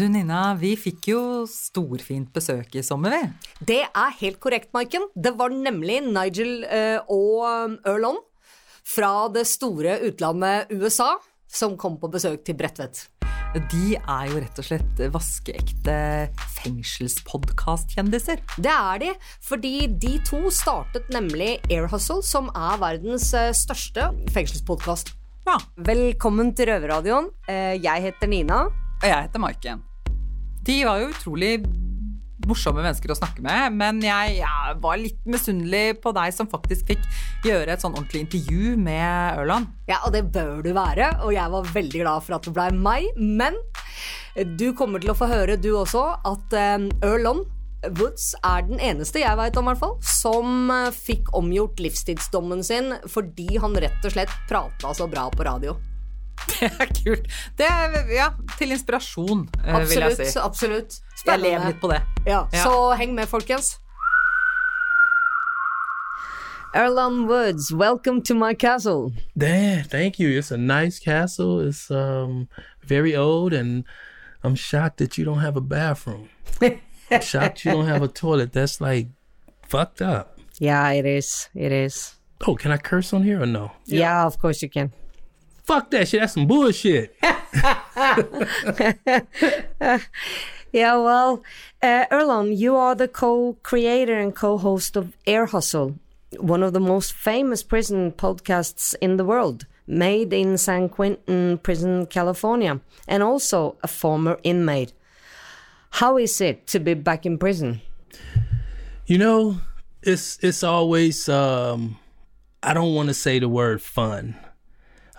Du 0.00 0.06
Nina, 0.08 0.54
vi 0.56 0.70
fikk 0.80 1.10
jo 1.10 1.22
storfint 1.44 2.30
besøk 2.32 2.72
i 2.72 2.80
sommer, 2.80 3.12
vi. 3.12 3.48
Det 3.68 3.82
er 3.84 4.14
helt 4.22 4.38
korrekt, 4.40 4.70
Maiken. 4.72 5.02
Det 5.12 5.34
var 5.36 5.52
nemlig 5.52 5.98
Nigel 6.06 6.62
eh, 6.64 7.02
og 7.12 7.74
Erlon 7.84 8.16
fra 8.80 9.26
det 9.28 9.42
store 9.50 9.98
utlandet 10.08 10.72
USA 10.72 11.10
som 11.52 11.74
kom 11.76 11.98
på 12.00 12.08
besøk 12.14 12.46
til 12.48 12.56
Bredtvet. 12.56 13.02
De 13.74 13.98
er 13.98 14.30
jo 14.30 14.40
rett 14.40 14.62
og 14.62 14.68
slett 14.70 15.02
vaskeekte 15.12 15.98
fengselspodkastkjendiser. 16.62 18.40
Det 18.56 18.72
er 18.72 19.04
de, 19.04 19.12
fordi 19.44 19.74
de 20.00 20.14
to 20.24 20.46
startet 20.48 21.12
nemlig 21.12 21.58
Air 21.68 21.90
Hustle, 21.92 22.24
som 22.24 22.48
er 22.54 22.80
verdens 22.80 23.34
eh, 23.36 23.50
største 23.52 24.08
fengselspodkast. 24.32 25.12
Ja. 25.44 25.60
Velkommen 25.76 26.56
til 26.56 26.72
Røverradioen. 26.72 27.28
Eh, 27.44 27.76
Jeg 27.84 28.08
heter 28.08 28.32
Nina. 28.32 28.64
Og 29.00 29.08
jeg 29.08 29.28
heter 29.28 29.44
Maiken. 29.44 29.89
De 30.66 30.82
var 30.84 31.00
jo 31.00 31.10
utrolig 31.12 31.54
morsomme 32.48 32.80
mennesker 32.80 33.12
å 33.12 33.18
snakke 33.18 33.42
med, 33.44 33.76
men 33.76 34.00
jeg, 34.02 34.38
jeg 34.40 34.76
var 34.80 34.96
litt 35.00 35.18
misunnelig 35.28 36.00
på 36.00 36.12
deg 36.16 36.32
som 36.32 36.48
faktisk 36.50 36.88
fikk 36.88 37.04
gjøre 37.44 37.74
et 37.74 37.84
sånn 37.84 37.94
ordentlig 37.94 38.24
intervju 38.24 38.74
med 38.80 39.40
Ørland. 39.42 39.68
Ja, 39.90 40.00
og 40.06 40.14
det 40.16 40.24
bør 40.32 40.64
du 40.64 40.72
være, 40.76 41.12
og 41.20 41.34
jeg 41.36 41.52
var 41.52 41.72
veldig 41.76 42.02
glad 42.02 42.26
for 42.26 42.38
at 42.38 42.48
det 42.48 42.54
ble 42.56 42.68
meg. 42.80 43.10
Men 43.20 43.60
du 44.56 44.70
kommer 44.78 45.02
til 45.02 45.12
å 45.12 45.18
få 45.18 45.28
høre, 45.30 45.60
du 45.60 45.74
også, 45.76 46.06
at 46.32 46.56
Ørland 47.04 47.44
Woods 47.88 48.34
er 48.44 48.66
den 48.68 48.80
eneste 48.82 49.22
jeg 49.22 49.38
veit 49.40 49.56
om, 49.56 49.68
hvert 49.70 49.80
fall, 49.80 49.94
som 50.04 50.72
eh, 50.72 50.90
fikk 50.92 51.32
omgjort 51.36 51.80
livstidsdommen 51.80 52.64
sin 52.66 52.92
fordi 53.08 53.56
han 53.60 53.76
rett 53.80 54.04
og 54.04 54.12
slett 54.12 54.34
prata 54.50 54.92
så 54.96 55.08
bra 55.10 55.28
på 55.32 55.46
radio. 55.48 55.76
Det 56.60 56.70
er 56.80 56.86
kult. 57.04 57.26
Det 57.58 57.66
er, 57.66 57.94
ja, 58.14 58.28
til 58.58 58.70
inspirasjon, 58.74 59.46
absolutt, 59.64 59.90
vil 59.90 60.24
jeg 60.26 60.32
si. 60.32 60.38
absolutt. 60.38 60.98
Jeg 61.26 61.38
lever 61.40 61.66
litt 61.70 61.80
på 61.80 61.88
det. 61.92 62.00
Ja, 62.26 62.46
Ja. 62.52 62.62
Så 62.64 62.92
heng 62.98 63.14
med, 63.14 63.26
folkens. 63.28 63.76
Erlon 66.74 67.26
Woods, 67.26 67.72
welcome 67.72 68.22
to 68.22 68.34
my 68.34 68.54
castle. 68.54 69.12
Damn, 69.36 69.84
thank 69.84 70.20
you. 70.20 70.38
It's 70.38 70.52
a 70.52 70.56
nice 70.56 71.00
castle. 71.00 71.58
It's 71.60 71.90
um 71.90 72.48
very 72.86 73.16
old, 73.16 73.52
and 73.52 73.84
I'm 74.44 74.54
shocked 74.54 74.98
that 74.98 75.18
you 75.18 75.24
don't 75.24 75.40
have 75.40 75.56
a 75.56 75.60
bathroom. 75.60 76.28
I'm 77.10 77.20
shocked 77.22 77.64
you 77.64 77.72
don't 77.72 77.88
have 77.88 78.02
a 78.02 78.08
toilet. 78.08 78.52
That's 78.52 78.80
like 78.80 79.08
fucked 79.68 80.00
up. 80.00 80.38
Yeah, 80.60 80.90
it 80.92 81.06
is. 81.06 81.48
It 81.54 81.72
is. 81.72 82.14
Oh, 82.46 82.54
can 82.54 82.70
I 82.70 82.76
curse 82.78 83.12
on 83.12 83.22
here 83.24 83.42
or 83.42 83.46
no? 83.46 83.72
Yeah, 83.86 84.24
of 84.24 84.38
course 84.38 84.62
you 84.62 84.70
can. 84.70 84.92
Fuck 85.70 85.90
that 85.90 86.08
shit. 86.08 86.18
That's 86.18 86.34
some 86.34 86.48
bullshit. 86.48 87.16
Yeah, 90.72 90.98
well, 90.98 91.42
uh, 91.82 92.06
Earlonne, 92.12 92.56
you 92.56 92.76
are 92.76 92.94
the 92.94 93.08
co-creator 93.08 94.16
and 94.16 94.34
co-host 94.34 94.96
of 94.96 95.16
Ear 95.26 95.46
Hustle, 95.46 95.96
one 96.38 96.62
of 96.62 96.72
the 96.72 96.80
most 96.80 97.12
famous 97.12 97.64
prison 97.64 98.12
podcasts 98.12 98.94
in 99.00 99.16
the 99.16 99.24
world, 99.24 99.66
made 99.88 100.32
in 100.32 100.56
San 100.58 100.88
Quentin 100.88 101.58
Prison, 101.58 102.06
California, 102.06 102.80
and 103.08 103.22
also 103.22 103.76
a 103.82 103.88
former 103.88 104.38
inmate. 104.44 104.92
How 105.90 106.18
is 106.18 106.40
it 106.40 106.68
to 106.68 106.78
be 106.78 106.94
back 106.94 107.26
in 107.26 107.36
prison? 107.36 107.80
You 109.06 109.18
know, 109.18 109.60
it's 110.02 110.38
it's 110.40 110.62
always 110.62 111.28
um 111.28 111.98
I 112.62 112.74
don't 112.74 112.94
want 112.94 113.08
to 113.08 113.14
say 113.14 113.40
the 113.40 113.48
word 113.48 113.82
fun. 113.82 114.36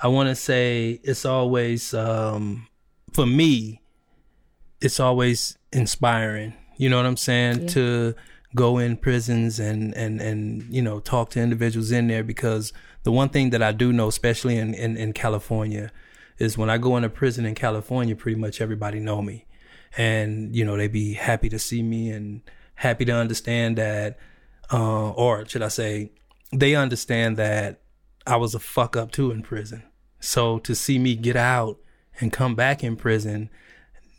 I 0.01 0.07
want 0.07 0.29
to 0.29 0.35
say 0.35 0.99
it's 1.03 1.25
always 1.25 1.93
um 1.93 2.67
for 3.13 3.25
me 3.25 3.81
it's 4.81 4.99
always 4.99 5.57
inspiring. 5.71 6.53
You 6.77 6.89
know 6.89 6.97
what 6.97 7.05
I'm 7.05 7.17
saying? 7.17 7.67
To 7.67 8.15
go 8.55 8.77
in 8.79 8.97
prisons 8.97 9.59
and 9.59 9.95
and 9.95 10.19
and 10.19 10.63
you 10.73 10.81
know 10.81 10.99
talk 10.99 11.29
to 11.29 11.39
individuals 11.39 11.91
in 11.91 12.07
there 12.07 12.23
because 12.23 12.73
the 13.03 13.11
one 13.11 13.29
thing 13.29 13.51
that 13.51 13.63
I 13.63 13.71
do 13.71 13.93
know 13.93 14.07
especially 14.07 14.57
in 14.57 14.73
in, 14.73 14.97
in 14.97 15.13
California 15.13 15.91
is 16.37 16.57
when 16.57 16.69
I 16.69 16.77
go 16.77 16.97
into 16.97 17.09
prison 17.09 17.45
in 17.45 17.55
California 17.55 18.15
pretty 18.15 18.37
much 18.37 18.59
everybody 18.59 18.99
know 18.99 19.21
me 19.21 19.45
and 19.97 20.53
you 20.53 20.65
know 20.65 20.75
they 20.75 20.89
be 20.89 21.13
happy 21.13 21.47
to 21.47 21.59
see 21.59 21.81
me 21.81 22.09
and 22.09 22.41
happy 22.75 23.05
to 23.05 23.13
understand 23.13 23.77
that 23.77 24.17
uh, 24.73 25.11
or 25.11 25.47
should 25.47 25.61
I 25.61 25.69
say 25.69 26.11
they 26.51 26.75
understand 26.75 27.37
that 27.37 27.79
I 28.27 28.35
was 28.35 28.53
a 28.53 28.59
fuck 28.59 28.97
up 28.97 29.11
too 29.11 29.31
in 29.31 29.43
prison 29.43 29.83
so 30.21 30.59
to 30.59 30.73
see 30.73 30.97
me 30.97 31.15
get 31.15 31.35
out 31.35 31.77
and 32.19 32.31
come 32.31 32.55
back 32.55 32.83
in 32.83 32.95
prison 32.95 33.49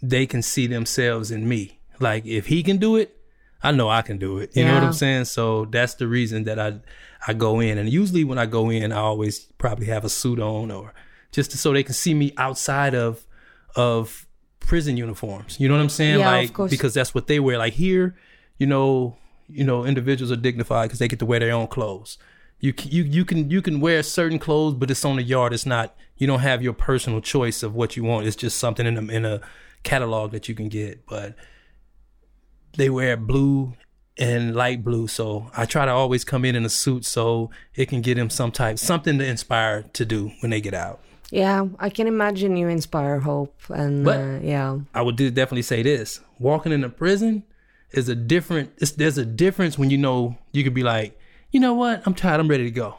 they 0.02 0.26
can 0.26 0.42
see 0.42 0.66
themselves 0.66 1.30
in 1.30 1.48
me 1.48 1.80
like 1.98 2.26
if 2.26 2.46
he 2.46 2.62
can 2.62 2.76
do 2.76 2.96
it 2.96 3.16
I 3.62 3.70
know 3.70 3.88
I 3.88 4.02
can 4.02 4.18
do 4.18 4.38
it 4.38 4.54
you 4.54 4.64
know 4.64 4.74
what 4.74 4.82
I'm 4.82 4.92
saying 4.92 5.24
so 5.24 5.64
that's 5.64 5.94
the 5.94 6.06
reason 6.06 6.44
that 6.44 6.58
I 6.58 6.80
I 7.26 7.32
go 7.32 7.60
in 7.60 7.78
and 7.78 7.88
usually 7.88 8.24
when 8.24 8.38
I 8.38 8.46
go 8.46 8.68
in 8.68 8.92
I 8.92 8.98
always 8.98 9.40
probably 9.56 9.86
have 9.86 10.04
a 10.04 10.10
suit 10.10 10.38
on 10.38 10.70
or 10.70 10.92
just 11.30 11.52
to, 11.52 11.58
so 11.58 11.72
they 11.72 11.82
can 11.82 11.94
see 11.94 12.12
me 12.12 12.32
outside 12.36 12.94
of 12.94 13.24
of 13.74 14.26
prison 14.60 14.96
uniforms. 14.96 15.58
You 15.60 15.68
know 15.68 15.74
what 15.74 15.82
I'm 15.82 15.88
saying? 15.88 16.20
Yeah, 16.20 16.34
of 16.34 16.42
like 16.44 16.52
course. 16.52 16.70
because 16.70 16.94
that's 16.94 17.14
what 17.14 17.26
they 17.26 17.40
wear. 17.40 17.58
Like 17.58 17.74
here, 17.74 18.14
you 18.58 18.66
know, 18.66 19.16
you 19.48 19.64
know, 19.64 19.84
individuals 19.84 20.32
are 20.32 20.36
dignified 20.36 20.88
because 20.88 20.98
they 20.98 21.08
get 21.08 21.18
to 21.18 21.26
wear 21.26 21.40
their 21.40 21.52
own 21.52 21.66
clothes. 21.66 22.18
You 22.62 22.72
you 22.84 23.02
you 23.02 23.24
can 23.24 23.50
you 23.50 23.60
can 23.60 23.80
wear 23.80 24.02
certain 24.04 24.38
clothes, 24.38 24.74
but 24.74 24.88
it's 24.90 25.04
on 25.04 25.16
the 25.16 25.22
yard. 25.24 25.52
It's 25.52 25.66
not. 25.66 25.94
You 26.16 26.28
don't 26.28 26.40
have 26.40 26.62
your 26.62 26.72
personal 26.72 27.20
choice 27.20 27.64
of 27.64 27.74
what 27.74 27.96
you 27.96 28.04
want. 28.04 28.26
It's 28.28 28.36
just 28.36 28.56
something 28.58 28.86
in 28.86 28.96
a 28.96 29.12
in 29.12 29.24
a 29.24 29.40
catalog 29.82 30.30
that 30.30 30.48
you 30.48 30.54
can 30.54 30.68
get. 30.68 31.04
But 31.06 31.34
they 32.76 32.88
wear 32.88 33.16
blue 33.16 33.74
and 34.16 34.54
light 34.54 34.84
blue, 34.84 35.08
so 35.08 35.50
I 35.56 35.64
try 35.66 35.86
to 35.86 35.90
always 35.90 36.24
come 36.24 36.44
in 36.44 36.54
in 36.54 36.64
a 36.64 36.68
suit 36.68 37.04
so 37.04 37.50
it 37.74 37.86
can 37.88 38.00
get 38.00 38.14
them 38.14 38.30
some 38.30 38.52
type 38.52 38.78
something 38.78 39.18
to 39.18 39.24
inspire 39.26 39.82
to 39.94 40.04
do 40.04 40.30
when 40.40 40.50
they 40.50 40.60
get 40.60 40.74
out. 40.74 41.00
Yeah, 41.32 41.66
I 41.80 41.88
can 41.90 42.06
imagine 42.06 42.56
you 42.56 42.68
inspire 42.68 43.18
hope 43.20 43.58
and 43.70 44.04
But- 44.04 44.18
uh, 44.20 44.38
yeah. 44.42 44.78
I 44.94 45.02
would 45.02 45.16
do- 45.16 45.30
definitely 45.30 45.62
say 45.62 45.82
this: 45.82 46.20
walking 46.38 46.70
in 46.70 46.84
a 46.84 46.88
prison 46.90 47.42
is 47.90 48.08
a 48.08 48.14
different. 48.14 48.70
It's, 48.78 48.92
there's 48.92 49.18
a 49.18 49.24
difference 49.24 49.76
when 49.78 49.90
you 49.90 49.98
know 49.98 50.38
you 50.52 50.62
could 50.62 50.74
be 50.74 50.84
like, 50.84 51.18
you 51.52 51.60
know 51.60 51.74
what, 51.74 52.02
I'm 52.06 52.14
tired, 52.14 52.40
I'm 52.40 52.48
ready 52.48 52.64
to 52.64 52.70
go. 52.70 52.96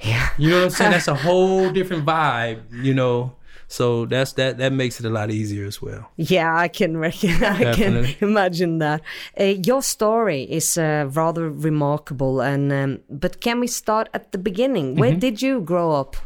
Yeah. 0.00 0.30
You 0.38 0.50
know 0.50 0.56
what 0.56 0.64
I'm 0.64 0.70
saying? 0.70 0.90
That's 0.90 1.08
a 1.08 1.14
whole 1.26 1.70
different 1.70 2.04
vibe. 2.04 2.62
You 2.84 2.94
know, 2.94 3.36
so 3.68 4.06
that's 4.06 4.32
that. 4.34 4.58
That 4.58 4.72
makes 4.72 5.00
it 5.00 5.06
a 5.06 5.10
lot 5.10 5.30
easier 5.30 5.66
as 5.66 5.80
well. 5.80 6.10
Yeah, 6.16 6.56
I 6.56 6.68
can 6.68 6.96
reckon, 6.96 7.42
I 7.44 7.74
can 7.74 8.06
imagine 8.20 8.78
that. 8.78 9.02
Uh, 9.38 9.44
your 9.44 9.82
story 9.82 10.42
is 10.42 10.78
uh, 10.78 11.08
rather 11.12 11.50
remarkable, 11.50 12.40
and 12.40 12.72
um, 12.72 13.00
but 13.10 13.40
can 13.40 13.60
we 13.60 13.66
start 13.66 14.08
at 14.14 14.32
the 14.32 14.38
beginning? 14.38 14.96
Where 14.96 15.14
did 15.14 15.42
you 15.42 15.60
grow 15.60 15.92
up? 15.92 16.16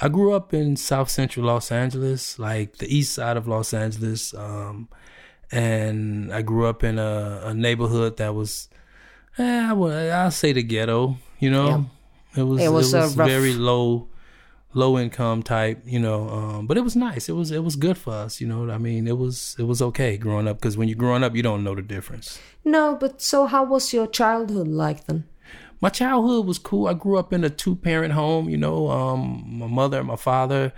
I 0.00 0.08
grew 0.08 0.32
up 0.32 0.52
in 0.52 0.76
South 0.76 1.08
Central 1.08 1.46
Los 1.46 1.70
Angeles, 1.70 2.38
like 2.38 2.76
the 2.78 2.94
east 2.94 3.14
side 3.14 3.36
of 3.36 3.46
Los 3.46 3.72
Angeles, 3.72 4.34
um, 4.34 4.88
and 5.50 6.32
I 6.32 6.42
grew 6.42 6.66
up 6.66 6.82
in 6.84 6.98
a, 6.98 7.40
a 7.44 7.54
neighborhood 7.54 8.16
that 8.16 8.34
was, 8.34 8.68
eh, 9.38 9.66
I 9.70 9.72
would, 9.72 9.92
I'll 10.10 10.30
say 10.30 10.52
the 10.52 10.62
ghetto. 10.62 11.16
You 11.38 11.50
know, 11.50 11.90
it 12.36 12.42
was 12.42 12.60
It 12.62 12.66
it 12.66 12.68
was 12.70 12.92
was, 12.92 13.14
a 13.16 13.18
rough- 13.18 13.28
very 13.28 13.54
low, 13.54 14.08
low 14.72 14.98
income 14.98 15.42
type. 15.42 15.82
You 15.84 15.98
know, 16.00 16.28
um, 16.28 16.66
but 16.66 16.76
it 16.76 16.82
was 16.82 16.96
nice. 16.96 17.28
It 17.28 17.32
was 17.32 17.50
it 17.50 17.62
was 17.64 17.76
good 17.76 17.98
for 17.98 18.12
us. 18.12 18.40
You 18.40 18.46
know, 18.46 18.70
I 18.70 18.78
mean, 18.78 19.06
it 19.06 19.18
was 19.18 19.56
it 19.58 19.64
was 19.64 19.82
okay 19.82 20.16
growing 20.16 20.48
up 20.48 20.58
because 20.58 20.76
when 20.76 20.88
you're 20.88 20.98
growing 20.98 21.22
up, 21.24 21.34
you 21.36 21.42
don't 21.42 21.64
know 21.64 21.74
the 21.74 21.82
difference. 21.82 22.38
No, 22.64 22.96
but 22.98 23.20
so 23.20 23.46
how 23.46 23.64
was 23.64 23.92
your 23.92 24.06
childhood 24.06 24.68
like 24.68 25.06
then? 25.06 25.24
my 25.80 25.90
childhood 25.90 26.46
was 26.46 26.58
cool. 26.58 26.86
I 26.86 26.94
grew 26.94 27.18
up 27.18 27.30
in 27.30 27.44
a 27.44 27.50
two 27.50 27.76
parent 27.76 28.14
home, 28.14 28.48
you 28.48 28.56
know, 28.56 28.88
um, 28.88 29.44
my 29.46 29.66
mother 29.66 29.98
and 29.98 30.08
my 30.08 30.16
father. 30.16 30.72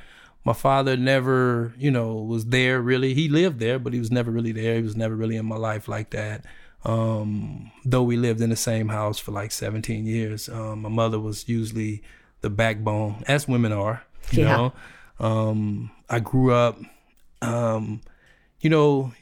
My 0.44 0.52
father 0.52 0.97
never, 0.97 1.75
you 1.79 1.91
know, 1.93 2.14
was 2.14 2.47
there 2.47 2.81
really. 2.81 3.14
He 3.14 3.29
lived 3.29 3.59
there, 3.61 3.79
but 3.79 3.93
he 3.93 3.99
was 4.00 4.11
never 4.11 4.31
really 4.32 4.50
there. 4.52 4.76
He 4.76 4.82
was 4.82 4.97
never 4.97 5.14
really 5.14 5.37
in 5.37 5.47
my 5.47 5.56
life 5.56 5.87
like 5.88 6.11
that. 6.11 6.44
Um, 6.84 7.70
though 7.84 8.02
we 8.02 8.17
lived 8.17 8.40
in 8.40 8.50
the 8.50 8.56
same 8.56 8.88
house 8.88 9.19
for 9.19 9.32
like 9.32 9.50
17 9.50 10.06
years. 10.06 10.49
Um, 10.49 10.82
my 10.82 10.88
mother 10.88 11.19
was 11.19 11.49
usually 11.49 12.02
the 12.43 12.50
backbone, 12.50 13.25
as 13.26 13.49
women 13.49 13.73
are, 13.73 14.05
You 14.31 14.43
Yeah. 14.44 14.56
know, 14.56 14.73
um, 15.26 15.90
I 16.08 16.20
grew 16.20 16.52
up. 16.52 16.78
Um, 17.43 18.00
you 18.61 18.70
know, 18.70 19.12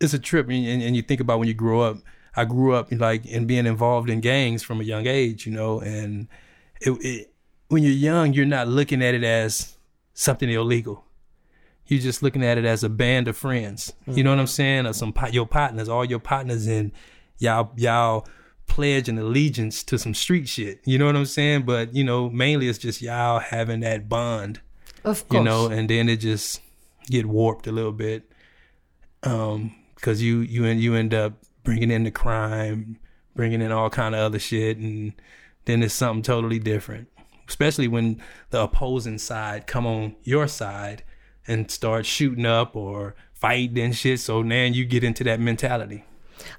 it's 0.00 0.14
a 0.14 0.18
trip, 0.18 0.48
and, 0.48 0.66
and, 0.66 0.82
and 0.82 0.96
you 0.96 1.02
think 1.02 1.20
about 1.20 1.38
when 1.40 1.48
you 1.48 1.54
grow 1.54 1.80
up. 1.80 1.98
I 2.36 2.44
grew 2.44 2.72
up 2.74 2.92
like 2.92 3.26
in 3.26 3.46
being 3.46 3.66
involved 3.66 4.08
in 4.10 4.20
gangs 4.20 4.62
from 4.62 4.80
a 4.80 4.84
young 4.84 5.06
age. 5.06 5.44
You 5.46 5.52
know, 5.52 5.80
and 5.80 6.28
it, 6.80 6.90
it 7.04 7.32
when 7.68 7.82
you're 7.82 7.92
young, 7.92 8.32
you're 8.32 8.46
not 8.46 8.68
looking 8.68 9.02
at 9.02 9.14
it 9.14 9.24
as 9.24 9.76
something 10.14 10.48
illegal. 10.48 11.04
You're 11.88 12.00
just 12.00 12.22
looking 12.22 12.44
at 12.44 12.58
it 12.58 12.66
as 12.66 12.84
a 12.84 12.88
band 12.88 13.28
of 13.28 13.36
friends. 13.36 13.94
You 14.06 14.22
know 14.22 14.30
what 14.30 14.38
I'm 14.38 14.46
saying? 14.46 14.86
Or 14.86 14.92
some 14.92 15.14
your 15.32 15.46
partners, 15.46 15.88
all 15.88 16.04
your 16.04 16.18
partners, 16.18 16.66
and 16.66 16.92
y'all 17.38 17.72
y'all 17.76 18.26
pledge 18.66 19.08
an 19.08 19.18
allegiance 19.18 19.82
to 19.84 19.98
some 19.98 20.14
street 20.14 20.48
shit. 20.48 20.80
You 20.84 20.98
know 20.98 21.06
what 21.06 21.16
I'm 21.16 21.24
saying? 21.24 21.62
But 21.62 21.94
you 21.94 22.04
know, 22.04 22.28
mainly 22.28 22.68
it's 22.68 22.78
just 22.78 23.00
y'all 23.00 23.40
having 23.40 23.80
that 23.80 24.08
bond. 24.08 24.60
Of 25.02 25.26
course. 25.28 25.38
You 25.38 25.44
know, 25.44 25.66
and 25.66 25.88
then 25.88 26.08
it 26.08 26.18
just 26.18 26.60
get 27.06 27.26
warped 27.26 27.66
a 27.66 27.72
little 27.72 27.92
bit. 27.92 28.30
Um, 29.22 29.74
because 29.94 30.22
you 30.22 30.40
you 30.40 30.64
and 30.64 30.80
you 30.80 30.94
end 30.94 31.12
up 31.12 31.32
bringing 31.64 31.90
in 31.90 32.04
the 32.04 32.10
crime, 32.10 32.98
bringing 33.34 33.60
in 33.62 33.72
all 33.72 33.90
kind 33.90 34.14
of 34.14 34.20
other 34.20 34.38
shit, 34.38 34.76
and 34.76 35.14
then 35.64 35.82
it's 35.82 35.94
something 35.94 36.22
totally 36.22 36.58
different. 36.58 37.08
Especially 37.48 37.88
when 37.88 38.22
the 38.50 38.62
opposing 38.62 39.18
side 39.18 39.66
come 39.66 39.86
on 39.86 40.14
your 40.22 40.46
side 40.46 41.02
and 41.48 41.70
start 41.70 42.06
shooting 42.06 42.46
up 42.46 42.76
or 42.76 43.14
fighting 43.32 43.78
and 43.78 43.96
shit. 43.96 44.20
So 44.20 44.42
now 44.42 44.64
you 44.64 44.84
get 44.84 45.02
into 45.02 45.24
that 45.24 45.40
mentality. 45.40 46.04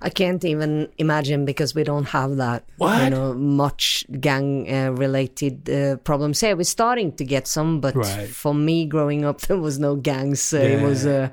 I 0.02 0.10
can't 0.10 0.44
even 0.44 0.90
imagine 0.98 1.46
because 1.46 1.74
we 1.74 1.84
don't 1.84 2.10
have 2.10 2.36
that. 2.38 2.64
what? 2.78 3.02
You 3.04 3.10
know, 3.12 3.34
much 3.34 4.06
gang 4.20 4.68
uh, 4.72 4.92
related 4.92 5.70
uh, 5.70 5.96
problems 5.98 6.42
here. 6.42 6.56
We're 6.56 6.64
starting 6.64 7.14
to 7.14 7.24
get 7.24 7.48
some, 7.48 7.80
but 7.80 7.96
Right. 7.96 8.28
for 8.28 8.54
me 8.54 8.86
growing 8.86 9.24
up, 9.26 9.42
there 9.48 9.58
was 9.58 9.80
no 9.80 9.96
gangs. 9.96 10.54
Uh, 10.54 10.58
It 10.58 10.72
Yeah. 10.72 10.84
was, 10.84 11.06
uh, 11.06 11.30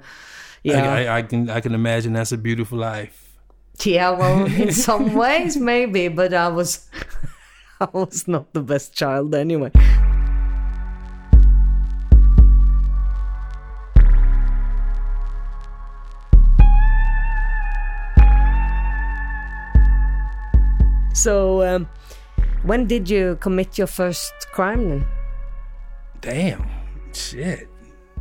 yeah, 0.62 0.92
I, 0.92 1.04
I, 1.04 1.18
I 1.18 1.22
can 1.22 1.50
I 1.50 1.60
can 1.60 1.74
imagine 1.74 2.12
that's 2.12 2.32
a 2.32 2.38
beautiful 2.38 2.78
life. 2.78 3.14
yeah. 3.84 4.10
Well, 4.10 4.46
in 4.62 4.72
some 4.72 5.14
ways, 5.14 5.56
maybe, 5.56 6.08
but 6.08 6.32
I 6.34 6.48
was, 6.48 6.88
I 7.80 7.88
was 7.92 8.26
not 8.28 8.52
the 8.52 8.62
best 8.62 8.94
child 8.94 9.34
anyway. 9.34 9.70
So, 21.16 21.62
um, 21.62 21.88
when 22.64 22.86
did 22.86 23.08
you 23.08 23.36
commit 23.40 23.78
your 23.78 23.86
first 23.86 24.32
crime 24.52 24.88
then? 24.90 25.06
Damn, 26.20 26.66
shit. 27.12 27.68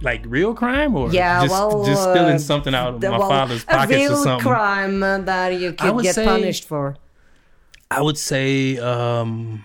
Like 0.01 0.23
real 0.27 0.53
crime 0.53 0.95
or 0.95 1.09
Yeah, 1.11 1.41
just, 1.41 1.51
well, 1.51 1.85
just 1.85 2.01
stealing 2.01 2.35
uh, 2.35 2.39
something 2.39 2.75
out 2.75 2.95
of 2.95 3.01
The- 3.01 3.11
my 3.11 3.17
well, 3.17 3.29
father's 3.29 3.63
pockets 3.63 4.11
or 4.11 4.15
something. 4.23 4.39
crime 4.51 4.99
that 4.99 5.53
you 5.59 5.73
could 5.73 6.01
get 6.03 6.15
say- 6.15 6.25
punished 6.25 6.65
for. 6.67 6.95
I 7.89 8.01
would 8.01 8.17
say 8.17 8.77
um 8.77 9.63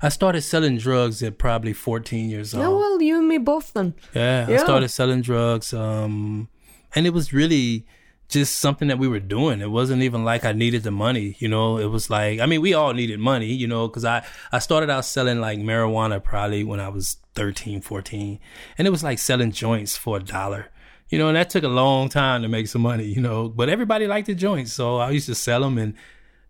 I 0.00 0.08
started 0.10 0.42
selling 0.42 0.78
drugs 0.78 1.22
at 1.24 1.38
probably 1.38 1.72
14 1.72 2.30
years 2.30 2.54
old. 2.54 2.62
Yeah, 2.62 2.68
well, 2.68 3.02
you 3.02 3.18
and 3.18 3.26
me 3.26 3.38
both 3.38 3.72
then. 3.72 3.94
Yeah, 4.14 4.46
I 4.48 4.56
started 4.58 4.88
selling 4.90 5.22
drugs. 5.22 5.72
Um, 5.74 6.48
and 6.94 7.04
it 7.06 7.12
was 7.12 7.32
really 7.32 7.84
just 8.28 8.58
something 8.58 8.88
that 8.88 8.98
we 8.98 9.08
were 9.08 9.20
doing. 9.20 9.60
It 9.60 9.70
wasn't 9.70 10.02
even 10.02 10.22
like 10.22 10.44
I 10.44 10.52
needed 10.52 10.82
the 10.82 10.90
money, 10.90 11.36
you 11.38 11.48
know. 11.48 11.78
It 11.78 11.86
was 11.86 12.10
like, 12.10 12.40
I 12.40 12.46
mean, 12.46 12.60
we 12.60 12.74
all 12.74 12.92
needed 12.92 13.18
money, 13.18 13.46
you 13.46 13.66
know, 13.66 13.88
because 13.88 14.04
I, 14.04 14.24
I 14.52 14.58
started 14.58 14.90
out 14.90 15.06
selling 15.06 15.40
like 15.40 15.58
marijuana 15.58 16.22
probably 16.22 16.62
when 16.62 16.78
I 16.78 16.90
was 16.90 17.16
13, 17.34 17.80
14. 17.80 18.38
And 18.76 18.86
it 18.86 18.90
was 18.90 19.02
like 19.02 19.18
selling 19.18 19.50
joints 19.50 19.96
for 19.96 20.18
a 20.18 20.22
dollar, 20.22 20.70
you 21.08 21.18
know, 21.18 21.28
and 21.28 21.36
that 21.36 21.48
took 21.48 21.64
a 21.64 21.68
long 21.68 22.10
time 22.10 22.42
to 22.42 22.48
make 22.48 22.68
some 22.68 22.82
money, 22.82 23.04
you 23.04 23.22
know. 23.22 23.48
But 23.48 23.70
everybody 23.70 24.06
liked 24.06 24.26
the 24.26 24.34
joints. 24.34 24.74
So 24.74 24.98
I 24.98 25.10
used 25.10 25.26
to 25.26 25.34
sell 25.34 25.62
them. 25.62 25.78
And 25.78 25.94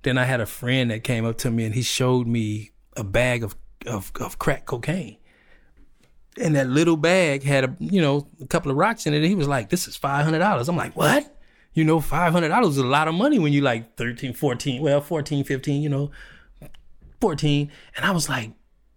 then 0.02 0.18
I 0.18 0.24
had 0.24 0.40
a 0.40 0.46
friend 0.46 0.90
that 0.90 1.04
came 1.04 1.24
up 1.24 1.38
to 1.38 1.50
me 1.50 1.64
and 1.64 1.76
he 1.76 1.82
showed 1.82 2.26
me 2.26 2.72
a 2.96 3.04
bag 3.04 3.44
of, 3.44 3.54
of, 3.86 4.10
of 4.20 4.40
crack 4.40 4.66
cocaine 4.66 5.18
and 6.40 6.54
that 6.54 6.68
little 6.68 6.96
bag 6.96 7.42
had 7.42 7.64
a 7.64 7.76
you 7.80 8.00
know 8.00 8.28
a 8.40 8.46
couple 8.46 8.70
of 8.70 8.76
rocks 8.76 9.06
in 9.06 9.14
it. 9.14 9.16
And 9.16 9.26
he 9.26 9.34
was 9.34 9.48
like, 9.48 9.70
"This 9.70 9.88
is 9.88 9.96
five 9.96 10.24
hundred 10.24 10.38
dollars." 10.38 10.68
I'm 10.68 10.76
like, 10.76 10.96
"What?" 10.96 11.28
You 11.72 11.84
know, 11.84 12.00
five 12.00 12.32
hundred 12.32 12.48
dollars 12.48 12.70
is 12.70 12.78
a 12.78 12.86
lot 12.86 13.08
of 13.08 13.14
money 13.14 13.38
when 13.38 13.52
you 13.52 13.60
like 13.60 13.96
13, 13.96 14.32
14, 14.32 14.82
well, 14.82 15.00
14, 15.00 15.44
15, 15.44 15.82
you 15.82 15.88
know, 15.88 16.10
14. 17.20 17.70
And 17.96 18.04
I 18.04 18.10
was 18.10 18.28
like, 18.28 18.52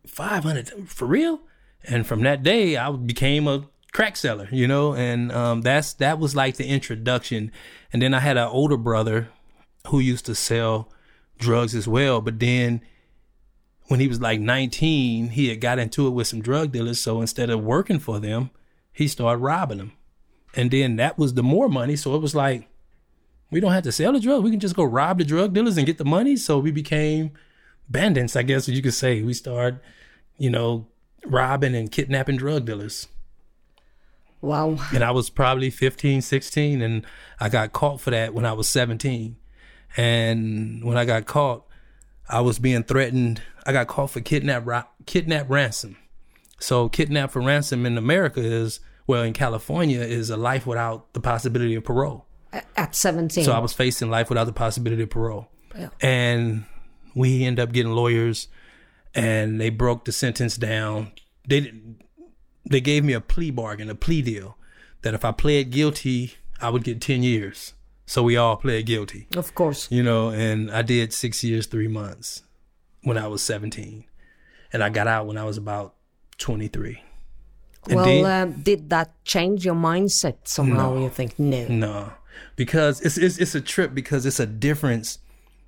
500 0.07 0.89
for 0.89 1.05
real? 1.05 1.41
And 1.83 2.05
from 2.05 2.21
that 2.21 2.43
day, 2.43 2.77
I 2.77 2.91
became 2.91 3.47
a 3.47 3.67
crack 3.91 4.15
seller, 4.15 4.47
you 4.51 4.67
know, 4.67 4.93
and 4.93 5.31
um, 5.31 5.61
that's 5.61 5.93
that 5.93 6.19
was 6.19 6.35
like 6.35 6.57
the 6.57 6.67
introduction. 6.67 7.51
And 7.91 8.01
then 8.01 8.13
I 8.13 8.19
had 8.19 8.37
an 8.37 8.47
older 8.47 8.77
brother 8.77 9.29
who 9.87 9.99
used 9.99 10.25
to 10.27 10.35
sell 10.35 10.91
drugs 11.37 11.75
as 11.75 11.87
well, 11.87 12.21
but 12.21 12.39
then 12.39 12.81
when 13.87 13.99
he 13.99 14.07
was 14.07 14.21
like 14.21 14.39
19, 14.39 15.29
he 15.29 15.49
had 15.49 15.59
got 15.59 15.79
into 15.79 16.07
it 16.07 16.11
with 16.11 16.27
some 16.27 16.41
drug 16.41 16.71
dealers. 16.71 16.99
So 17.01 17.19
instead 17.19 17.49
of 17.49 17.61
working 17.61 17.99
for 17.99 18.19
them, 18.19 18.51
he 18.93 19.07
started 19.07 19.41
robbing 19.41 19.79
them. 19.79 19.91
And 20.55 20.71
then 20.71 20.97
that 20.97 21.17
was 21.17 21.33
the 21.33 21.43
more 21.43 21.69
money. 21.69 21.95
So 21.95 22.15
it 22.15 22.21
was 22.21 22.35
like, 22.35 22.67
we 23.49 23.59
don't 23.59 23.71
have 23.71 23.83
to 23.83 23.91
sell 23.91 24.13
the 24.13 24.19
drugs. 24.19 24.43
We 24.43 24.51
can 24.51 24.59
just 24.59 24.75
go 24.75 24.83
rob 24.83 25.17
the 25.17 25.25
drug 25.25 25.53
dealers 25.53 25.77
and 25.77 25.85
get 25.85 25.97
the 25.97 26.05
money. 26.05 26.37
So 26.37 26.59
we 26.59 26.71
became 26.71 27.31
bandits, 27.89 28.35
I 28.35 28.43
guess 28.43 28.67
you 28.67 28.81
could 28.81 28.93
say. 28.93 29.21
We 29.21 29.33
started, 29.33 29.79
you 30.37 30.49
know, 30.49 30.87
robbing 31.25 31.75
and 31.75 31.91
kidnapping 31.91 32.37
drug 32.37 32.65
dealers. 32.65 33.07
Wow. 34.41 34.77
And 34.93 35.03
I 35.03 35.11
was 35.11 35.29
probably 35.29 35.69
15, 35.69 36.21
16, 36.21 36.81
and 36.81 37.05
I 37.39 37.49
got 37.49 37.73
caught 37.73 38.01
for 38.01 38.09
that 38.09 38.33
when 38.33 38.45
I 38.45 38.53
was 38.53 38.67
17. 38.67 39.35
And 39.97 40.83
when 40.83 40.97
I 40.97 41.05
got 41.05 41.25
caught, 41.25 41.65
I 42.27 42.41
was 42.41 42.57
being 42.57 42.83
threatened. 42.83 43.41
I 43.65 43.71
got 43.71 43.87
caught 43.87 44.11
for 44.11 44.21
kidnap, 44.21 44.65
ra- 44.65 44.85
kidnap 45.05 45.49
ransom. 45.49 45.97
So 46.59 46.89
kidnap 46.89 47.31
for 47.31 47.41
ransom 47.41 47.85
in 47.85 47.97
America 47.97 48.39
is, 48.39 48.79
well, 49.07 49.23
in 49.23 49.33
California, 49.33 49.99
is 49.99 50.29
a 50.29 50.37
life 50.37 50.65
without 50.65 51.13
the 51.13 51.19
possibility 51.19 51.75
of 51.75 51.83
parole. 51.83 52.25
At 52.75 52.95
17. 52.95 53.43
So 53.45 53.53
I 53.53 53.59
was 53.59 53.73
facing 53.73 54.09
life 54.09 54.29
without 54.29 54.45
the 54.45 54.53
possibility 54.53 55.03
of 55.03 55.09
parole. 55.09 55.49
Yeah. 55.77 55.89
And 56.01 56.65
we 57.15 57.45
ended 57.45 57.63
up 57.63 57.71
getting 57.73 57.93
lawyers 57.93 58.47
and 59.13 59.59
they 59.59 59.69
broke 59.69 60.05
the 60.05 60.11
sentence 60.11 60.57
down. 60.57 61.11
They 61.47 61.73
they 62.69 62.81
gave 62.81 63.03
me 63.03 63.13
a 63.13 63.21
plea 63.21 63.51
bargain, 63.51 63.89
a 63.89 63.95
plea 63.95 64.21
deal 64.21 64.57
that 65.01 65.13
if 65.13 65.25
I 65.25 65.31
pled 65.31 65.71
guilty, 65.71 66.35
I 66.61 66.69
would 66.69 66.83
get 66.83 67.01
10 67.01 67.23
years. 67.23 67.73
So 68.05 68.21
we 68.21 68.35
all 68.37 68.57
pled 68.57 68.85
guilty, 68.85 69.27
of 69.35 69.55
course. 69.55 69.89
you 69.89 70.03
know, 70.03 70.29
and 70.29 70.69
I 70.69 70.81
did 70.81 71.13
6 71.13 71.43
years 71.43 71.65
3 71.67 71.87
months 71.87 72.43
when 73.03 73.17
I 73.17 73.27
was 73.27 73.41
17. 73.41 74.05
And 74.73 74.83
I 74.83 74.89
got 74.89 75.07
out 75.07 75.25
when 75.25 75.37
I 75.37 75.45
was 75.45 75.57
about 75.57 75.95
23. 76.37 77.01
Well, 77.89 78.25
uh, 78.25 78.45
did 78.45 78.89
that 78.91 79.11
change 79.25 79.65
your 79.65 79.75
mindset 79.75 80.35
somehow? 80.43 80.97
You 80.97 81.09
think 81.09 81.39
no? 81.39 81.67
No, 81.67 82.13
because 82.55 83.01
it's, 83.01 83.17
it's 83.17 83.37
it's 83.37 83.55
a 83.55 83.61
trip 83.61 83.93
because 83.93 84.25
it's 84.25 84.39
a 84.39 84.45
difference 84.45 85.17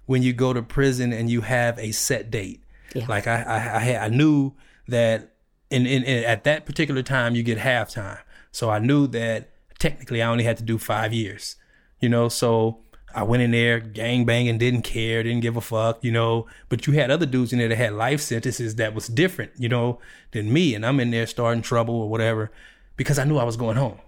when 0.05 0.22
you 0.22 0.34
go 0.34 0.53
to 0.53 0.62
prison 0.62 1.12
and 1.12 1.29
you 1.29 1.41
have 1.41 1.79
a 1.79 1.91
set 1.91 2.29
date. 2.29 2.62
Yeah. 2.93 3.05
Like 3.08 3.25
I 3.25 3.41
I 3.41 3.55
I, 3.55 3.79
had, 3.79 4.12
I 4.12 4.15
knew 4.15 4.53
that 4.88 5.34
in, 5.72 5.88
in 5.88 6.03
in 6.03 6.24
at 6.24 6.43
that 6.43 6.65
particular 6.65 7.01
time 7.01 7.36
you 7.36 7.41
get 7.41 7.58
halftime, 7.58 8.20
so 8.51 8.70
I 8.70 8.77
knew 8.79 9.08
that 9.08 9.50
technically 9.79 10.22
I 10.22 10.27
only 10.27 10.43
had 10.43 10.58
to 10.58 10.63
do 10.63 10.77
five 10.77 11.13
years. 11.13 11.55
You 12.00 12.10
know, 12.10 12.29
so 12.29 12.83
I 13.15 13.24
went 13.24 13.43
in 13.43 13.51
there 13.51 13.79
gang 13.79 14.25
banging, 14.25 14.58
didn't 14.58 14.82
care, 14.84 15.24
didn't 15.24 15.41
give 15.41 15.55
a 15.58 15.62
fuck. 15.62 16.03
You 16.03 16.12
know, 16.12 16.48
but 16.70 16.88
you 16.88 16.93
had 16.93 17.12
other 17.12 17.25
dudes 17.25 17.53
in 17.53 17.60
there 17.60 17.67
that 17.70 17.75
had 17.77 17.93
life 17.93 18.22
sentences 18.22 18.75
that 18.75 18.93
was 18.93 19.08
different. 19.08 19.51
You 19.58 19.70
know, 19.70 20.00
than 20.32 20.51
me, 20.51 20.75
and 20.75 20.86
I'm 20.86 21.00
in 21.00 21.12
there 21.12 21.27
starting 21.27 21.62
trouble 21.62 21.96
or 21.96 22.10
whatever 22.10 22.51
because 22.98 23.17
I 23.20 23.24
knew 23.24 23.38
I 23.38 23.43
was 23.43 23.58
going 23.58 23.77
home. 23.77 24.00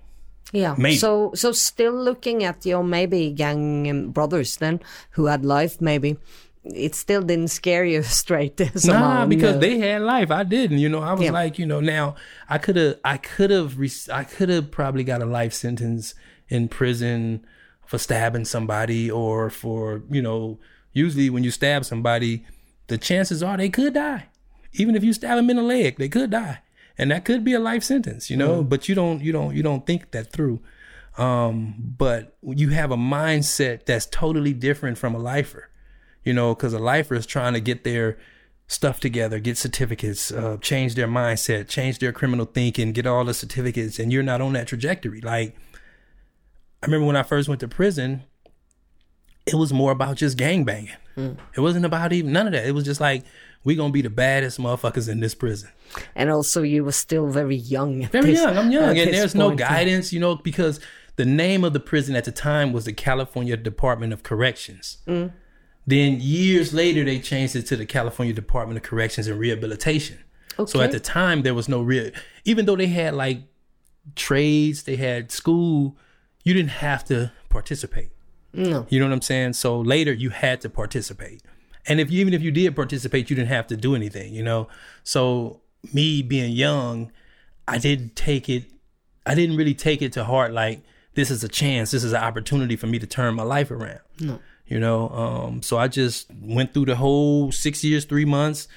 Yeah. 0.52 0.76
Maybe. 0.78 0.98
So, 0.98 1.32
so 1.34 1.52
still 1.52 1.94
looking 1.94 2.44
at 2.44 2.66
your 2.66 2.84
maybe 2.84 3.32
gang 3.32 4.12
brothers 4.12 4.58
then 4.58 4.80
who 5.12 5.26
had 5.26 5.44
life, 5.44 5.82
maybe 5.82 6.18
it 6.64 6.96
still 6.96 7.22
didn't 7.22 7.50
scare 7.50 7.84
you 7.84 8.04
straight 8.22 8.60
somehow. 8.76 9.00
Nah, 9.00 9.26
because 9.26 9.56
no. 9.56 9.60
they 9.62 9.80
had 9.80 10.02
life. 10.04 10.30
I 10.32 10.44
didn't. 10.44 10.78
You 10.78 10.90
know, 10.90 11.00
I 11.02 11.14
was 11.14 11.24
Yeah. 11.24 11.32
like, 11.32 11.58
you 11.58 11.66
know, 11.66 11.80
now 11.80 12.16
I 12.48 12.58
could 12.60 12.76
have, 12.76 13.00
I 13.04 13.18
could 13.18 13.50
have, 13.50 13.80
re- 13.80 13.92
I 14.14 14.24
could 14.24 14.50
have 14.50 14.70
probably 14.72 15.04
got 15.04 15.22
a 15.22 15.26
life 15.26 15.54
sentence 15.54 16.14
in 16.48 16.68
prison 16.68 17.46
for 17.86 17.98
stabbing 17.98 18.46
somebody 18.46 19.10
or 19.10 19.50
for, 19.50 20.04
you 20.10 20.22
know, 20.22 20.60
usually 20.94 21.30
when 21.30 21.44
you 21.44 21.52
stab 21.52 21.86
somebody, 21.86 22.46
the 22.88 22.98
chances 22.98 23.42
are 23.44 23.58
they 23.58 23.70
could 23.70 23.94
die. 23.94 24.28
Even 24.74 24.96
if 24.96 25.04
you 25.04 25.14
stab 25.14 25.38
them 25.38 25.50
in 25.50 25.56
the 25.56 25.64
leg, 25.64 25.98
they 25.98 26.10
could 26.10 26.32
die, 26.32 26.60
and 26.98 27.12
that 27.12 27.24
could 27.24 27.44
be 27.44 27.54
a 27.54 27.60
life 27.60 27.84
sentence. 27.84 28.30
You 28.30 28.38
know, 28.38 28.64
but 28.64 28.90
you 28.90 28.96
don't, 28.96 29.22
you 29.22 29.32
don't, 29.32 29.56
you 29.56 29.64
don't 29.64 29.86
think 29.86 30.12
that 30.12 30.32
through. 30.32 30.60
Um, 31.18 31.76
but 31.98 32.36
you 32.44 32.70
have 32.70 32.92
a 32.92 32.98
mindset 32.98 33.86
that's 33.86 34.06
totally 34.06 34.52
different 34.52 34.98
from 34.98 35.16
a 35.16 35.18
lifer 35.20 35.70
you 36.26 36.34
know, 36.34 36.54
because 36.54 36.74
a 36.74 36.80
lifer 36.80 37.16
is 37.16 37.26
trying 37.26 37.54
to 37.54 37.62
get 37.62 37.84
their 37.86 38.18
stuff 38.68 39.00
together, 39.00 39.40
get 39.40 39.58
certificates, 39.58 40.32
uh, 40.32 40.58
change 40.60 40.96
their 40.96 41.08
mindset, 41.08 41.70
change 41.70 42.00
their 42.00 42.12
criminal 42.12 42.48
thinking, 42.48 42.92
get 42.92 43.06
all 43.06 43.24
the 43.24 43.34
certificates, 43.34 44.00
and 44.00 44.12
you're 44.12 44.24
not 44.24 44.42
on 44.42 44.54
that 44.54 44.68
trajectory. 44.68 45.22
Like, 45.22 45.56
I 46.86 46.88
remember 46.88 47.08
when 47.08 47.16
I 47.16 47.24
first 47.24 47.50
went 47.50 47.62
to 47.62 47.68
prison, 47.68 48.24
it 49.48 49.56
was 49.56 49.74
more 49.74 49.92
about 49.92 50.18
just 50.18 50.38
gang 50.38 50.64
banging. 50.64 50.94
It 51.18 51.62
wasn't 51.62 51.86
about 51.86 52.14
even 52.14 52.32
none 52.34 52.46
of 52.46 52.54
that. 52.54 52.66
It 52.68 52.74
was 52.74 52.84
just 52.84 53.00
like 53.02 53.24
we 53.64 53.76
gonna 53.76 53.92
be 53.92 54.02
the 54.02 54.10
baddest 54.10 54.60
motherfuckers 54.60 55.10
in 55.10 55.20
this 55.20 55.34
prison. 55.34 55.70
And 56.14 56.30
also, 56.30 56.62
you 56.62 56.84
were 56.84 56.92
still 56.92 57.28
very 57.28 57.56
young. 57.56 58.06
Very 58.08 58.32
this- 58.32 58.42
young. 58.42 58.58
I'm 58.58 58.72
young, 58.72 58.98
and 58.98 59.14
there's 59.14 59.34
no 59.34 59.56
guidance, 59.56 60.14
you 60.14 60.20
know, 60.20 60.36
because 60.36 60.80
the 61.16 61.26
name 61.26 61.64
of 61.64 61.74
the 61.74 61.80
prison 61.80 62.16
at 62.16 62.26
the 62.26 62.32
time 62.32 62.74
was 62.74 62.86
the 62.86 62.94
California 62.94 63.58
Department 63.58 64.14
of 64.14 64.22
Corrections. 64.24 64.98
Mm. 65.08 65.32
Then 65.88 66.20
years 66.20 66.74
later, 66.74 67.04
they 67.06 67.20
changed 67.20 67.56
it 67.56 67.66
to 67.68 67.78
the 67.78 67.86
California 67.86 68.34
Department 68.34 68.78
of 68.78 68.84
Corrections 68.84 69.28
and 69.28 69.40
Rehabilitation. 69.40 70.20
Okay. 70.60 70.72
So 70.72 70.82
at 70.82 70.92
the 70.92 71.00
time, 71.00 71.44
there 71.44 71.54
was 71.54 71.70
no 71.70 71.82
real, 71.82 72.12
even 72.44 72.66
though 72.66 72.76
they 72.76 72.88
had 72.88 73.14
like 73.14 73.40
trades, 74.16 74.84
they 74.84 74.96
had 74.96 75.32
school, 75.32 75.98
you 76.46 76.54
didn't 76.54 76.70
have 76.70 77.04
to 77.06 77.34
participate. 77.50 78.12
No. 78.54 78.88
You 78.90 79.00
know 79.00 79.08
what 79.08 79.14
I'm 79.14 79.22
saying? 79.22 79.54
So 79.54 79.78
later 79.78 80.14
you 80.14 80.30
had 80.30 80.62
to 80.62 80.70
participate. 80.70 81.42
And 81.88 82.00
if 82.00 82.10
you, 82.10 82.22
even 82.22 82.34
if 82.34 82.42
you 82.42 82.52
did 82.52 82.76
participate, 82.76 83.30
you 83.30 83.36
didn't 83.36 83.50
have 83.50 83.68
to 83.68 83.76
do 83.76 83.96
anything, 83.96 84.34
you 84.34 84.44
know? 84.44 84.70
So 85.04 85.60
me 85.94 86.22
being 86.22 86.54
young, 86.54 87.12
I 87.68 87.78
didn't 87.78 88.16
take 88.16 88.48
it, 88.48 88.72
I 89.26 89.36
didn't 89.36 89.58
really 89.58 89.74
take 89.74 90.02
it 90.02 90.14
to 90.14 90.24
heart 90.24 90.54
like 90.54 90.82
this 91.16 91.30
is 91.30 91.44
a 91.44 91.48
chance, 91.48 91.92
this 91.92 92.04
is 92.04 92.14
an 92.14 92.24
opportunity 92.24 92.76
for 92.76 92.88
me 92.88 93.00
to 93.00 93.08
turn 93.08 93.36
my 93.36 93.44
life 93.44 93.72
around. 93.72 94.00
No. 94.20 94.40
You 94.68 94.80
know, 94.80 95.10
um, 95.10 95.62
so 95.62 95.78
I 95.78 95.88
just 95.88 96.32
went 96.42 96.74
through 96.74 96.86
the 96.86 96.96
whole 96.96 97.52
six 97.52 97.84
years, 97.84 98.06
three 98.06 98.26
months, 98.26 98.68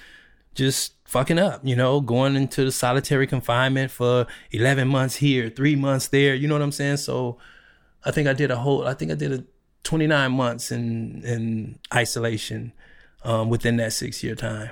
just 0.54 0.92
fucking 1.04 1.38
up, 1.38 1.60
you 1.64 1.76
know, 1.76 2.00
going 2.00 2.36
into 2.36 2.64
the 2.64 2.72
solitary 2.72 3.26
confinement 3.26 3.90
for 3.90 4.26
11 4.50 4.88
months 4.88 5.16
here, 5.16 5.48
three 5.48 5.76
months 5.76 6.08
there, 6.08 6.34
you 6.34 6.46
know 6.46 6.54
what 6.54 6.62
I'm 6.62 6.72
saying? 6.72 6.98
So 6.98 7.38
I 8.08 8.10
think 8.10 8.26
I 8.26 8.32
did 8.32 8.50
a 8.50 8.56
whole, 8.56 8.86
I 8.86 8.94
think 8.94 9.12
I 9.12 9.14
did 9.14 9.32
a 9.32 9.44
29 9.84 10.32
months 10.32 10.72
in, 10.72 11.22
in 11.24 11.78
isolation 11.94 12.72
um, 13.22 13.50
within 13.50 13.76
that 13.76 13.92
six 13.92 14.24
year 14.24 14.34
time. 14.34 14.70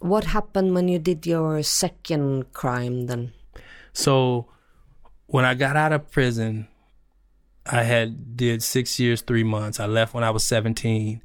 What 0.00 0.24
happened 0.24 0.74
when 0.74 0.88
you 0.88 0.98
did 0.98 1.26
your 1.26 1.62
second 1.62 2.50
crime 2.54 3.06
then? 3.06 3.34
So 3.92 4.46
when 5.26 5.44
I 5.44 5.52
got 5.52 5.76
out 5.76 5.92
of 5.92 6.10
prison, 6.10 6.66
I 7.66 7.82
had 7.82 8.38
did 8.38 8.62
six 8.62 8.98
years, 8.98 9.20
three 9.20 9.44
months. 9.44 9.78
I 9.78 9.84
left 9.84 10.14
when 10.14 10.24
I 10.24 10.30
was 10.30 10.44
17. 10.44 11.22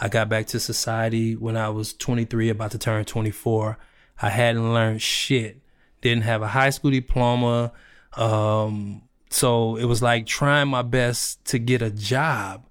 I 0.00 0.08
got 0.08 0.28
back 0.28 0.46
to 0.48 0.60
society 0.60 1.34
when 1.34 1.56
I 1.56 1.70
was 1.70 1.94
23, 1.94 2.50
about 2.50 2.72
to 2.72 2.78
turn 2.78 3.06
24. 3.06 3.78
I 4.20 4.28
hadn't 4.28 4.74
learned 4.74 5.00
shit. 5.00 5.62
Didn't 6.02 6.24
have 6.24 6.42
a 6.42 6.48
high 6.48 6.70
school 6.70 6.90
diploma. 6.90 7.72
Um, 8.14 9.07
so 9.30 9.76
it 9.76 9.84
was 9.84 10.02
like 10.02 10.26
trying 10.26 10.68
my 10.68 10.82
best 10.82 11.44
to 11.46 11.58
get 11.58 11.82
a 11.82 11.90
job 11.90 12.66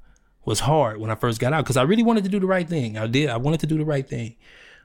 was 0.46 0.62
hard 0.62 0.98
when 0.98 1.12
I 1.12 1.16
first 1.16 1.40
got 1.40 1.54
out 1.54 1.64
because 1.64 1.78
I 1.78 1.84
really 1.84 2.04
wanted 2.04 2.24
to 2.24 2.30
do 2.30 2.40
the 2.40 2.48
right 2.48 2.68
thing. 2.68 2.98
I 2.98 3.08
did. 3.08 3.30
I 3.30 3.38
wanted 3.38 3.60
to 3.62 3.68
do 3.68 3.78
the 3.78 3.86
right 3.86 4.08
thing. 4.08 4.38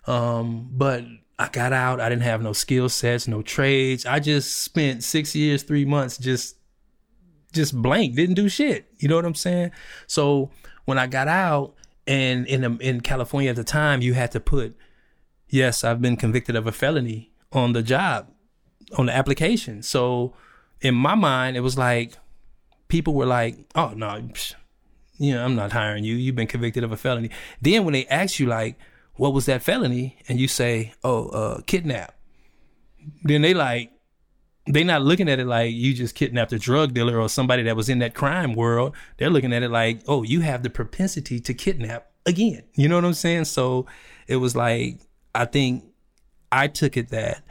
Um, 0.07 0.69
but 0.73 1.05
I 1.39 1.49
got 1.49 1.73
out. 1.73 2.01
I 2.01 2.09
didn't 2.09 2.23
have 2.23 2.43
no 2.43 2.53
skill 2.53 2.89
sets, 2.89 3.29
no 3.29 3.43
trades. 3.43 4.05
I 4.05 4.19
just 4.19 4.63
spent 4.63 5.05
six 5.05 5.35
years, 5.35 5.63
three 5.63 5.85
months 5.85 6.19
just 6.19 6.57
just 7.53 7.81
blank, 7.81 8.17
didn't 8.17 8.35
do 8.35 8.49
shit. 8.49 8.87
You 8.99 9.09
know 9.09 9.17
what 9.17 9.25
I'm 9.25 9.35
saying? 9.35 9.73
So 10.07 10.51
when 10.85 10.99
I 10.99 11.07
got 11.07 11.29
out, 11.29 11.75
and 12.07 12.47
in 12.47 12.63
the, 12.63 12.77
in 12.79 13.01
California 13.01 13.51
at 13.51 13.57
the 13.57 13.65
time, 13.65 14.03
you 14.03 14.15
had 14.15 14.33
to 14.33 14.41
put, 14.41 14.77
yes, 15.49 15.85
I've 15.85 16.03
been 16.03 16.17
convicted 16.17 16.57
of 16.57 16.67
a 16.67 16.73
felony 16.73 17.31
on 17.53 17.73
the 17.73 17.83
job, 17.83 18.29
on 18.99 19.07
the 19.07 19.15
application. 19.15 19.83
So 19.83 20.35
in 20.83 20.95
my 20.95 21.15
mind, 21.15 21.57
it 21.57 21.61
was 21.61 21.79
like 21.79 22.15
people 22.89 23.15
were 23.15 23.27
like, 23.27 23.57
oh 23.75 23.93
no, 23.97 24.09
psh, 24.09 24.55
you 25.19 25.33
know, 25.33 25.45
I'm 25.45 25.55
not 25.55 25.73
hiring 25.73 26.05
you. 26.05 26.17
You've 26.17 26.37
been 26.37 26.47
convicted 26.47 26.85
of 26.85 26.93
a 26.93 26.97
felony. 26.97 27.31
Then 27.61 27.85
when 27.85 27.93
they 27.93 28.07
ask 28.07 28.39
you 28.39 28.47
like, 28.47 28.79
what 29.15 29.33
was 29.33 29.47
that 29.47 29.63
felony? 29.63 30.19
And 30.29 30.41
you 30.41 30.49
say, 30.49 30.93
oh, 31.05 31.29
uh, 31.29 31.61
kidnap. 31.67 32.15
Then 33.23 33.43
they 33.43 33.55
like, 33.55 33.93
they're 34.67 34.85
not 34.85 35.03
looking 35.03 35.29
at 35.29 35.39
it 35.39 35.47
like 35.47 35.73
you 35.73 35.95
just 35.95 36.15
kidnapped 36.15 36.53
a 36.53 36.59
drug 36.59 36.95
dealer 36.95 37.19
or 37.19 37.29
somebody 37.29 37.63
that 37.65 37.77
was 37.77 37.89
in 37.89 37.99
that 38.01 38.15
crime 38.15 38.55
world. 38.55 38.95
They're 39.17 39.31
looking 39.31 39.53
at 39.53 39.63
it 39.63 39.71
like, 39.71 40.03
oh, 40.07 40.23
you 40.23 40.41
have 40.41 40.63
the 40.63 40.71
propensity 40.71 41.41
to 41.41 41.55
kidnap 41.55 42.11
again. 42.27 42.65
You 42.75 42.89
know 42.89 42.97
what 42.97 43.05
I'm 43.05 43.15
saying? 43.15 43.47
So 43.47 43.87
it 44.27 44.37
was 44.37 44.57
like, 44.57 45.01
I 45.35 45.45
think 45.47 45.85
I 46.51 46.69
took 46.69 46.97
it 46.97 47.09
that 47.09 47.43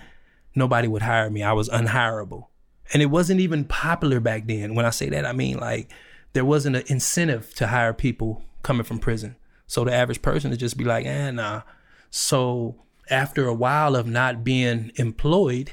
nobody 0.56 0.88
would 0.88 1.02
hire 1.02 1.30
me. 1.30 1.44
I 1.44 1.54
was 1.54 1.70
unhireable. 1.70 2.50
And 2.94 3.02
it 3.02 3.08
wasn't 3.08 3.40
even 3.40 3.66
popular 3.66 4.20
back 4.20 4.48
then. 4.48 4.76
When 4.76 4.86
I 4.86 4.90
say 4.90 5.10
that, 5.10 5.26
I 5.26 5.34
mean 5.34 5.58
like 5.58 5.92
there 6.34 6.46
wasn't 6.46 6.76
an 6.76 6.84
incentive 6.88 7.54
to 7.56 7.68
hire 7.68 7.94
people 7.94 8.44
coming 8.64 8.84
from 8.84 9.00
prison. 9.00 9.36
So 9.68 9.84
the 9.84 9.94
average 9.94 10.22
person 10.22 10.50
would 10.52 10.60
just 10.60 10.78
be 10.78 10.84
like, 10.84 11.06
eh, 11.06 11.32
nah. 11.32 11.62
So 12.10 12.76
after 13.10 13.46
a 13.48 13.54
while 13.54 13.96
of 13.96 14.08
not 14.08 14.44
being 14.44 14.92
employed, 14.96 15.72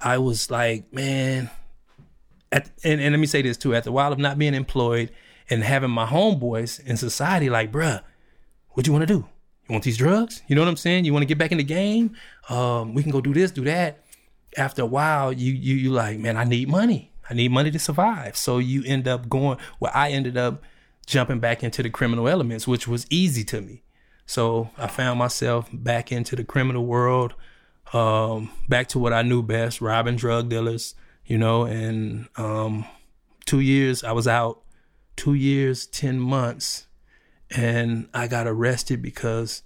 I 0.00 0.18
was 0.18 0.50
like, 0.50 0.92
man, 0.92 1.50
at, 2.50 2.70
and, 2.84 3.00
and 3.00 3.12
let 3.12 3.20
me 3.20 3.26
say 3.26 3.42
this 3.42 3.56
too, 3.56 3.74
After 3.74 3.90
a 3.90 3.92
while 3.92 4.12
of 4.12 4.18
not 4.18 4.38
being 4.38 4.54
employed 4.54 5.10
and 5.48 5.62
having 5.62 5.90
my 5.90 6.06
homeboys 6.06 6.84
in 6.84 6.96
society, 6.96 7.48
like, 7.48 7.72
bruh, 7.72 8.02
what 8.70 8.86
you 8.86 8.92
want 8.92 9.06
to 9.06 9.14
do? 9.14 9.28
You 9.68 9.72
want 9.72 9.84
these 9.84 9.96
drugs? 9.96 10.42
You 10.48 10.56
know 10.56 10.62
what 10.62 10.68
I'm 10.68 10.76
saying? 10.76 11.04
You 11.04 11.12
want 11.12 11.22
to 11.22 11.26
get 11.26 11.38
back 11.38 11.52
in 11.52 11.58
the 11.58 11.64
game? 11.64 12.16
Um, 12.48 12.94
we 12.94 13.02
can 13.02 13.12
go 13.12 13.20
do 13.20 13.32
this, 13.32 13.50
do 13.50 13.64
that. 13.64 14.01
After 14.56 14.82
a 14.82 14.86
while, 14.86 15.32
you 15.32 15.52
you 15.52 15.74
you 15.76 15.90
like, 15.90 16.18
man, 16.18 16.36
I 16.36 16.44
need 16.44 16.68
money. 16.68 17.12
I 17.28 17.34
need 17.34 17.50
money 17.50 17.70
to 17.70 17.78
survive. 17.78 18.36
So 18.36 18.58
you 18.58 18.82
end 18.84 19.08
up 19.08 19.28
going 19.28 19.58
where 19.78 19.94
I 19.96 20.10
ended 20.10 20.36
up 20.36 20.62
jumping 21.06 21.40
back 21.40 21.62
into 21.62 21.82
the 21.82 21.90
criminal 21.90 22.28
elements, 22.28 22.68
which 22.68 22.86
was 22.86 23.06
easy 23.10 23.44
to 23.44 23.60
me. 23.60 23.82
So 24.26 24.70
I 24.78 24.86
found 24.86 25.18
myself 25.18 25.68
back 25.72 26.12
into 26.12 26.36
the 26.36 26.44
criminal 26.44 26.86
world, 26.86 27.34
um, 27.92 28.50
back 28.68 28.88
to 28.88 28.98
what 28.98 29.12
I 29.12 29.22
knew 29.22 29.42
best, 29.42 29.80
robbing 29.80 30.16
drug 30.16 30.48
dealers, 30.48 30.94
you 31.26 31.38
know, 31.38 31.64
and 31.64 32.28
um, 32.36 32.84
two 33.44 33.60
years 33.60 34.04
I 34.04 34.12
was 34.12 34.28
out, 34.28 34.62
two 35.16 35.34
years, 35.34 35.86
10 35.86 36.18
months, 36.18 36.86
and 37.50 38.08
I 38.14 38.28
got 38.28 38.46
arrested 38.46 39.02
because 39.02 39.62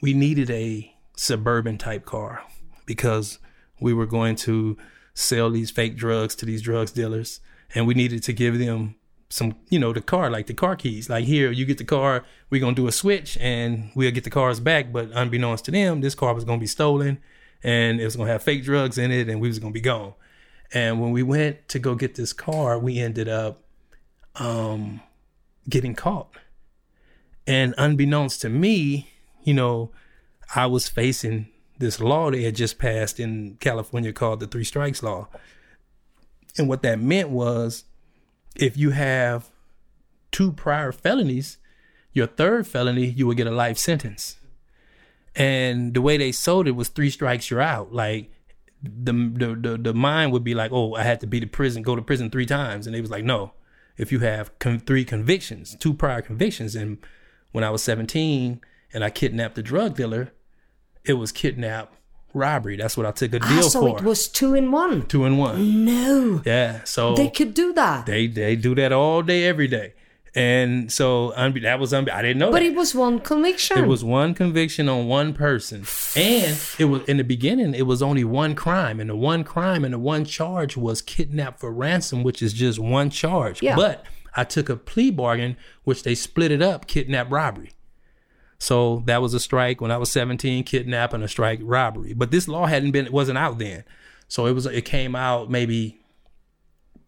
we 0.00 0.14
needed 0.14 0.50
a 0.50 0.94
suburban 1.16 1.78
type 1.78 2.04
car 2.04 2.42
because 2.86 3.38
we 3.84 3.94
were 3.94 4.06
going 4.06 4.34
to 4.34 4.76
sell 5.12 5.50
these 5.50 5.70
fake 5.70 5.94
drugs 5.96 6.34
to 6.34 6.46
these 6.46 6.62
drugs 6.62 6.90
dealers. 6.90 7.40
And 7.74 7.86
we 7.86 7.94
needed 7.94 8.22
to 8.24 8.32
give 8.32 8.58
them 8.58 8.96
some 9.30 9.56
you 9.68 9.78
know 9.80 9.92
the 9.92 10.00
car 10.00 10.30
like 10.30 10.46
the 10.46 10.54
car 10.54 10.76
keys. 10.76 11.10
Like 11.10 11.24
here 11.24 11.50
you 11.50 11.64
get 11.64 11.78
the 11.78 11.84
car 11.84 12.24
we're 12.50 12.60
gonna 12.60 12.74
do 12.74 12.86
a 12.86 12.92
switch 12.92 13.36
and 13.40 13.90
we'll 13.94 14.10
get 14.10 14.24
the 14.24 14.30
cars 14.30 14.58
back. 14.58 14.92
But 14.92 15.10
unbeknownst 15.12 15.64
to 15.66 15.70
them 15.70 16.00
this 16.00 16.14
car 16.14 16.34
was 16.34 16.44
gonna 16.44 16.60
be 16.60 16.66
stolen 16.66 17.18
and 17.62 18.00
it 18.00 18.04
was 18.04 18.16
gonna 18.16 18.30
have 18.30 18.42
fake 18.42 18.64
drugs 18.64 18.96
in 18.96 19.10
it 19.10 19.28
and 19.28 19.40
we 19.40 19.48
was 19.48 19.58
gonna 19.58 19.72
be 19.72 19.80
gone. 19.80 20.14
And 20.72 21.00
when 21.00 21.12
we 21.12 21.22
went 21.22 21.68
to 21.68 21.78
go 21.78 21.94
get 21.94 22.14
this 22.14 22.32
car 22.32 22.78
we 22.78 22.98
ended 22.98 23.28
up 23.28 23.64
um 24.36 25.00
getting 25.68 25.94
caught. 25.94 26.30
And 27.46 27.74
unbeknownst 27.76 28.40
to 28.42 28.48
me 28.48 29.10
you 29.42 29.52
know 29.52 29.90
i 30.54 30.64
was 30.64 30.88
facing 30.88 31.48
this 31.78 32.00
law 32.00 32.30
they 32.30 32.42
had 32.42 32.54
just 32.54 32.78
passed 32.78 33.18
in 33.18 33.56
california 33.60 34.12
called 34.12 34.40
the 34.40 34.46
three 34.46 34.64
strikes 34.64 35.02
law 35.02 35.28
and 36.56 36.68
what 36.68 36.82
that 36.82 37.00
meant 37.00 37.30
was 37.30 37.84
if 38.56 38.76
you 38.76 38.90
have 38.90 39.50
two 40.30 40.52
prior 40.52 40.92
felonies, 40.92 41.58
your 42.12 42.26
third 42.26 42.66
felony, 42.66 43.06
you 43.06 43.26
would 43.26 43.36
get 43.36 43.46
a 43.46 43.52
life 43.52 43.78
sentence. 43.78 44.36
And 45.34 45.94
the 45.94 46.00
way 46.00 46.16
they 46.16 46.32
sold 46.32 46.68
it 46.68 46.72
was 46.72 46.88
three 46.88 47.10
strikes, 47.10 47.50
you're 47.50 47.60
out. 47.60 47.92
Like 47.92 48.30
the 48.82 49.12
the 49.12 49.54
the, 49.54 49.78
the 49.78 49.94
mind 49.94 50.32
would 50.32 50.44
be 50.44 50.54
like, 50.54 50.70
oh, 50.72 50.94
I 50.94 51.02
had 51.02 51.20
to 51.20 51.26
be 51.26 51.40
to 51.40 51.46
prison, 51.46 51.82
go 51.82 51.96
to 51.96 52.02
prison 52.02 52.30
three 52.30 52.46
times, 52.46 52.86
and 52.86 52.94
they 52.94 53.00
was 53.00 53.10
like, 53.10 53.24
no, 53.24 53.52
if 53.96 54.12
you 54.12 54.20
have 54.20 54.56
con- 54.60 54.80
three 54.80 55.04
convictions, 55.04 55.76
two 55.80 55.94
prior 55.94 56.22
convictions, 56.22 56.76
and 56.76 56.98
when 57.50 57.64
I 57.64 57.70
was 57.70 57.82
17 57.82 58.60
and 58.92 59.04
I 59.04 59.10
kidnapped 59.10 59.58
a 59.58 59.62
drug 59.62 59.96
dealer, 59.96 60.32
it 61.04 61.14
was 61.14 61.32
kidnap 61.32 61.92
robbery. 62.32 62.76
That's 62.76 62.96
what 62.96 63.06
I 63.06 63.12
took 63.12 63.32
a 63.34 63.38
Ah, 63.42 63.48
deal 63.48 63.62
so 63.70 63.80
for. 63.80 63.98
it 63.98 64.04
was 64.04 64.26
two 64.28 64.54
in 64.54 64.70
one. 64.72 65.06
two 65.06 65.24
in 65.24 65.36
one. 65.36 65.84
No. 65.84 66.42
Yeah. 66.44 66.82
So 66.84 67.14
They 67.14 67.28
could 67.30 67.54
do 67.54 67.72
that. 67.74 68.06
they 68.06 68.26
they 68.26 68.56
do 68.56 68.74
that 68.74 68.92
all 68.92 69.22
day, 69.22 69.44
every 69.44 69.68
day, 69.68 69.94
and 70.34 70.90
so 70.90 71.32
unbe- 71.36 71.62
that 71.62 71.78
was 71.78 71.92
unbe- 71.92 72.10
I 72.10 72.22
didn't 72.22 72.38
know 72.38 72.50
but 72.50 72.60
that. 72.60 72.66
it 72.66 72.74
was 72.74 72.94
one 72.94 73.20
conviction. 73.20 73.78
It 73.78 73.86
was 73.86 74.02
one 74.02 74.34
conviction 74.34 74.88
on 74.88 75.06
one 75.06 75.32
person, 75.32 75.84
and 76.16 76.58
it 76.78 76.86
was 76.86 77.02
in 77.04 77.18
the 77.18 77.24
beginning. 77.24 77.74
It 77.74 77.86
was 77.86 78.02
only 78.02 78.24
one 78.24 78.54
crime, 78.56 78.98
and 78.98 79.10
the 79.10 79.16
one 79.16 79.44
crime 79.44 79.84
and 79.84 79.94
the 79.94 79.98
one 79.98 80.24
charge 80.24 80.76
was 80.76 81.02
kidnap 81.02 81.60
for 81.60 81.70
ransom, 81.72 82.22
which 82.24 82.42
is 82.42 82.52
just 82.52 82.78
one 82.80 83.10
charge. 83.10 83.62
Yeah. 83.62 83.76
But 83.76 84.04
I 84.34 84.42
took 84.42 84.68
a 84.68 84.74
plea 84.76 85.12
bargain, 85.12 85.56
which 85.84 86.02
they 86.02 86.16
split 86.16 86.50
it 86.50 86.60
up, 86.62 86.88
kidnap 86.88 87.30
robbery. 87.30 87.70
So 88.64 89.02
that 89.04 89.20
was 89.20 89.34
a 89.34 89.40
strike 89.40 89.82
when 89.82 89.90
I 89.90 89.98
was 89.98 90.10
17, 90.10 90.64
kidnapping, 90.64 91.22
a 91.22 91.28
strike 91.28 91.60
robbery. 91.62 92.14
But 92.14 92.30
this 92.30 92.48
law 92.48 92.64
hadn't 92.64 92.92
been 92.92 93.04
it 93.04 93.12
wasn't 93.12 93.36
out 93.36 93.58
then. 93.58 93.84
So 94.26 94.46
it 94.46 94.52
was 94.52 94.64
it 94.64 94.86
came 94.86 95.14
out 95.14 95.50
maybe 95.50 96.00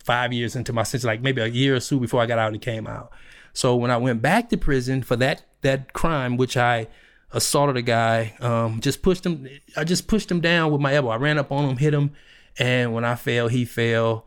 five 0.04 0.34
years 0.34 0.54
into 0.54 0.74
my 0.74 0.82
sentence, 0.82 1.04
like 1.06 1.22
maybe 1.22 1.40
a 1.40 1.46
year 1.46 1.74
or 1.74 1.80
so 1.80 1.98
before 1.98 2.20
I 2.20 2.26
got 2.26 2.38
out, 2.38 2.54
it 2.54 2.60
came 2.60 2.86
out. 2.86 3.10
So 3.54 3.74
when 3.74 3.90
I 3.90 3.96
went 3.96 4.20
back 4.20 4.50
to 4.50 4.58
prison 4.58 5.02
for 5.02 5.16
that 5.16 5.44
that 5.62 5.94
crime, 5.94 6.36
which 6.36 6.58
I 6.58 6.88
assaulted 7.32 7.78
a 7.78 7.82
guy, 7.82 8.36
um, 8.40 8.82
just 8.82 9.00
pushed 9.00 9.24
him. 9.24 9.48
I 9.78 9.84
just 9.84 10.08
pushed 10.08 10.30
him 10.30 10.42
down 10.42 10.72
with 10.72 10.82
my 10.82 10.92
elbow. 10.92 11.08
I 11.08 11.16
ran 11.16 11.38
up 11.38 11.50
on 11.50 11.70
him, 11.70 11.78
hit 11.78 11.94
him, 11.94 12.10
and 12.58 12.92
when 12.92 13.06
I 13.06 13.14
fell, 13.14 13.48
he 13.48 13.64
fell. 13.64 14.26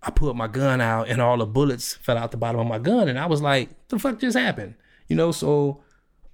I 0.00 0.12
pulled 0.12 0.36
my 0.36 0.46
gun 0.46 0.80
out, 0.80 1.08
and 1.08 1.20
all 1.20 1.38
the 1.38 1.46
bullets 1.46 1.94
fell 1.94 2.16
out 2.16 2.30
the 2.30 2.36
bottom 2.36 2.60
of 2.60 2.68
my 2.68 2.78
gun, 2.78 3.08
and 3.08 3.18
I 3.18 3.26
was 3.26 3.42
like, 3.42 3.70
"The 3.88 3.98
fuck 3.98 4.20
just 4.20 4.38
happened?" 4.38 4.76
You 5.08 5.16
know. 5.16 5.32
So 5.32 5.82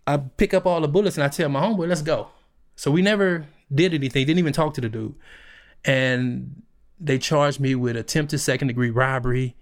I 0.06 0.18
pick 0.18 0.52
up 0.54 0.66
all 0.66 0.80
the 0.80 0.88
bullets 0.88 1.16
and 1.16 1.24
I 1.24 1.28
tell 1.28 1.48
my 1.48 1.60
homeboy, 1.60 1.88
"Let's 1.88 2.02
go." 2.02 2.28
So 2.76 2.90
we 2.90 3.02
never 3.02 3.46
did 3.72 3.94
anything. 3.94 4.26
Didn't 4.26 4.38
even 4.38 4.52
talk 4.52 4.74
to 4.74 4.80
the 4.80 4.88
dude, 4.88 5.14
and 5.84 6.62
they 7.00 7.18
charged 7.18 7.60
me 7.60 7.74
with 7.74 7.96
attempted 7.96 8.38
second 8.38 8.68
degree 8.68 8.90
robbery 8.90 9.56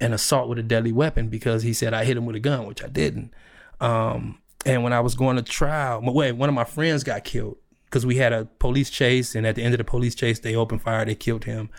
and 0.00 0.12
assault 0.12 0.48
with 0.48 0.58
a 0.58 0.62
deadly 0.62 0.92
weapon 0.92 1.28
because 1.28 1.62
he 1.62 1.72
said 1.72 1.94
I 1.94 2.04
hit 2.04 2.16
him 2.16 2.26
with 2.26 2.36
a 2.36 2.40
gun, 2.40 2.66
which 2.66 2.82
I 2.82 2.88
didn't. 2.88 3.32
Um, 3.80 4.38
and 4.66 4.82
when 4.82 4.92
I 4.92 5.00
was 5.00 5.14
going 5.14 5.36
to 5.36 5.42
trial, 5.42 6.00
wait, 6.02 6.32
one 6.32 6.48
of 6.48 6.54
my 6.54 6.64
friends 6.64 7.04
got 7.04 7.24
killed 7.24 7.56
because 7.84 8.04
we 8.04 8.16
had 8.16 8.32
a 8.32 8.46
police 8.58 8.90
chase, 8.90 9.34
and 9.34 9.46
at 9.46 9.54
the 9.54 9.62
end 9.62 9.74
of 9.74 9.78
the 9.78 9.84
police 9.84 10.14
chase, 10.14 10.40
they 10.40 10.56
opened 10.56 10.82
fire, 10.82 11.04
they 11.04 11.14
killed 11.14 11.44
him. 11.44 11.70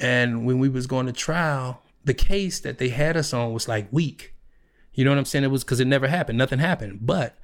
And 0.00 0.44
when 0.44 0.58
we 0.58 0.68
was 0.68 0.86
going 0.86 1.06
to 1.06 1.12
trial, 1.12 1.82
the 2.04 2.14
case 2.14 2.60
that 2.60 2.78
they 2.78 2.88
had 2.88 3.16
us 3.16 3.32
on 3.32 3.52
was 3.52 3.68
like 3.68 3.86
weak. 3.92 4.34
You 4.92 5.04
know 5.04 5.10
what 5.10 5.18
I'm 5.18 5.24
saying? 5.24 5.44
It 5.44 5.50
was 5.50 5.64
because 5.64 5.80
it 5.80 5.86
never 5.86 6.08
happened, 6.08 6.38
nothing 6.38 6.58
happened. 6.58 7.00
But 7.02 7.36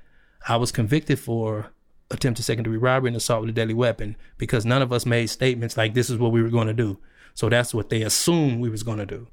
I 0.47 0.57
was 0.57 0.73
convicted 0.73 1.19
for 1.19 1.71
attempted 2.11 2.43
second 2.43 2.65
degree 2.65 2.79
robbery 2.79 3.09
and 3.09 3.17
assault 3.17 3.43
with 3.43 3.51
a 3.51 3.53
deadly 3.53 3.75
weapon 3.75 4.17
because 4.37 4.67
none 4.67 4.83
of 4.83 4.93
us 4.93 5.07
made 5.07 5.29
statements 5.29 5.77
like 5.77 5.95
this 5.95 6.11
is 6.11 6.19
what 6.19 6.33
we 6.33 6.43
were 6.43 6.49
going 6.49 6.67
to 6.67 6.73
do. 6.73 6.99
So 7.35 7.49
that's 7.49 7.73
what 7.73 7.91
they 7.91 8.03
assumed 8.03 8.61
we 8.61 8.69
was 8.69 8.83
going 8.83 8.99
to 8.99 9.07
do. 9.07 9.29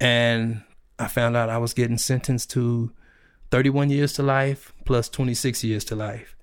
And 0.00 0.62
I 0.98 1.08
found 1.08 1.36
out 1.36 1.50
I 1.50 1.58
was 1.58 1.74
getting 1.74 1.98
sentenced 1.98 2.50
to 2.50 2.92
31 3.50 3.90
years 3.90 4.12
to 4.14 4.22
life 4.22 4.72
plus 4.84 5.08
26 5.08 5.62
years 5.64 5.84
to 5.86 5.96
life. 5.96 6.34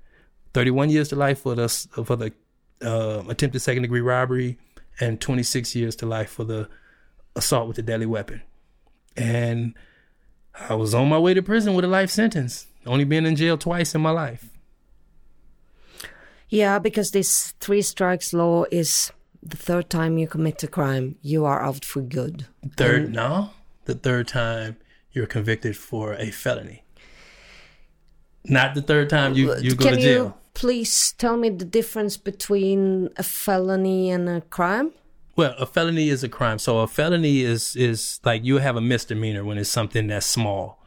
31 0.54 0.90
years 0.90 1.10
to 1.10 1.16
life 1.16 1.40
for 1.40 1.56
the 1.56 1.70
for 2.06 2.16
the 2.16 2.34
uh, 2.82 3.24
attempted 3.30 3.62
second 3.62 3.84
degree 3.84 4.02
robbery 4.02 4.58
and 5.00 5.20
26 5.22 5.76
years 5.76 5.96
to 5.96 6.06
life 6.06 6.30
for 6.30 6.44
the 6.44 6.68
assault 7.36 7.68
with 7.68 7.78
a 7.78 7.82
deadly 7.82 8.06
weapon. 8.06 8.42
And 9.16 9.74
I 10.70 10.76
was 10.76 10.94
on 10.94 11.10
my 11.10 11.18
way 11.18 11.34
to 11.34 11.42
prison 11.42 11.74
with 11.74 11.86
a 11.86 11.88
life 11.88 12.10
sentence, 12.10 12.68
only 12.86 13.06
been 13.06 13.26
in 13.26 13.36
jail 13.36 13.58
twice 13.58 13.96
in 13.96 14.02
my 14.02 14.12
life. 14.12 14.50
Yeah, 16.50 16.80
because 16.80 17.12
this 17.12 17.54
three 17.60 17.82
strikes 17.82 18.34
law 18.34 18.66
is 18.72 19.12
the 19.42 19.58
third 19.58 19.90
time 19.90 20.18
you 20.18 20.28
commit 20.28 20.62
a 20.64 20.68
crime, 20.68 21.16
you 21.22 21.46
are 21.46 21.64
out 21.64 21.86
for 21.86 22.02
good. 22.02 22.48
Third, 22.76 23.04
and, 23.04 23.14
no, 23.14 23.52
the 23.86 23.96
third 23.96 24.28
time 24.28 24.78
you're 25.12 25.28
convicted 25.28 25.78
for 25.78 26.14
a 26.14 26.30
felony. 26.30 26.84
Not 28.44 28.76
the 28.76 28.82
third 28.82 29.10
time 29.10 29.34
you, 29.34 29.56
you 29.58 29.76
go 29.76 29.92
to 29.92 29.96
jail. 29.96 30.24
You 30.26 30.34
please 30.54 31.14
tell 31.14 31.38
me 31.38 31.50
the 31.50 31.66
difference 31.66 32.18
between 32.18 33.10
a 33.18 33.24
felony 33.24 34.10
and 34.10 34.28
a 34.28 34.42
crime? 34.42 34.92
Well, 35.36 35.56
a 35.58 35.66
felony 35.66 36.10
is 36.10 36.24
a 36.24 36.30
crime. 36.30 36.60
So 36.60 36.80
a 36.80 36.88
felony 36.88 37.42
is 37.42 37.76
is 37.76 38.20
like 38.26 38.44
you 38.44 38.58
have 38.58 38.76
a 38.76 38.82
misdemeanor 38.82 39.46
when 39.46 39.58
it's 39.58 39.70
something 39.70 40.08
that's 40.08 40.26
small 40.26 40.81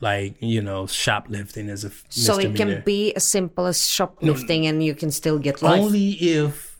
like 0.00 0.36
you 0.40 0.60
know 0.60 0.86
shoplifting 0.86 1.68
is 1.68 1.84
a 1.84 1.90
so 2.08 2.38
it 2.38 2.54
can 2.54 2.82
be 2.84 3.14
as 3.14 3.24
simple 3.24 3.66
as 3.66 3.88
shoplifting 3.88 4.62
no, 4.62 4.68
and 4.68 4.84
you 4.84 4.94
can 4.94 5.10
still 5.10 5.38
get 5.38 5.62
life. 5.62 5.80
Only 5.80 6.10
if 6.10 6.78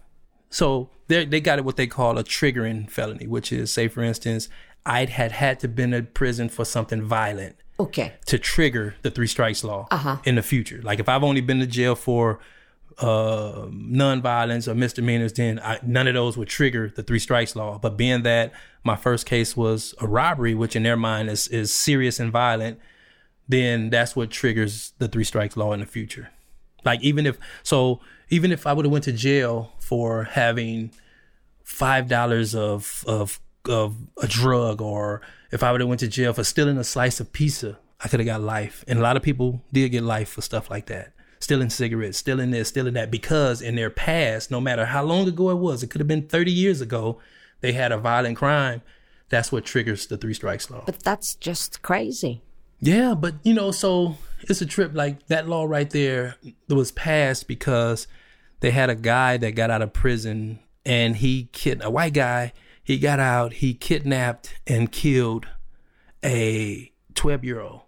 so 0.51 0.91
they 1.09 1.25
they 1.25 1.41
got 1.41 1.59
it 1.59 1.65
what 1.65 1.77
they 1.77 1.87
call 1.87 2.19
a 2.19 2.25
triggering 2.25 2.91
felony 2.91 3.27
which 3.27 3.53
is 3.53 3.73
say 3.73 3.89
for 3.89 4.03
instance 4.03 4.49
i 4.85 5.05
had 5.07 5.33
had 5.33 5.59
to 5.61 5.69
been 5.69 5.95
in 5.95 6.07
prison 6.07 6.49
for 6.49 6.65
something 6.65 7.03
violent 7.03 7.57
okay. 7.79 8.15
to 8.27 8.39
trigger 8.39 8.95
the 9.03 9.11
three 9.11 9.27
strikes 9.27 9.65
law 9.65 9.87
uh-huh. 9.91 10.19
in 10.25 10.37
the 10.37 10.43
future. 10.43 10.81
Like 10.83 11.01
if 11.01 11.09
i've 11.09 11.25
only 11.25 11.41
been 11.41 11.61
to 11.61 11.67
jail 11.67 11.95
for 11.95 12.41
uh, 12.99 13.69
non-violence 13.71 14.67
or 14.67 14.75
misdemeanors, 14.75 15.35
then 15.35 15.61
I, 15.63 15.79
none 15.83 16.09
of 16.09 16.15
those 16.15 16.39
would 16.39 16.49
trigger 16.49 16.91
the 16.95 17.03
three 17.03 17.19
strikes 17.19 17.55
law. 17.55 17.79
But 17.79 17.99
being 17.99 18.23
that 18.23 18.53
my 18.85 18.97
first 18.97 19.27
case 19.27 19.55
was 19.55 19.95
a 20.01 20.07
robbery, 20.07 20.55
which 20.55 20.75
in 20.75 20.83
their 20.83 20.97
mind 20.97 21.29
is 21.29 21.47
is 21.49 21.73
serious 21.73 22.19
and 22.19 22.33
violent, 22.33 22.79
then 23.49 23.91
that's 23.91 24.17
what 24.17 24.31
triggers 24.31 24.93
the 24.99 25.09
three 25.09 25.25
strikes 25.25 25.57
law 25.57 25.73
in 25.73 25.81
the 25.81 25.87
future. 25.87 26.31
Like 26.85 27.03
even 27.03 27.27
if 27.27 27.39
so, 27.63 28.01
even 28.29 28.53
if 28.53 28.67
I 28.67 28.73
would 28.73 28.85
have 28.85 28.93
went 28.93 29.05
to 29.05 29.13
jail 29.13 29.73
for 29.81 30.25
having 30.25 30.93
five 31.65 32.09
dollars 32.09 32.55
of 32.55 33.05
of 33.07 33.41
of 33.69 33.97
a 34.23 34.29
drug, 34.29 34.81
or 34.81 35.21
if 35.51 35.63
I 35.63 35.73
would 35.73 35.81
have 35.81 35.89
went 35.89 36.01
to 36.01 36.09
jail 36.09 36.33
for 36.33 36.45
stealing 36.45 36.79
a 36.79 36.85
slice 36.85 37.21
of 37.21 37.33
pizza, 37.33 37.79
I 38.03 38.09
could 38.09 38.21
have 38.21 38.27
got 38.27 38.41
life. 38.41 38.85
And 38.87 38.99
a 38.99 39.03
lot 39.03 39.17
of 39.17 39.23
people 39.23 39.63
did 39.73 39.91
get 39.91 40.03
life 40.03 40.29
for 40.31 40.43
stuff 40.43 40.71
like 40.71 40.87
that. 40.87 41.13
Stealing 41.39 41.71
cigarettes, 41.71 42.19
stealing 42.19 42.51
this, 42.51 42.69
stealing 42.69 42.95
that, 42.95 43.11
because 43.11 43.61
in 43.61 43.75
their 43.75 43.91
past, 43.91 44.51
no 44.51 44.61
matter 44.61 44.87
how 44.87 45.03
long 45.03 45.29
ago 45.29 45.51
it 45.51 45.57
was, 45.57 45.83
it 45.83 45.91
could 45.91 46.01
have 46.01 46.09
been 46.09 46.27
30 46.27 46.51
years 46.51 46.81
ago, 46.81 47.19
they 47.61 47.73
had 47.73 47.93
a 47.93 47.99
violent 47.99 48.37
crime. 48.37 48.83
That's 49.29 49.53
what 49.53 49.65
triggers 49.65 50.07
the 50.07 50.17
three 50.17 50.35
strikes 50.35 50.71
law. 50.71 50.85
But 50.87 51.03
that's 51.03 51.35
just 51.35 51.83
crazy. 51.83 52.43
Yeah, 52.81 53.15
but 53.15 53.35
you 53.43 53.55
know, 53.55 53.71
so 53.71 54.17
it's 54.43 54.61
a 54.61 54.67
trip 54.67 54.93
like 54.95 55.27
that 55.29 55.49
law 55.49 55.65
right 55.65 55.89
there 55.89 56.37
that 56.69 56.75
was 56.75 56.93
passed 56.93 57.49
because 57.49 58.07
they 58.61 58.71
had 58.71 58.91
a 58.91 58.95
guy 58.95 59.37
that 59.37 59.53
got 59.53 59.71
out 59.71 59.83
of 59.83 59.93
prison 59.93 60.59
and 60.85 61.17
he 61.17 61.49
kid 61.53 61.83
a 61.83 61.91
white 61.91 62.15
guy, 62.15 62.53
he 62.83 62.99
got 62.99 63.19
out, 63.19 63.55
he 63.55 63.75
kidnapped 63.75 64.55
and 64.67 64.93
killed 64.93 65.47
a 66.25 66.93
12 67.15 67.45
year 67.45 67.61
old. 67.61 67.81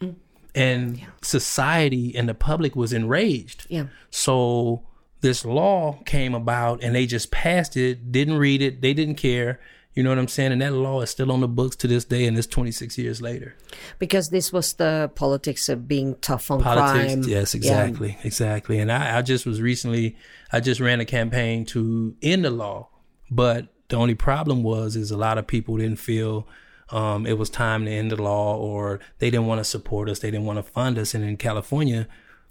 Mm. 0.00 0.16
And 0.54 0.98
yeah. 0.98 1.06
society 1.22 2.14
and 2.16 2.28
the 2.28 2.34
public 2.34 2.76
was 2.76 2.92
enraged. 2.92 3.66
Yeah. 3.68 3.86
So 4.10 4.86
this 5.20 5.44
law 5.44 6.00
came 6.04 6.34
about 6.34 6.82
and 6.82 6.94
they 6.94 7.06
just 7.06 7.30
passed 7.30 7.76
it, 7.76 8.12
didn't 8.12 8.36
read 8.36 8.60
it, 8.60 8.82
they 8.82 8.92
didn't 8.92 9.14
care. 9.16 9.60
You 9.94 10.02
know 10.02 10.08
what 10.08 10.18
I'm 10.18 10.28
saying? 10.28 10.50
And 10.50 10.60
that 10.60 10.72
law 10.72 11.00
is 11.02 11.10
still 11.10 11.30
on 11.30 11.40
the 11.40 11.48
books 11.48 11.76
to 11.76 11.86
this 11.86 12.04
day, 12.04 12.26
and 12.26 12.36
it's 12.36 12.48
26 12.48 12.98
years 12.98 13.22
later. 13.22 13.54
Because 13.98 14.30
this 14.30 14.52
was 14.52 14.72
the 14.72 15.10
politics 15.14 15.68
of 15.68 15.86
being 15.86 16.16
tough 16.16 16.50
on 16.50 16.60
politics, 16.60 17.14
crime. 17.14 17.22
Yes, 17.24 17.54
exactly, 17.54 18.10
yeah. 18.10 18.26
exactly. 18.26 18.78
And 18.80 18.90
I, 18.90 19.18
I 19.18 19.22
just 19.22 19.46
was 19.46 19.62
recently, 19.62 20.16
I 20.52 20.60
just 20.60 20.80
ran 20.80 20.98
a 20.98 21.04
campaign 21.04 21.64
to 21.66 22.16
end 22.22 22.44
the 22.44 22.50
law, 22.50 22.88
but 23.30 23.68
the 23.88 23.96
only 23.96 24.14
problem 24.16 24.62
was 24.64 24.96
is 24.96 25.10
a 25.10 25.16
lot 25.16 25.38
of 25.38 25.46
people 25.46 25.76
didn't 25.76 26.00
feel 26.00 26.48
um, 26.90 27.26
it 27.26 27.38
was 27.38 27.48
time 27.48 27.84
to 27.84 27.90
end 27.90 28.10
the 28.10 28.20
law, 28.20 28.56
or 28.56 29.00
they 29.18 29.30
didn't 29.30 29.46
want 29.46 29.60
to 29.60 29.64
support 29.64 30.08
us, 30.08 30.18
they 30.18 30.30
didn't 30.30 30.46
want 30.46 30.58
to 30.58 30.62
fund 30.62 30.98
us. 30.98 31.14
And 31.14 31.24
in 31.24 31.36
California, 31.36 32.08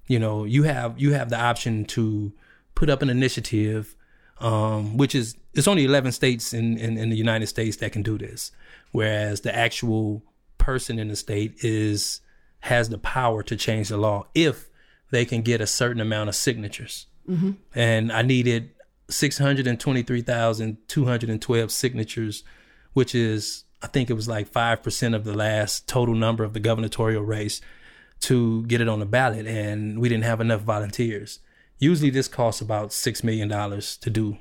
you 0.07 0.19
know, 0.19 0.43
you 0.43 0.63
have 0.63 0.99
you 0.99 1.13
have 1.13 1.29
the 1.29 1.39
option 1.39 1.85
to 1.85 2.33
put 2.75 2.89
up 2.89 3.01
an 3.01 3.09
initiative 3.09 3.95
um, 4.43 4.97
which 4.97 5.15
is 5.15 5.35
it's 5.53 5.67
only 5.67 5.85
11 5.85 6.11
states 6.11 6.53
in, 6.53 6.77
in, 6.77 6.97
in 6.97 7.09
the 7.09 7.15
United 7.15 7.47
States 7.47 7.77
that 7.77 7.93
can 7.93 8.03
do 8.03 8.17
this, 8.17 8.51
whereas 8.91 9.39
the 9.41 9.55
actual 9.55 10.23
person 10.57 10.99
in 10.99 11.07
the 11.07 11.15
state 11.15 11.63
is 11.63 12.19
has 12.59 12.89
the 12.89 12.97
power 12.97 13.41
to 13.43 13.55
change 13.55 13.87
the 13.89 13.97
law 13.97 14.25
if 14.35 14.69
they 15.11 15.25
can 15.25 15.41
get 15.41 15.61
a 15.61 15.67
certain 15.67 16.01
amount 16.01 16.29
of 16.29 16.35
signatures. 16.35 17.07
Mm-hmm. 17.29 17.51
And 17.73 18.11
I 18.11 18.21
needed 18.21 18.71
623,212 19.09 21.71
signatures, 21.71 22.43
which 22.93 23.13
is, 23.13 23.65
I 23.81 23.87
think 23.87 24.09
it 24.09 24.13
was 24.13 24.29
like 24.29 24.51
5% 24.51 25.15
of 25.15 25.23
the 25.25 25.33
last 25.33 25.87
total 25.87 26.15
number 26.15 26.43
of 26.43 26.53
the 26.53 26.59
gubernatorial 26.59 27.23
race 27.23 27.61
to 28.21 28.65
get 28.65 28.81
it 28.81 28.87
on 28.87 28.99
the 28.99 29.05
ballot. 29.05 29.45
And 29.45 29.99
we 29.99 30.09
didn't 30.09 30.23
have 30.23 30.41
enough 30.41 30.61
volunteers. 30.61 31.39
Usually 31.83 32.09
this 32.09 32.27
costs 32.27 32.61
about 32.61 32.89
$6 32.89 33.23
million 33.23 33.49
to 33.49 34.09
do, 34.09 34.37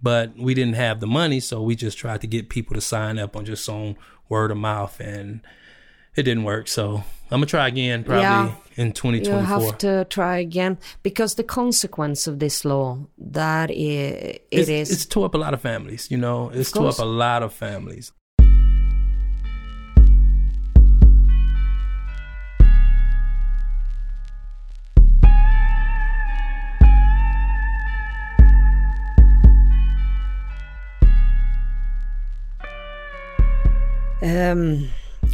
but 0.00 0.36
we 0.36 0.54
didn't 0.54 0.74
have 0.74 1.00
the 1.00 1.06
money. 1.06 1.40
So 1.40 1.60
we 1.62 1.74
just 1.74 1.98
tried 1.98 2.20
to 2.20 2.26
get 2.26 2.48
people 2.48 2.74
to 2.74 2.80
sign 2.80 3.18
up 3.18 3.36
on 3.36 3.44
just 3.44 3.68
on 3.68 3.96
word 4.28 4.50
of 4.50 4.58
mouth 4.58 5.00
and 5.00 5.40
it 6.14 6.22
didn't 6.22 6.44
work. 6.44 6.68
So 6.68 7.02
I'm 7.30 7.40
gonna 7.40 7.46
try 7.46 7.68
again 7.68 8.04
probably 8.04 8.22
yeah, 8.22 8.54
in 8.76 8.92
2024. 8.92 9.40
You 9.40 9.46
have 9.46 9.78
to 9.78 10.04
try 10.04 10.38
again 10.38 10.78
because 11.02 11.34
the 11.34 11.42
consequence 11.42 12.26
of 12.26 12.38
this 12.38 12.64
law 12.64 12.98
that 13.18 13.70
it, 13.70 13.74
it 13.74 14.46
it's, 14.50 14.68
is 14.68 14.90
it's 14.92 15.06
tore 15.06 15.26
up 15.26 15.34
a 15.34 15.38
lot 15.38 15.54
of 15.54 15.60
families. 15.60 16.10
You 16.10 16.18
know, 16.18 16.50
it's 16.50 16.70
tore 16.70 16.88
up 16.88 16.98
a 16.98 17.04
lot 17.04 17.42
of 17.42 17.52
families. 17.52 18.12
Um, 34.24 34.88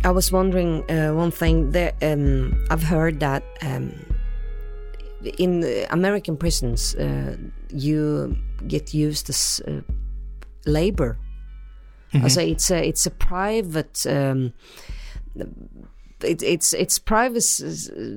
I 0.05 0.11
was 0.11 0.33
wondering 0.33 0.91
uh, 0.91 1.15
one 1.15 1.31
thing. 1.31 1.75
Um, 2.03 2.67
I've 2.71 2.83
heard 2.83 3.21
that 3.21 3.45
um, 3.63 3.93
in 5.39 5.87
American 5.91 6.37
prisons, 6.37 6.95
uh, 6.97 7.37
you 7.69 8.37
get 8.67 8.93
used 8.93 9.31
as 9.31 9.63
uh, 9.67 9.81
labor. 10.67 11.19
Also, 12.23 12.41
it's 12.41 12.71
a 12.73 12.89
it's 12.89 13.07
a 13.07 13.11
private. 13.11 14.05
Um, 14.05 14.53
it, 16.23 16.43
it's 16.43 16.73
it's 16.73 16.99
private. 16.99 17.45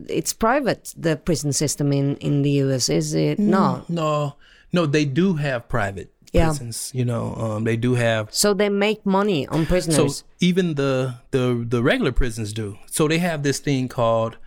It's 0.09 0.33
private. 0.33 0.93
The 0.97 1.15
prison 1.17 1.53
system 1.53 1.93
in 1.93 2.15
in 2.17 2.41
the 2.41 2.49
U.S. 2.65 2.89
is 2.89 3.13
it 3.13 3.37
not? 3.37 3.89
No, 3.91 4.35
no, 4.71 4.87
they 4.87 5.05
do 5.05 5.35
have 5.35 5.69
private 5.69 6.12
Yeah. 6.33 6.47
prisons. 6.47 6.91
You 6.93 7.05
know, 7.05 7.35
um, 7.35 7.63
they 7.63 7.77
do 7.77 7.93
have. 7.93 8.33
So 8.33 8.53
they 8.53 8.69
make 8.69 9.05
money 9.05 9.47
on 9.47 9.65
prisoners. 9.65 10.17
So 10.17 10.25
even 10.39 10.75
the 10.75 11.15
the 11.31 11.63
the 11.67 11.81
regular 11.81 12.11
prisons 12.11 12.53
do. 12.53 12.77
So 12.87 13.07
they 13.07 13.19
have 13.19 13.43
this 13.43 13.59
thing 13.59 13.87
called. 13.87 14.37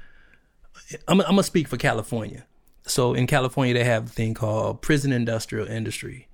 I'm 1.09 1.21
I'm 1.21 1.27
gonna 1.29 1.43
speak 1.43 1.69
for 1.69 1.77
California. 1.77 2.45
So 2.87 3.15
in 3.15 3.27
California, 3.27 3.75
they 3.75 3.85
have 3.85 4.07
a 4.07 4.11
thing 4.11 4.35
called 4.35 4.83
prison 4.83 5.13
industrial 5.13 5.67
industry. 5.67 6.29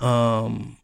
Um, 0.00 0.78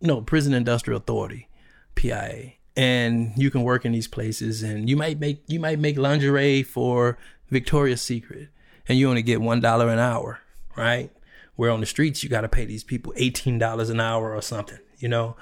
no, 0.00 0.20
prison 0.20 0.52
industrial 0.52 0.98
authority, 0.98 1.48
PIA, 1.94 2.52
and 2.76 3.32
you 3.36 3.50
can 3.50 3.62
work 3.62 3.84
in 3.84 3.92
these 3.92 4.08
places, 4.08 4.62
and 4.62 4.88
you 4.88 4.96
might 4.96 5.18
make 5.18 5.42
you 5.48 5.60
might 5.60 5.78
make 5.78 5.96
lingerie 5.98 6.62
for 6.62 7.18
Victoria's 7.50 8.02
Secret, 8.02 8.48
and 8.86 8.98
you 8.98 9.08
only 9.08 9.22
get 9.22 9.40
one 9.40 9.60
dollar 9.60 9.88
an 9.88 9.98
hour, 9.98 10.40
right? 10.76 11.10
Where 11.58 11.72
on 11.72 11.80
the 11.80 11.86
streets 11.86 12.22
you 12.22 12.28
got 12.28 12.42
to 12.42 12.48
pay 12.48 12.64
these 12.64 12.84
people 12.84 13.12
eighteen 13.16 13.58
dollars 13.58 13.90
an 13.90 13.98
hour 13.98 14.32
or 14.32 14.40
something, 14.40 14.78
you 14.98 15.08
know. 15.08 15.34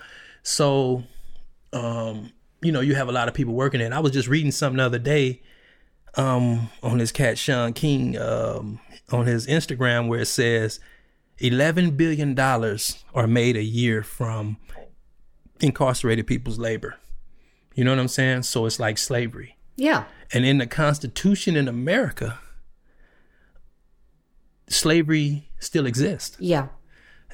So, 0.43 1.05
um, 1.75 2.33
you 2.63 2.73
know, 2.73 2.81
you 2.81 2.95
have 2.95 3.09
a 3.09 3.13
lot 3.13 3.29
of 3.29 3.35
people 3.35 3.53
working 3.53 3.83
it. 3.83 3.93
I 3.93 4.01
was 4.01 4.13
just 4.13 4.27
reading 4.27 4.51
something 4.51 4.79
the 4.79 4.85
other 4.85 4.99
day 4.99 5.43
um, 6.17 6.71
on 6.83 6.99
his 7.01 7.13
cat 7.13 7.37
Shaun 7.37 7.75
King 7.75 8.17
um, 8.17 8.81
on 9.13 9.27
his 9.27 9.47
Instagram 9.47 10.09
where 10.09 10.21
it 10.21 10.27
says 10.27 10.81
eleven 11.39 11.91
billion 11.97 12.35
dollars 12.35 13.05
are 13.15 13.27
made 13.27 13.57
a 13.57 13.63
year 13.63 14.03
from 14.03 14.57
incarcerated 15.61 16.27
people's 16.27 16.59
labor. 16.59 16.97
You 17.75 17.85
know 17.85 17.91
what 17.91 18.01
I'm 18.01 18.09
saying? 18.09 18.45
So 18.45 18.65
it's 18.65 18.81
like 18.81 18.97
slavery. 18.97 19.57
yeah. 19.77 20.05
And 20.33 20.45
in 20.47 20.59
the 20.59 20.67
Constitution 20.67 21.55
in 21.57 21.69
America, 21.69 22.39
slavery 24.69 25.49
still 25.59 25.87
exists. 25.87 26.37
Yeah. 26.41 26.69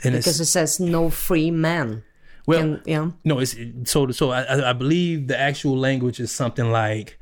And 0.04 0.14
Because 0.16 0.40
it 0.40 0.46
says 0.46 0.80
no 0.80 1.10
free 1.10 1.50
man. 1.50 2.02
well, 2.46 2.60
Can, 2.60 2.82
yeah. 2.86 3.10
no, 3.24 3.38
it's 3.38 3.54
so 3.84 4.10
so. 4.10 4.30
I, 4.32 4.70
I- 4.70 4.72
believe 4.72 5.28
the 5.28 5.38
actual 5.38 5.76
language 5.78 6.18
is 6.20 6.32
something 6.32 6.70
like, 6.72 7.18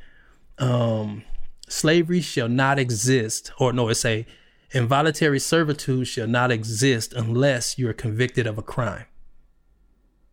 um, 0.59 1.23
slavery 1.69 2.21
shall 2.23 2.49
not 2.49 2.79
exist, 2.79 3.53
or 3.59 3.73
no, 3.73 3.89
it's 3.89 4.05
a 4.05 4.25
involuntary 4.73 5.39
servitude 5.41 6.07
shall 6.07 6.27
not 6.29 6.51
exist 6.51 7.13
unless 7.13 7.77
you 7.79 7.89
are 7.89 7.93
convicted 7.93 8.47
of 8.47 8.57
a 8.57 8.63
crime. 8.63 9.05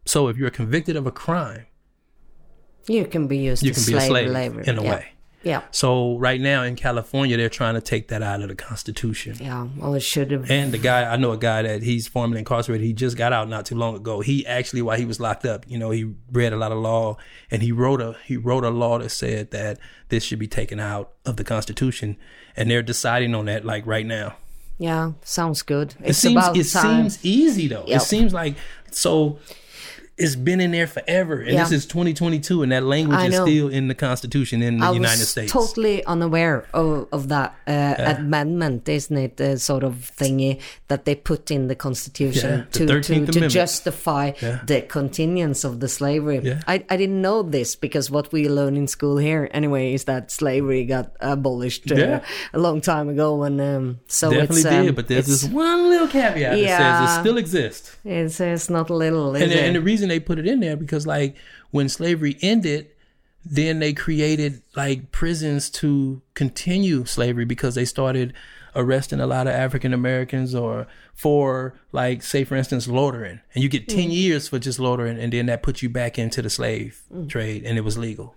So 0.05 0.27
if 0.29 0.37
you're 0.37 0.49
convicted 0.51 0.95
of 0.95 1.05
a 1.05 1.11
crime, 1.11 1.65
You 2.87 3.05
can 3.05 3.27
be 3.27 3.39
used 3.39 3.63
you 3.63 3.73
can 3.73 3.83
be 3.85 3.93
a 3.93 3.99
slave 4.01 4.07
slave 4.09 4.31
labor. 4.31 4.61
in 4.61 4.77
a 4.77 4.83
yeah. 4.83 4.91
way. 4.91 5.05
Yeah. 5.43 5.61
So 5.71 6.17
right 6.17 6.41
now 6.41 6.63
in 6.63 6.75
California, 6.75 7.37
they're 7.37 7.49
trying 7.49 7.75
to 7.75 7.81
take 7.81 8.07
that 8.09 8.21
out 8.21 8.41
of 8.41 8.49
the 8.49 8.55
Constitution. 8.55 9.37
Yeah. 9.39 9.67
Well, 9.77 9.93
it 9.93 10.01
should 10.01 10.31
have. 10.31 10.49
And 10.49 10.71
the 10.71 10.77
guy, 10.77 11.11
I 11.11 11.15
know 11.15 11.31
a 11.31 11.37
guy 11.37 11.61
that 11.61 11.83
he's 11.83 12.07
formerly 12.07 12.39
incarcerated. 12.39 12.85
He 12.85 12.93
just 12.93 13.17
got 13.17 13.33
out 13.33 13.47
not 13.47 13.65
too 13.65 13.75
long 13.75 13.95
ago. 13.95 14.21
He 14.21 14.45
actually, 14.45 14.81
while 14.81 14.97
he 14.97 15.05
was 15.05 15.19
locked 15.19 15.45
up, 15.45 15.65
you 15.67 15.77
know, 15.77 15.91
he 15.91 16.11
read 16.31 16.53
a 16.53 16.57
lot 16.57 16.71
of 16.71 16.79
law, 16.79 17.17
and 17.51 17.61
he 17.61 17.71
wrote 17.71 18.01
a 18.01 18.17
he 18.25 18.35
wrote 18.35 18.63
a 18.63 18.69
law 18.69 18.99
that 18.99 19.09
said 19.09 19.51
that 19.51 19.79
this 20.09 20.23
should 20.23 20.39
be 20.39 20.47
taken 20.47 20.79
out 20.79 21.11
of 21.25 21.37
the 21.37 21.43
Constitution, 21.43 22.17
and 22.55 22.69
they're 22.69 22.83
deciding 22.83 23.35
on 23.35 23.45
that 23.45 23.63
like 23.63 23.85
right 23.85 24.05
now. 24.05 24.35
Yeah. 24.79 25.13
Sounds 25.23 25.61
good. 25.61 25.95
It 26.03 26.13
seems 26.13 26.45
it 26.55 26.67
time. 26.71 27.09
seems 27.09 27.25
easy 27.25 27.67
though. 27.67 27.85
Yep. 27.87 28.01
It 28.01 28.05
seems 28.05 28.33
like 28.33 28.55
so. 28.91 29.39
It's 30.17 30.35
been 30.35 30.59
in 30.59 30.71
there 30.71 30.87
forever, 30.87 31.41
and 31.41 31.57
this 31.59 31.71
is 31.71 31.85
2022, 31.85 32.63
and 32.63 32.71
that 32.71 32.83
language 32.83 33.19
is 33.29 33.35
still 33.35 33.67
in 33.69 33.87
the 33.87 33.93
Constitution 33.93 34.63
in 34.63 34.79
the 34.79 34.87
I 34.87 34.91
United 34.93 35.19
was 35.19 35.29
States. 35.29 35.51
totally 35.51 36.03
unaware 36.05 36.65
of, 36.73 37.07
of 37.11 37.27
that 37.27 37.55
uh, 37.67 38.15
amendment, 38.17 38.89
isn't 38.89 39.15
it? 39.15 39.37
The 39.37 39.59
sort 39.59 39.83
of 39.83 40.11
thingy 40.17 40.59
that 40.87 41.05
they 41.05 41.13
put 41.13 41.51
in 41.51 41.67
the 41.67 41.75
Constitution 41.75 42.49
Yeah, 42.49 42.65
the 42.71 43.01
to, 43.01 43.25
to, 43.25 43.31
to 43.31 43.47
justify 43.47 44.31
Yeah. 44.41 44.61
the 44.65 44.81
continuance 44.81 45.63
of 45.63 45.81
the 45.81 45.87
slavery. 45.87 46.39
Yeah. 46.43 46.61
I, 46.67 46.83
I 46.89 46.97
didn't 46.97 47.21
know 47.21 47.43
this 47.43 47.75
because 47.75 48.09
what 48.09 48.31
we 48.31 48.49
learn 48.49 48.75
in 48.75 48.87
school 48.87 49.17
here, 49.17 49.49
anyway, 49.51 49.93
is 49.93 50.05
that 50.05 50.31
slavery 50.31 50.85
got 50.85 51.11
abolished 51.19 51.91
uh, 51.91 51.95
Yeah. 51.95 52.25
a 52.53 52.59
long 52.59 52.81
time 52.81 53.07
ago. 53.09 53.43
And 53.43 53.61
um, 53.61 53.99
so 54.07 54.31
Definitely 54.31 54.57
it's, 54.57 54.65
um, 54.65 54.85
did, 54.87 54.95
but 54.95 55.07
there's 55.09 55.27
this 55.27 55.43
one 55.43 55.89
little 55.89 56.07
caveat 56.07 56.57
that 56.57 56.77
says 56.79 57.17
it 57.17 57.21
still 57.21 57.37
exists. 57.37 57.95
it's, 58.03 58.39
it's 58.39 58.69
not 58.71 58.89
little, 58.89 59.35
and, 59.35 59.51
and 59.51 59.75
the 59.75 59.81
reason 60.07 60.19
they 60.19 60.19
put 60.19 60.39
it 60.39 60.47
in 60.47 60.59
there 60.59 60.75
because 60.77 61.05
like 61.07 61.35
when 61.71 61.89
slavery 61.89 62.37
ended 62.41 62.87
then 63.49 63.79
they 63.79 63.93
created 63.93 64.61
like 64.75 65.11
prisons 65.11 65.69
to 65.69 66.21
continue 66.33 67.05
slavery 67.05 67.45
because 67.45 67.75
they 67.75 67.85
started 67.85 68.33
arresting 68.75 69.19
a 69.19 69.27
lot 69.27 69.47
of 69.47 69.53
african 69.53 69.93
americans 69.93 70.53
or 70.53 70.85
for 71.13 71.73
like 71.91 72.21
say 72.21 72.43
for 72.43 72.55
instance 72.55 72.87
loitering 72.87 73.39
and 73.53 73.63
you 73.63 73.69
get 73.69 73.87
10 73.87 74.11
years 74.11 74.47
for 74.49 74.59
just 74.59 74.79
loitering 74.79 75.17
and 75.19 75.31
then 75.33 75.45
that 75.47 75.63
puts 75.63 75.81
you 75.81 75.89
back 75.89 76.19
into 76.19 76.41
the 76.41 76.49
slave 76.49 77.01
trade 77.27 77.63
and 77.63 77.77
it 77.77 77.81
was 77.81 77.97
legal 77.97 78.35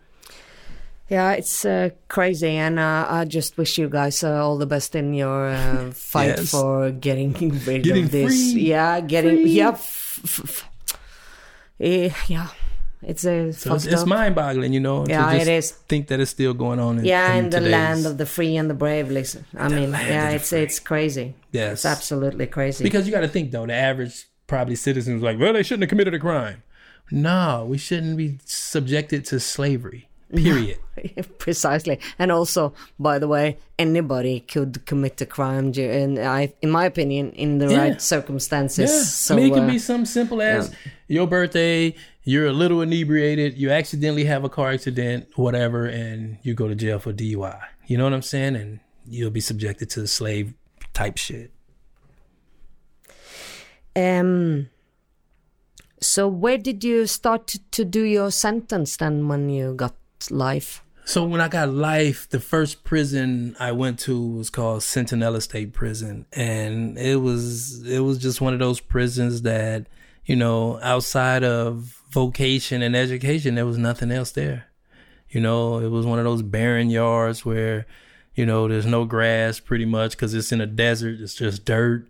Yeah, 1.10 1.32
it's 1.34 1.64
uh, 1.64 1.90
crazy, 2.06 2.54
and 2.54 2.78
uh, 2.78 3.04
I 3.10 3.24
just 3.26 3.58
wish 3.58 3.78
you 3.78 3.88
guys 3.90 4.22
uh, 4.22 4.30
all 4.46 4.58
the 4.58 4.66
best 4.66 4.94
in 4.94 5.12
your 5.12 5.50
uh, 5.50 5.90
fight 6.12 6.38
Yes. 6.38 6.50
for 6.52 6.92
getting 6.92 7.32
rid 7.66 7.82
Getting 7.82 8.04
of 8.04 8.10
this. 8.12 8.30
free. 8.30 8.62
Yeah, 8.70 9.00
getting 9.02 9.42
Free. 9.42 9.58
yeah, 9.58 9.70
f- 9.74 10.20
f- 10.22 10.69
eh, 11.80 12.10
yeah. 12.28 12.48
It's 13.02 13.24
a 13.24 13.50
so 13.54 13.74
it's, 13.76 13.86
it's 13.86 14.04
mind-boggling 14.04 14.74
you 14.74 14.80
know 14.80 15.06
Yeah, 15.08 15.32
just 15.34 15.48
it 15.48 15.50
is. 15.52 15.70
think 15.88 16.08
that 16.08 16.20
it's 16.20 16.30
still 16.30 16.52
going 16.52 16.78
on 16.78 16.98
in, 16.98 17.06
yeah, 17.06 17.32
in 17.32 17.44
in 17.46 17.50
the 17.50 17.56
today's- 17.58 17.72
land 17.72 18.04
of 18.06 18.18
the 18.18 18.26
free 18.26 18.56
and 18.56 18.68
the 18.68 18.74
brave. 18.74 19.10
Listen, 19.10 19.46
I 19.56 19.68
mean, 19.68 19.90
yeah, 19.92 20.28
it's 20.30 20.50
free. 20.50 20.60
it's 20.60 20.78
crazy. 20.78 21.34
yes 21.50 21.72
It's 21.72 21.86
absolutely 21.86 22.46
crazy. 22.46 22.84
Because 22.84 23.06
you 23.06 23.12
got 23.12 23.20
to 23.22 23.28
think 23.28 23.52
though, 23.52 23.64
the 23.64 23.72
average 23.72 24.26
probably 24.46 24.76
citizen 24.76 25.14
was 25.14 25.22
like, 25.22 25.38
well, 25.40 25.54
they 25.54 25.62
shouldn't 25.62 25.84
have 25.84 25.88
committed 25.88 26.12
a 26.12 26.18
crime. 26.18 26.62
No, 27.10 27.66
we 27.66 27.78
shouldn't 27.78 28.18
be 28.18 28.38
subjected 28.44 29.24
to 29.26 29.40
slavery. 29.40 30.09
Period. 30.34 30.78
Precisely, 31.38 31.98
and 32.18 32.30
also, 32.30 32.72
by 32.98 33.18
the 33.18 33.26
way, 33.26 33.58
anybody 33.78 34.40
could 34.40 34.84
commit 34.86 35.20
a 35.20 35.26
crime, 35.26 35.72
ju- 35.72 35.90
and 35.90 36.18
I, 36.18 36.52
in 36.62 36.70
my 36.70 36.84
opinion, 36.84 37.32
in 37.32 37.58
the 37.58 37.68
Yeah. 37.68 37.78
right 37.78 38.00
circumstances. 38.02 38.90
yeah. 38.90 39.02
So, 39.02 39.34
I 39.34 39.36
mean, 39.38 39.46
it 39.52 39.54
can 39.54 39.64
uh, 39.64 39.68
be 39.72 39.78
something 39.78 40.04
simple 40.06 40.40
as 40.42 40.72
your 41.08 41.26
birthday, 41.26 41.94
you're 42.22 42.46
a 42.46 42.52
little 42.52 42.80
inebriated, 42.82 43.58
you 43.58 43.70
accidentally 43.70 44.24
have 44.24 44.44
a 44.44 44.48
car 44.48 44.70
accident, 44.70 45.26
whatever, 45.36 45.86
and 45.86 46.38
you 46.42 46.54
go 46.54 46.68
to 46.68 46.74
jail 46.74 46.98
for 46.98 47.12
DUI. 47.12 47.58
You 47.86 47.98
know 47.98 48.04
what 48.04 48.12
I'm 48.12 48.22
saying? 48.22 48.54
And 48.56 48.80
you'll 49.08 49.30
be 49.30 49.40
subjected 49.40 49.90
to 49.90 50.00
the 50.00 50.06
slave 50.08 50.54
type 50.92 51.16
shit. 51.18 51.50
Um. 53.96 54.68
So 56.02 56.28
where 56.28 56.56
did 56.56 56.82
you 56.82 57.06
start 57.06 57.46
to, 57.48 57.58
to 57.72 57.84
do 57.84 58.02
your 58.04 58.30
sentence 58.30 58.96
then 58.96 59.28
when 59.28 59.50
you 59.50 59.74
got 59.74 59.94
life? 60.28 60.82
So 61.04 61.24
when 61.24 61.40
I 61.40 61.48
got 61.48 61.70
life, 61.70 62.28
the 62.28 62.40
first 62.40 62.84
prison 62.84 63.56
I 63.58 63.72
went 63.72 63.98
to 64.00 64.20
was 64.20 64.50
called 64.50 64.82
Centinela 64.82 65.42
State 65.42 65.72
Prison, 65.72 66.26
and 66.32 66.98
it 66.98 67.16
was 67.16 67.86
it 67.86 68.00
was 68.00 68.18
just 68.18 68.40
one 68.40 68.52
of 68.52 68.60
those 68.60 68.80
prisons 68.80 69.42
that 69.42 69.86
you 70.24 70.36
know 70.36 70.78
outside 70.82 71.42
of 71.42 72.00
vocation 72.10 72.82
and 72.82 72.94
education, 72.94 73.54
there 73.54 73.66
was 73.66 73.78
nothing 73.78 74.12
else 74.12 74.30
there. 74.30 74.66
You 75.30 75.40
know, 75.40 75.78
it 75.78 75.88
was 75.88 76.06
one 76.06 76.18
of 76.18 76.24
those 76.24 76.42
barren 76.42 76.90
yards 76.90 77.44
where 77.44 77.86
you 78.34 78.46
know 78.46 78.68
there's 78.68 78.86
no 78.86 79.04
grass 79.04 79.58
pretty 79.58 79.86
much 79.86 80.12
because 80.12 80.34
it's 80.34 80.52
in 80.52 80.60
a 80.60 80.66
desert. 80.66 81.20
It's 81.20 81.34
just 81.34 81.64
dirt, 81.64 82.06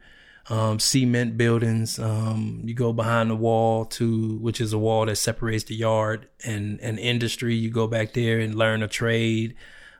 um, 0.50 0.80
cement 0.80 1.36
buildings. 1.36 1.98
Um, 1.98 2.62
you 2.64 2.74
go 2.74 2.92
behind 2.92 3.30
the 3.30 3.36
wall 3.36 3.84
to 3.86 4.36
which 4.38 4.60
is 4.60 4.72
a 4.72 4.78
wall 4.78 5.06
that 5.06 5.16
separates 5.16 5.64
the 5.64 5.76
yard 5.76 6.28
and 6.44 6.80
and 6.80 6.98
industry. 6.98 7.54
You 7.54 7.70
go 7.70 7.86
back 7.86 8.12
there 8.12 8.40
and 8.40 8.54
learn 8.54 8.82
a 8.82 8.88
trade. 8.88 9.54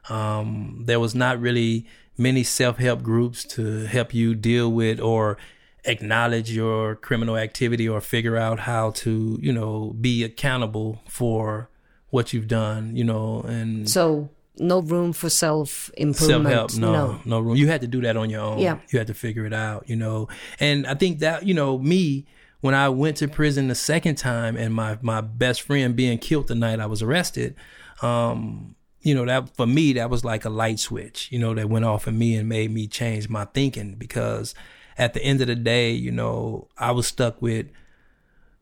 Um, 0.08 0.82
there 0.86 0.98
was 0.98 1.14
not 1.14 1.40
really 1.40 1.86
many 2.18 2.42
self 2.42 2.78
help 2.78 3.02
groups 3.02 3.44
to 3.44 3.86
help 3.86 4.12
you 4.12 4.34
deal 4.34 4.70
with 4.70 5.00
or 5.00 5.38
acknowledge 5.84 6.50
your 6.50 6.96
criminal 6.96 7.36
activity 7.36 7.88
or 7.88 8.00
figure 8.00 8.36
out 8.36 8.60
how 8.60 8.90
to 8.90 9.38
you 9.40 9.52
know 9.52 9.94
be 10.00 10.24
accountable 10.24 11.00
for 11.08 11.70
what 12.08 12.32
you've 12.32 12.48
done. 12.48 12.96
You 12.96 13.04
know 13.04 13.42
and 13.42 13.88
So 13.88 14.30
no 14.60 14.80
room 14.80 15.12
for 15.12 15.28
self 15.30 15.68
self 15.68 15.90
improvement. 15.96 16.54
help 16.54 16.76
no, 16.76 17.20
no 17.24 17.40
room 17.40 17.56
you 17.56 17.66
had 17.66 17.80
to 17.80 17.86
do 17.86 18.00
that 18.02 18.16
on 18.16 18.30
your 18.30 18.40
own 18.42 18.58
Yeah. 18.58 18.78
you 18.90 18.98
had 18.98 19.08
to 19.08 19.14
figure 19.14 19.44
it 19.46 19.52
out 19.52 19.88
you 19.88 19.96
know 19.96 20.28
and 20.60 20.86
i 20.86 20.94
think 20.94 21.18
that 21.20 21.46
you 21.46 21.54
know 21.54 21.78
me 21.78 22.26
when 22.60 22.74
i 22.74 22.88
went 22.88 23.16
to 23.18 23.28
prison 23.28 23.68
the 23.68 23.74
second 23.74 24.16
time 24.16 24.56
and 24.56 24.74
my 24.74 24.98
my 25.02 25.20
best 25.20 25.62
friend 25.62 25.96
being 25.96 26.18
killed 26.18 26.46
the 26.48 26.54
night 26.54 26.78
i 26.80 26.86
was 26.86 27.02
arrested 27.02 27.54
um 28.02 28.74
you 29.02 29.14
know, 29.14 29.24
that 29.24 29.56
for 29.56 29.66
me, 29.66 29.94
that 29.94 30.10
was 30.10 30.26
like 30.26 30.44
a 30.44 30.50
light 30.50 30.78
switch, 30.78 31.28
you 31.32 31.38
know, 31.38 31.54
that 31.54 31.70
went 31.70 31.86
off 31.86 32.06
in 32.06 32.18
me 32.18 32.36
and 32.36 32.46
made 32.50 32.70
me 32.70 32.86
change 32.86 33.30
my 33.30 33.46
thinking 33.46 33.94
because 33.94 34.54
at 34.98 35.14
the 35.14 35.22
end 35.22 35.40
of 35.40 35.46
the 35.46 35.54
day, 35.54 35.90
you 35.92 36.10
know, 36.10 36.68
I 36.76 36.90
was 36.90 37.06
stuck 37.06 37.40
with, 37.40 37.68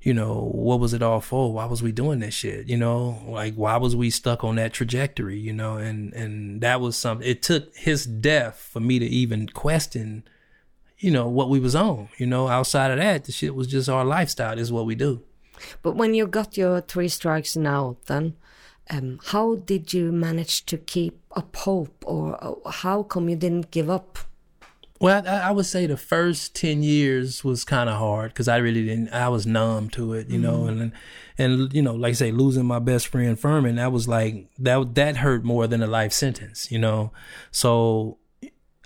you 0.08 0.14
know, 0.14 0.48
what 0.54 0.80
was 0.80 0.94
it 0.94 1.02
all 1.02 1.20
for? 1.20 1.52
Why 1.52 1.66
was 1.66 1.82
we 1.82 1.92
doing 1.92 2.20
this 2.20 2.32
shit? 2.32 2.66
You 2.66 2.78
know, 2.78 3.20
like 3.26 3.52
why 3.56 3.76
was 3.76 3.94
we 3.94 4.08
stuck 4.08 4.42
on 4.42 4.56
that 4.56 4.72
trajectory? 4.72 5.38
You 5.38 5.52
know, 5.52 5.76
and 5.76 6.14
and 6.14 6.62
that 6.62 6.80
was 6.80 6.96
something. 6.96 7.28
It 7.28 7.42
took 7.42 7.76
his 7.76 8.06
death 8.06 8.56
for 8.72 8.80
me 8.80 8.98
to 9.00 9.04
even 9.04 9.48
question, 9.48 10.24
you 10.98 11.10
know, 11.10 11.28
what 11.28 11.50
we 11.50 11.60
was 11.60 11.74
on. 11.74 12.08
You 12.16 12.24
know, 12.24 12.48
outside 12.48 12.90
of 12.90 12.96
that, 12.96 13.24
the 13.24 13.32
shit 13.32 13.54
was 13.54 13.66
just 13.66 13.90
our 13.90 14.02
lifestyle. 14.02 14.56
This 14.56 14.68
is 14.68 14.72
what 14.72 14.86
we 14.86 14.94
do. 14.94 15.20
But 15.82 15.94
when 15.94 16.14
you 16.14 16.26
got 16.26 16.56
your 16.56 16.80
three 16.80 17.08
strikes 17.08 17.54
now, 17.54 17.98
then 18.06 18.34
um, 18.88 19.20
how 19.26 19.56
did 19.56 19.92
you 19.92 20.10
manage 20.10 20.64
to 20.70 20.78
keep 20.78 21.20
up 21.36 21.54
hope, 21.54 22.02
or 22.06 22.58
how 22.70 23.02
come 23.02 23.28
you 23.28 23.36
didn't 23.36 23.70
give 23.70 23.90
up? 23.90 24.18
Well, 25.00 25.22
I, 25.26 25.48
I 25.48 25.50
would 25.52 25.66
say 25.66 25.86
the 25.86 25.96
first 25.96 26.56
ten 26.56 26.82
years 26.82 27.44
was 27.44 27.64
kind 27.64 27.88
of 27.88 27.98
hard 27.98 28.32
because 28.32 28.48
I 28.48 28.56
really 28.56 28.84
didn't. 28.84 29.10
I 29.10 29.28
was 29.28 29.46
numb 29.46 29.90
to 29.90 30.12
it, 30.14 30.28
you 30.28 30.38
know, 30.38 30.64
and 30.66 30.92
and 31.36 31.72
you 31.72 31.82
know, 31.82 31.94
like 31.94 32.10
I 32.10 32.14
say, 32.14 32.32
losing 32.32 32.66
my 32.66 32.80
best 32.80 33.06
friend 33.06 33.38
Furman, 33.38 33.76
that 33.76 33.92
was 33.92 34.08
like 34.08 34.48
that. 34.58 34.94
That 34.96 35.18
hurt 35.18 35.44
more 35.44 35.66
than 35.66 35.82
a 35.82 35.86
life 35.86 36.12
sentence, 36.12 36.72
you 36.72 36.78
know. 36.78 37.12
So 37.52 38.18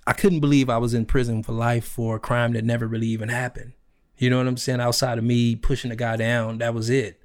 I 0.07 0.13
couldn't 0.13 0.41
believe 0.41 0.69
I 0.69 0.79
was 0.79 0.95
in 0.95 1.07
prison 1.07 1.43
for 1.43 1.53
life 1.53 1.85
for 1.85 2.17
a 2.17 2.21
crime 2.21 2.53
that 2.53 2.65
never 2.65 2.87
really 2.87 3.07
even 3.09 3.29
happened. 3.29 3.73
You 4.19 4.31
know 4.31 4.39
what 4.39 4.47
I'm 4.47 4.57
saying? 4.57 4.81
Outside 4.81 5.19
of 5.19 5.25
me 5.25 5.57
pushing 5.57 5.91
the 5.91 5.97
guy 5.97 6.17
down, 6.17 6.59
that 6.59 6.75
was 6.75 6.91
it. 6.91 7.21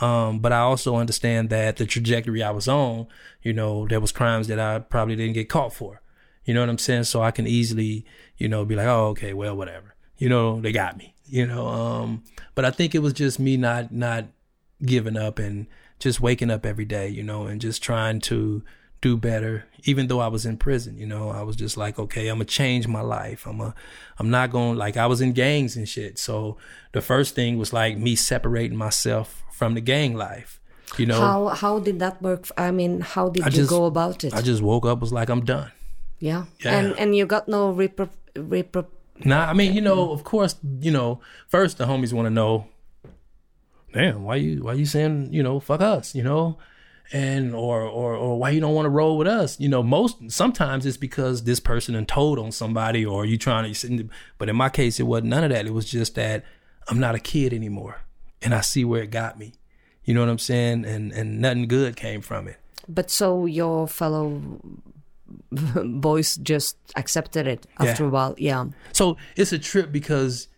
Um, 0.00 0.38
but 0.38 0.52
I 0.52 0.60
also 0.60 0.96
understand 0.96 1.50
that 1.50 1.76
the 1.76 1.86
trajectory 1.86 2.42
I 2.42 2.50
was 2.50 2.68
on, 2.68 3.06
you 3.42 3.52
know, 3.52 3.86
there 3.88 4.00
was 4.00 4.12
crimes 4.12 4.46
that 4.48 4.60
I 4.60 4.78
probably 4.78 5.16
didn't 5.16 5.34
get 5.34 5.48
caught 5.48 5.74
for. 5.74 6.02
You 6.44 6.54
know 6.54 6.60
what 6.60 6.70
I'm 6.70 6.78
saying? 6.78 7.04
So 7.04 7.20
I 7.20 7.30
can 7.30 7.46
easily, 7.46 8.06
you 8.38 8.48
know, 8.48 8.64
be 8.64 8.74
like, 8.76 8.86
oh, 8.86 9.08
okay, 9.08 9.34
well, 9.34 9.54
whatever. 9.56 9.94
You 10.16 10.28
know, 10.28 10.60
they 10.60 10.72
got 10.72 10.96
me. 10.96 11.14
You 11.26 11.46
know, 11.46 11.66
um, 11.68 12.24
but 12.54 12.64
I 12.64 12.70
think 12.70 12.94
it 12.94 13.00
was 13.00 13.12
just 13.12 13.38
me 13.38 13.56
not 13.58 13.92
not 13.92 14.24
giving 14.84 15.16
up 15.16 15.38
and 15.38 15.66
just 15.98 16.20
waking 16.20 16.50
up 16.50 16.64
every 16.64 16.84
day, 16.86 17.08
you 17.08 17.22
know, 17.22 17.46
and 17.46 17.60
just 17.60 17.82
trying 17.82 18.20
to 18.20 18.62
do 19.00 19.16
better. 19.16 19.64
Even 19.84 20.06
though 20.08 20.20
I 20.20 20.28
was 20.28 20.46
in 20.46 20.56
prison, 20.56 20.96
you 20.96 21.06
know, 21.06 21.28
I 21.30 21.42
was 21.42 21.54
just 21.56 21.76
like, 21.76 21.98
okay, 21.98 22.28
I'm 22.28 22.36
gonna 22.36 22.46
change 22.46 22.88
my 22.88 23.02
life. 23.02 23.46
I'm 23.46 23.60
a, 23.60 23.74
I'm 24.18 24.30
not 24.30 24.50
gonna 24.50 24.78
like 24.78 24.96
I 24.96 25.06
was 25.06 25.20
in 25.20 25.32
gangs 25.32 25.76
and 25.76 25.86
shit. 25.88 26.18
So 26.18 26.56
the 26.92 27.00
first 27.02 27.34
thing 27.34 27.58
was 27.58 27.72
like 27.74 27.98
me 27.98 28.16
separating 28.16 28.76
myself 28.78 29.44
from 29.52 29.74
the 29.74 29.80
gang 29.82 30.14
life. 30.16 30.60
You 30.96 31.04
know, 31.06 31.20
How 31.20 31.48
how 31.48 31.78
did 31.78 31.98
that 31.98 32.22
work? 32.22 32.48
I 32.56 32.70
mean, 32.70 33.00
how 33.02 33.28
did 33.28 33.42
I 33.42 33.46
you 33.46 33.52
just- 33.52 33.68
go 33.70 33.84
about 33.84 34.24
it? 34.24 34.32
I 34.34 34.40
just 34.40 34.62
woke 34.62 34.86
up 34.86 35.00
was 35.00 35.12
like 35.12 35.28
I'm 35.28 35.44
done. 35.44 35.70
yeah. 36.20 36.44
Yeah. 36.64 36.78
and 36.78 36.98
and 36.98 37.14
you 37.14 37.26
got 37.26 37.46
no 37.48 37.72
repro 37.74 38.08
repro. 38.34 38.86
Nah, 39.24 39.46
I 39.46 39.52
mean, 39.52 39.74
you 39.74 39.80
know, 39.80 40.12
of 40.12 40.24
course, 40.24 40.56
you 40.80 40.90
know, 40.90 41.20
first 41.48 41.78
the 41.78 41.86
homies 41.86 42.12
want 42.12 42.26
to 42.26 42.30
know, 42.30 42.68
damn, 43.92 44.22
why 44.22 44.36
you 44.36 44.62
why 44.62 44.74
you 44.74 44.86
saying, 44.86 45.32
you 45.32 45.42
know, 45.42 45.58
fuck 45.60 45.80
us, 45.80 46.14
you 46.14 46.22
know, 46.22 46.58
and 47.12 47.54
or 47.54 47.82
or 47.82 48.14
or 48.14 48.38
why 48.38 48.50
you 48.50 48.60
don't 48.60 48.74
want 48.74 48.86
to 48.86 48.90
roll 48.90 49.18
with 49.18 49.26
us, 49.26 49.58
you 49.58 49.68
know. 49.68 49.82
Most 49.82 50.30
sometimes 50.30 50.86
it's 50.86 50.96
because 50.96 51.44
this 51.44 51.58
person 51.58 51.94
and 51.94 52.06
told 52.06 52.38
on 52.38 52.52
somebody, 52.52 53.04
or 53.04 53.24
you 53.24 53.38
trying 53.38 53.72
to. 53.72 54.08
But 54.36 54.48
in 54.48 54.56
my 54.56 54.68
case, 54.68 55.00
it 55.00 55.04
wasn't 55.04 55.28
none 55.30 55.44
of 55.44 55.50
that. 55.50 55.66
It 55.66 55.72
was 55.72 55.90
just 55.90 56.14
that 56.14 56.44
I'm 56.88 57.00
not 57.00 57.14
a 57.14 57.20
kid 57.20 57.52
anymore, 57.52 58.02
and 58.42 58.54
I 58.54 58.60
see 58.60 58.84
where 58.84 59.02
it 59.02 59.10
got 59.10 59.38
me. 59.38 59.54
You 60.04 60.14
know 60.14 60.20
what 60.20 60.30
I'm 60.30 60.38
saying? 60.38 60.84
And 60.84 61.12
and 61.12 61.40
nothing 61.40 61.66
good 61.66 61.96
came 61.96 62.20
from 62.20 62.46
it. 62.46 62.56
But 62.88 63.10
so 63.10 63.46
your 63.46 63.86
fellow 63.88 64.60
boys 65.84 66.36
just 66.36 66.76
accepted 66.96 67.46
it 67.46 67.66
Yeah. 67.80 67.86
after 67.90 68.04
a 68.06 68.08
while. 68.08 68.34
Yeah. 68.38 68.66
So 68.92 69.16
it's 69.36 69.52
a 69.52 69.58
trip 69.58 69.92
because 69.92 70.48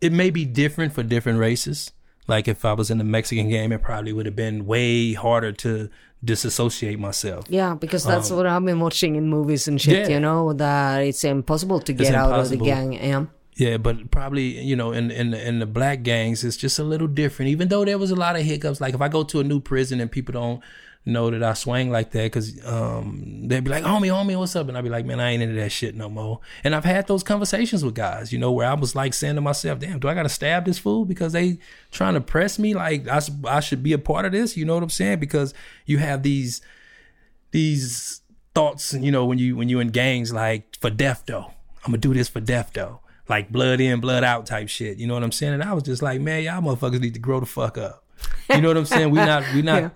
it 0.00 0.12
may 0.12 0.30
be 0.30 0.44
different 0.44 0.92
for 0.92 1.02
different 1.02 1.38
races. 1.38 1.92
Like 2.26 2.46
if 2.48 2.64
I 2.64 2.72
was 2.74 2.90
in 2.90 2.98
the 2.98 3.04
Mexican 3.04 3.48
game, 3.48 3.72
it 3.72 3.82
probably 3.82 4.12
would 4.12 4.26
have 4.26 4.36
been 4.36 4.66
way 4.66 5.14
harder 5.14 5.52
to 5.52 5.88
disassociate 6.22 6.98
myself. 6.98 7.44
Yeah, 7.48 7.74
because 7.74 8.04
that's 8.04 8.30
what 8.30 8.44
I've 8.46 8.64
been 8.64 8.80
watching 8.80 9.16
in 9.16 9.28
movies 9.28 9.66
and 9.68 9.80
shit, 9.80 10.04
Um, 10.04 10.10
Yeah. 10.10 10.14
you 10.16 10.20
know, 10.20 10.52
that 10.54 10.98
it's 11.02 11.24
impossible 11.24 11.80
to 11.80 11.92
get 11.92 12.14
out 12.14 12.38
of 12.38 12.48
the 12.50 12.56
gang. 12.56 12.92
Yeah. 12.92 13.26
Yeah, 13.56 13.76
but 13.76 14.12
probably 14.12 14.60
you 14.62 14.76
know 14.76 14.92
in 14.92 15.10
in 15.10 15.34
in 15.34 15.58
the 15.58 15.66
black 15.66 16.04
gangs, 16.04 16.44
it's 16.44 16.56
just 16.56 16.78
a 16.78 16.84
little 16.84 17.08
different. 17.08 17.50
Even 17.50 17.66
though 17.68 17.84
there 17.84 17.98
was 17.98 18.12
a 18.12 18.14
lot 18.14 18.36
of 18.36 18.42
hiccups. 18.42 18.80
Like 18.80 18.94
if 18.94 19.00
I 19.00 19.08
go 19.08 19.24
to 19.24 19.40
a 19.40 19.44
new 19.44 19.58
prison 19.58 20.00
and 20.00 20.08
people 20.10 20.32
don't 20.34 20.62
know 21.04 21.30
that 21.30 21.42
I 21.42 21.54
swang 21.54 21.90
like 21.90 22.10
that, 22.12 22.24
because 22.24 22.64
um, 22.66 23.48
they'd 23.48 23.64
be 23.64 23.70
like, 23.70 23.84
"Homie, 23.84 24.08
homie, 24.08 24.38
what's 24.38 24.54
up?" 24.56 24.68
And 24.68 24.76
I'd 24.76 24.84
be 24.84 24.90
like, 24.90 25.06
"Man, 25.06 25.20
I 25.20 25.30
ain't 25.30 25.42
into 25.42 25.54
that 25.56 25.72
shit 25.72 25.94
no 25.94 26.08
more." 26.08 26.40
And 26.64 26.74
I've 26.74 26.84
had 26.84 27.06
those 27.06 27.22
conversations 27.22 27.84
with 27.84 27.94
guys, 27.94 28.32
you 28.32 28.38
know, 28.38 28.52
where 28.52 28.68
I 28.68 28.74
was 28.74 28.94
like 28.94 29.14
saying 29.14 29.36
to 29.36 29.40
myself, 29.40 29.78
"Damn, 29.78 29.98
do 29.98 30.08
I 30.08 30.14
got 30.14 30.24
to 30.24 30.28
stab 30.28 30.64
this 30.64 30.78
fool 30.78 31.04
because 31.04 31.32
they 31.32 31.58
trying 31.90 32.14
to 32.14 32.20
press 32.20 32.58
me? 32.58 32.74
Like 32.74 33.08
I, 33.08 33.20
I 33.44 33.60
should 33.60 33.82
be 33.82 33.92
a 33.92 33.98
part 33.98 34.26
of 34.26 34.32
this? 34.32 34.56
You 34.56 34.64
know 34.64 34.74
what 34.74 34.82
I'm 34.82 34.90
saying? 34.90 35.20
Because 35.20 35.54
you 35.86 35.98
have 35.98 36.22
these 36.22 36.60
these 37.50 38.20
thoughts, 38.54 38.92
you 38.92 39.10
know, 39.10 39.24
when 39.24 39.38
you 39.38 39.56
when 39.56 39.68
you 39.68 39.80
in 39.80 39.88
gangs, 39.88 40.32
like 40.32 40.76
for 40.80 40.90
death 40.90 41.24
though. 41.26 41.52
I'm 41.84 41.92
gonna 41.92 41.98
do 41.98 42.12
this 42.12 42.28
for 42.28 42.40
death 42.40 42.72
though. 42.74 43.00
Like 43.28 43.50
blood 43.50 43.80
in, 43.80 44.00
blood 44.00 44.24
out 44.24 44.46
type 44.46 44.68
shit. 44.68 44.98
You 44.98 45.06
know 45.06 45.14
what 45.14 45.22
I'm 45.22 45.32
saying? 45.32 45.54
And 45.54 45.62
I 45.62 45.74
was 45.74 45.84
just 45.84 46.02
like, 46.02 46.20
man, 46.20 46.42
y'all 46.42 46.62
motherfuckers 46.62 47.00
need 47.00 47.14
to 47.14 47.20
grow 47.20 47.40
the 47.40 47.46
fuck 47.46 47.78
up. 47.78 48.04
You 48.50 48.60
know 48.60 48.68
what 48.68 48.76
I'm 48.76 48.86
saying? 48.86 49.10
We 49.10 49.18
not 49.18 49.44
we 49.54 49.62
not 49.70 49.82
Yeah. 49.82 49.90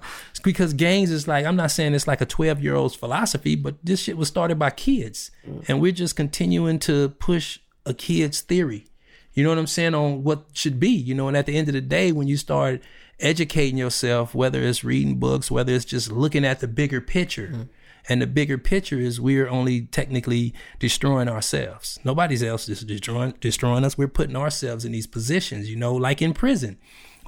because 0.44 0.74
gangs 0.74 1.10
is 1.10 1.26
like 1.26 1.46
I'm 1.46 1.56
not 1.56 1.70
saying 1.70 1.94
it's 1.94 2.06
like 2.06 2.20
a 2.20 2.26
12 2.26 2.62
year 2.62 2.74
old's 2.74 2.94
philosophy, 2.94 3.56
but 3.56 3.76
this 3.82 4.00
shit 4.00 4.16
was 4.16 4.28
started 4.28 4.58
by 4.58 4.70
kids, 4.70 5.30
mm-hmm. 5.46 5.60
and 5.68 5.80
we're 5.80 5.92
just 5.92 6.16
continuing 6.16 6.78
to 6.80 7.10
push 7.10 7.58
a 7.86 7.94
kid's 7.94 8.40
theory. 8.40 8.86
You 9.34 9.42
know 9.42 9.48
what 9.48 9.58
I'm 9.58 9.66
saying 9.66 9.94
on 9.94 10.24
what 10.24 10.44
should 10.52 10.78
be. 10.78 10.90
You 10.90 11.14
know, 11.14 11.28
and 11.28 11.36
at 11.36 11.46
the 11.46 11.56
end 11.56 11.68
of 11.68 11.74
the 11.74 11.80
day, 11.80 12.12
when 12.12 12.28
you 12.28 12.36
start 12.36 12.82
educating 13.20 13.78
yourself, 13.78 14.34
whether 14.34 14.60
it's 14.60 14.84
reading 14.84 15.16
books, 15.16 15.50
whether 15.50 15.72
it's 15.72 15.84
just 15.84 16.10
looking 16.10 16.44
at 16.44 16.60
the 16.60 16.68
bigger 16.68 17.00
picture. 17.00 17.48
Mm-hmm. 17.48 17.62
And 18.08 18.20
the 18.20 18.26
bigger 18.26 18.58
picture 18.58 18.98
is 18.98 19.20
we're 19.20 19.48
only 19.48 19.82
technically 19.82 20.54
destroying 20.80 21.28
ourselves. 21.28 22.00
Nobody's 22.02 22.42
else 22.42 22.68
is 22.68 22.80
destroying 22.82 23.34
destroying 23.40 23.84
us. 23.84 23.96
We're 23.96 24.08
putting 24.08 24.34
ourselves 24.34 24.84
in 24.84 24.90
these 24.90 25.06
positions, 25.06 25.70
you 25.70 25.76
know, 25.76 25.94
like 25.94 26.20
in 26.20 26.34
prison. 26.34 26.78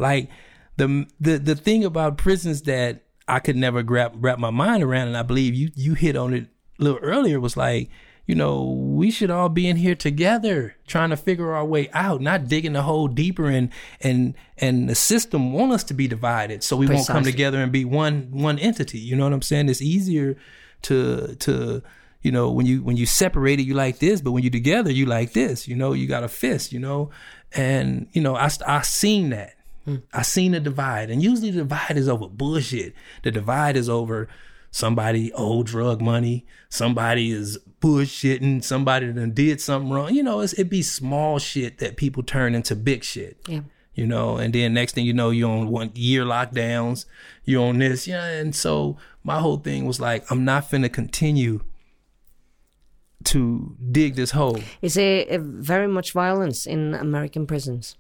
Like 0.01 0.29
the 0.77 1.07
the 1.21 1.39
the 1.39 1.55
thing 1.55 1.85
about 1.85 2.19
prisons 2.19 2.63
that 2.63 3.03
I 3.29 3.39
could 3.39 3.57
never 3.57 3.83
grab 3.83 4.13
wrap 4.17 4.39
my 4.39 4.51
mind 4.51 4.83
around, 4.83 5.09
and 5.09 5.17
I 5.17 5.23
believe 5.23 5.55
you 5.55 5.71
you 5.75 5.95
hit 5.95 6.17
on 6.17 6.35
it 6.35 6.49
a 6.79 6.83
little 6.83 6.99
earlier, 6.99 7.41
was 7.41 7.57
like, 7.57 7.91
you 8.27 8.35
know, 8.35 8.65
we 8.65 9.11
should 9.11 9.31
all 9.31 9.49
be 9.49 9.69
in 9.69 9.77
here 9.77 9.95
together, 9.95 10.77
trying 10.87 11.11
to 11.11 11.17
figure 11.17 11.53
our 11.53 11.65
way 11.65 11.89
out, 11.93 12.21
not 12.21 12.49
digging 12.49 12.73
the 12.73 12.83
hole 12.83 13.09
deeper 13.09 13.47
and 13.47 13.71
and 14.01 14.35
and 14.59 14.89
the 14.89 14.95
system 14.95 15.53
want 15.53 15.73
us 15.73 15.85
to 15.85 15.95
be 15.95 16.09
divided, 16.09 16.63
so 16.63 16.77
we 16.77 16.89
won't 16.89 17.07
come 17.07 17.25
together 17.25 17.59
and 17.59 17.73
be 17.73 17.85
one 17.85 18.29
one 18.33 18.59
entity. 18.59 18.99
You 18.99 19.17
know 19.17 19.25
what 19.25 19.33
I'm 19.33 19.43
saying? 19.43 19.69
It's 19.69 19.83
easier 19.83 20.37
to 20.83 21.35
to 21.37 21.83
you 22.23 22.33
know 22.33 22.51
when 22.51 22.67
you 22.67 22.83
when 22.83 22.97
you 22.97 23.07
separate 23.07 23.61
it 23.61 23.65
you 23.65 23.75
like 23.75 23.99
this 23.99 24.21
but 24.21 24.33
when 24.33 24.43
you 24.43 24.51
together 24.51 24.91
you 24.91 25.07
like 25.07 25.33
this 25.35 25.69
you 25.69 25.77
know 25.77 25.93
you 25.93 26.07
got 26.07 26.25
a 26.25 26.29
fist 26.29 26.73
you 26.73 26.81
know 26.81 27.11
and 27.53 28.09
you 28.13 28.21
know 28.21 28.35
i 28.35 28.51
i 28.67 28.81
seen 28.83 29.31
that 29.31 29.55
i 30.13 30.23
seen 30.23 30.53
the 30.53 30.61
divide 30.61 31.11
and 31.11 31.23
usually 31.23 31.51
the 31.51 31.59
divide 31.59 31.97
is 31.97 32.09
over 32.09 32.27
bullshit 32.29 32.95
the 33.23 33.31
divide 33.31 33.77
is 33.77 33.89
over 33.89 34.29
somebody 34.71 35.31
owed 35.35 35.67
drug 35.67 36.01
money 36.01 36.47
somebody 36.69 37.31
is 37.31 37.59
bullshitting 37.81 38.63
somebody 38.65 39.13
done 39.13 39.33
did 39.33 39.61
something 39.61 39.91
wrong 39.93 40.15
you 40.15 40.23
know 40.23 40.41
it's, 40.41 40.53
it 40.55 40.69
be 40.71 40.83
small 40.83 41.39
shit 41.39 41.79
that 41.79 41.97
people 41.97 42.23
turn 42.23 42.55
into 42.55 42.75
big 42.75 43.05
shit 43.05 43.37
Yeah. 43.47 43.61
you 43.95 44.07
know, 44.07 44.37
and 44.39 44.53
then 44.55 44.75
next 44.75 44.95
thing 44.95 45.05
you 45.07 45.13
know, 45.13 45.31
you're 45.31 45.49
on 45.51 45.69
one 45.69 45.93
year 45.95 46.25
lockdowns, 46.25 47.05
you're 47.45 47.65
on 47.69 47.79
this, 47.79 48.09
yeah, 48.09 48.27
and 48.41 48.53
so 48.53 48.97
my 49.23 49.39
whole 49.39 49.59
thing 49.59 49.85
was 49.87 50.01
like, 50.01 50.29
I'm 50.33 50.45
not 50.45 50.69
finna 50.69 50.91
continue 50.93 51.61
to 53.25 53.77
dig 53.93 54.17
this 54.17 54.33
hole. 54.33 54.61
Is 54.83 54.95
there 54.95 55.25
uh, 55.31 55.39
very 55.41 55.87
much 55.87 56.13
violence 56.13 56.67
in 56.67 56.95
American 56.95 57.47
prisons? 57.47 57.97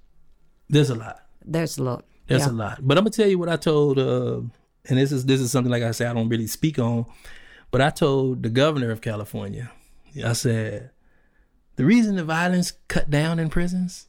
There's 0.68 0.90
a 0.90 0.94
lot. 0.96 1.23
There's 1.44 1.78
a 1.78 1.82
lot. 1.82 2.04
There's 2.26 2.46
yeah. 2.46 2.50
a 2.50 2.52
lot. 2.52 2.78
But 2.82 2.98
I'm 2.98 3.04
gonna 3.04 3.10
tell 3.10 3.28
you 3.28 3.38
what 3.38 3.48
I 3.48 3.56
told, 3.56 3.98
uh, 3.98 4.40
and 4.86 4.98
this 4.98 5.12
is 5.12 5.26
this 5.26 5.40
is 5.40 5.50
something 5.50 5.70
like 5.70 5.82
I 5.82 5.90
say 5.90 6.06
I 6.06 6.14
don't 6.14 6.28
really 6.28 6.46
speak 6.46 6.78
on, 6.78 7.06
but 7.70 7.80
I 7.80 7.90
told 7.90 8.42
the 8.42 8.48
governor 8.48 8.90
of 8.90 9.00
California, 9.00 9.70
I 10.24 10.32
said, 10.32 10.90
the 11.76 11.84
reason 11.84 12.16
the 12.16 12.24
violence 12.24 12.72
cut 12.88 13.10
down 13.10 13.38
in 13.38 13.50
prisons 13.50 14.08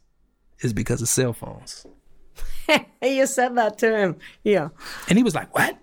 is 0.60 0.72
because 0.72 1.02
of 1.02 1.08
cell 1.08 1.32
phones. 1.32 1.86
you 3.02 3.26
said 3.26 3.56
that 3.56 3.78
to 3.78 3.96
him. 3.96 4.16
Yeah. 4.42 4.68
And 5.08 5.18
he 5.18 5.24
was 5.24 5.34
like, 5.34 5.54
What? 5.54 5.76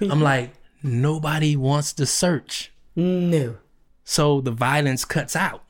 I'm 0.00 0.20
like, 0.20 0.52
Nobody 0.82 1.56
wants 1.56 1.92
to 1.94 2.06
search. 2.06 2.72
No. 2.94 3.56
So 4.04 4.40
the 4.40 4.50
violence 4.50 5.04
cuts 5.04 5.34
out. 5.34 5.64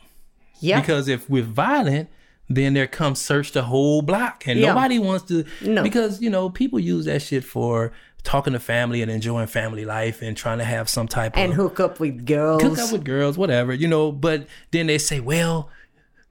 Yeah. 0.61 0.81
Because 0.81 1.09
if 1.09 1.29
we're 1.31 1.43
violent, 1.43 2.09
then 2.49 2.75
there 2.75 2.87
comes 2.87 3.21
search 3.21 3.53
the 3.53 3.63
whole 3.65 4.01
block. 4.03 4.47
And 4.47 4.59
Yeah. 4.59 4.69
nobody 4.75 4.99
wants 4.99 5.27
to 5.27 5.45
No. 5.63 5.83
because, 5.83 6.21
you 6.23 6.31
know, 6.31 6.49
people 6.51 6.79
use 6.81 7.05
that 7.05 7.21
shit 7.23 7.45
for 7.45 7.93
talking 8.25 8.53
to 8.53 8.59
family 8.59 9.01
and 9.03 9.11
enjoying 9.11 9.47
family 9.47 9.85
life 9.85 10.23
and 10.23 10.37
trying 10.37 10.59
to 10.59 10.65
have 10.65 10.89
some 10.89 11.07
type 11.09 11.37
of 11.37 11.43
And 11.43 11.53
hook 11.55 11.79
up 11.79 12.01
with 12.01 12.25
girls. 12.27 12.63
hook 12.63 12.79
up 12.79 12.91
with 12.93 13.05
girls, 13.05 13.37
whatever, 13.39 13.73
you 13.73 13.87
know. 13.89 14.11
But 14.13 14.47
then 14.71 14.87
they 14.87 14.99
say, 14.99 15.21
well, 15.21 15.71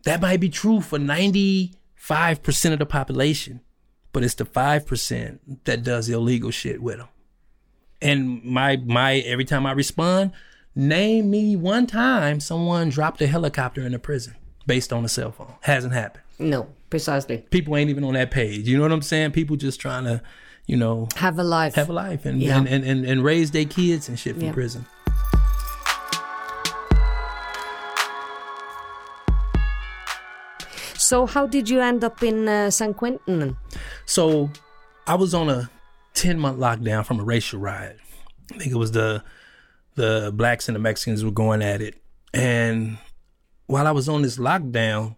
that 0.06 0.22
might 0.22 0.40
be 0.40 0.50
true 0.50 0.82
for 0.82 0.98
95% 1.00 2.74
of 2.74 2.80
the 2.80 2.86
population, 2.86 3.62
but 4.14 4.24
it's 4.24 4.36
the 4.36 4.46
5% 4.46 5.40
that 5.66 5.84
does 5.84 6.10
illegal 6.10 6.52
shit 6.52 6.82
with 6.82 6.98
them. 6.98 7.08
And 8.02 8.44
my, 8.44 8.78
my, 8.78 9.16
every 9.20 9.46
time 9.46 9.66
I 9.66 9.72
respond, 9.72 10.32
name 10.76 11.30
me 11.32 11.56
one 11.56 11.88
time 11.88 12.40
someone 12.40 12.90
dropped 12.90 13.22
a 13.22 13.28
helicopter 13.28 13.82
in 13.86 13.94
a 13.94 14.00
prison 14.00 14.36
based 14.68 14.94
on 14.94 15.04
a 15.06 15.10
cell 15.10 15.32
phone. 15.32 15.54
Hasn't 15.62 15.94
happened. 15.94 16.24
no, 16.38 16.68
precisely. 16.92 17.38
People 17.50 17.76
ain't 17.78 17.90
even 17.90 18.04
on 18.04 18.14
that 18.14 18.30
page. 18.32 18.68
You 18.68 18.78
know 18.78 18.84
what 18.84 18.92
I'm 18.92 19.02
saying? 19.02 19.32
People 19.32 19.56
just 19.56 19.80
trying 19.80 20.04
to, 20.04 20.22
you 20.68 20.78
know, 20.78 21.08
Have 21.16 21.40
a 21.40 21.44
life. 21.44 21.74
have 21.76 21.90
a 21.90 21.94
life 21.94 22.26
and, 22.26 22.42
Yeah. 22.42 22.58
and, 22.60 22.68
and, 22.68 22.84
and, 22.84 23.06
and 23.06 23.24
raise 23.24 23.52
their 23.52 23.66
kids 23.66 24.08
and 24.10 24.20
shit 24.20 24.36
from 24.36 24.46
Yeah. 24.46 24.52
prison. 24.54 24.86
so, 30.98 31.26
how 31.26 31.46
did 31.48 31.70
you 31.70 31.80
end 31.82 32.04
up 32.04 32.22
in 32.24 32.48
uh, 32.48 32.70
San 32.72 32.94
Quentin? 32.94 33.58
So 34.06 34.50
I 35.06 35.16
was 35.16 35.34
on 35.34 35.50
a 35.50 35.70
10 36.16 36.40
month 36.40 36.60
lockdown 36.60 37.06
from 37.06 37.20
a 37.20 37.24
racial 37.24 37.60
riot. 37.60 38.00
I 38.54 38.58
think 38.58 38.72
it 38.72 38.78
was 38.78 38.92
the 38.92 39.24
the 39.96 40.32
blacks 40.34 40.70
and 40.70 40.76
the 40.76 40.80
Mexicans 40.80 41.24
were 41.26 41.32
going 41.32 41.62
at 41.62 41.82
it. 41.82 41.96
And 42.34 42.98
while 43.68 43.86
I 43.86 43.92
was 43.92 44.10
on 44.10 44.22
this 44.24 44.38
lockdown, 44.38 45.16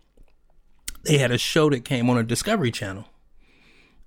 they 1.04 1.18
had 1.18 1.32
a 1.32 1.38
show 1.38 1.70
that 1.70 1.86
came 1.86 2.10
on 2.10 2.18
a 2.18 2.24
Discovery 2.24 2.72
Channel. 2.72 3.06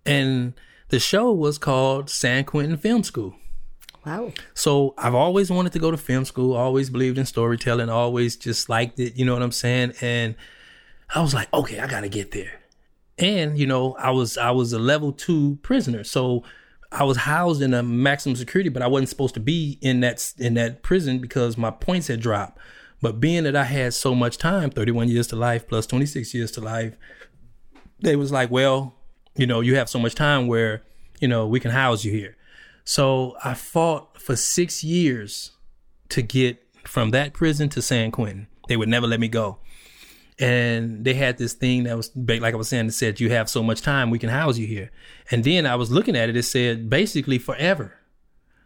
And 0.04 0.54
the 0.88 0.98
show 0.98 1.32
was 1.32 1.58
called 1.58 2.10
San 2.10 2.44
Quentin 2.44 2.76
Film 2.76 3.02
School. 3.02 3.34
Wow. 4.04 4.32
So 4.54 4.94
I've 4.98 5.14
always 5.14 5.50
wanted 5.50 5.72
to 5.72 5.78
go 5.78 5.92
to 5.92 5.96
film 5.96 6.24
school, 6.24 6.54
always 6.54 6.90
believed 6.90 7.18
in 7.18 7.24
storytelling, 7.24 7.88
always 7.88 8.34
just 8.34 8.68
liked 8.68 8.98
it, 8.98 9.16
you 9.16 9.24
know 9.24 9.32
what 9.32 9.42
I'm 9.42 9.52
saying? 9.52 9.94
And 10.00 10.34
I 11.14 11.22
was 11.22 11.34
like, 11.34 11.52
okay, 11.54 11.78
I 11.78 11.86
gotta 11.86 12.08
get 12.08 12.32
there. 12.32 12.60
And, 13.16 13.56
you 13.56 13.66
know, 13.66 13.94
I 13.94 14.10
was 14.10 14.36
I 14.36 14.50
was 14.50 14.72
a 14.72 14.78
level 14.78 15.12
two 15.12 15.58
prisoner. 15.62 16.02
So 16.02 16.42
I 16.90 17.04
was 17.04 17.18
housed 17.18 17.62
in 17.62 17.74
a 17.74 17.82
maximum 17.82 18.34
security, 18.34 18.70
but 18.70 18.82
I 18.82 18.88
wasn't 18.88 19.08
supposed 19.08 19.34
to 19.34 19.40
be 19.40 19.78
in 19.80 20.00
that 20.00 20.34
in 20.36 20.54
that 20.54 20.82
prison 20.82 21.20
because 21.20 21.56
my 21.56 21.70
points 21.70 22.08
had 22.08 22.20
dropped. 22.20 22.58
But 23.02 23.20
being 23.20 23.44
that 23.44 23.56
I 23.56 23.64
had 23.64 23.92
so 23.92 24.14
much 24.14 24.38
time, 24.38 24.70
31 24.70 25.08
years 25.08 25.26
to 25.28 25.36
life 25.36 25.68
plus 25.68 25.86
26 25.86 26.32
years 26.32 26.52
to 26.52 26.60
life, 26.60 26.96
they 28.00 28.16
was 28.16 28.32
like, 28.32 28.50
well, 28.50 28.94
you 29.36 29.46
know, 29.46 29.60
you 29.60 29.74
have 29.74 29.90
so 29.90 29.98
much 29.98 30.14
time 30.14 30.46
where, 30.46 30.82
you 31.20 31.28
know, 31.28 31.46
we 31.46 31.60
can 31.60 31.72
house 31.72 32.04
you 32.04 32.12
here. 32.12 32.36
So 32.84 33.36
I 33.44 33.54
fought 33.54 34.20
for 34.20 34.36
six 34.36 34.84
years 34.84 35.50
to 36.10 36.22
get 36.22 36.62
from 36.84 37.10
that 37.10 37.32
prison 37.32 37.68
to 37.70 37.82
San 37.82 38.12
Quentin. 38.12 38.46
They 38.68 38.76
would 38.76 38.88
never 38.88 39.06
let 39.06 39.20
me 39.20 39.28
go. 39.28 39.58
And 40.38 41.04
they 41.04 41.14
had 41.14 41.38
this 41.38 41.52
thing 41.52 41.84
that 41.84 41.96
was, 41.96 42.10
like 42.16 42.54
I 42.54 42.56
was 42.56 42.68
saying, 42.68 42.86
that 42.86 42.92
said, 42.92 43.20
you 43.20 43.30
have 43.30 43.48
so 43.48 43.62
much 43.62 43.82
time, 43.82 44.10
we 44.10 44.18
can 44.18 44.30
house 44.30 44.58
you 44.58 44.66
here. 44.66 44.90
And 45.30 45.44
then 45.44 45.66
I 45.66 45.74
was 45.74 45.90
looking 45.90 46.16
at 46.16 46.28
it, 46.28 46.36
it 46.36 46.42
said 46.44 46.88
basically 46.88 47.38
forever. 47.38 47.94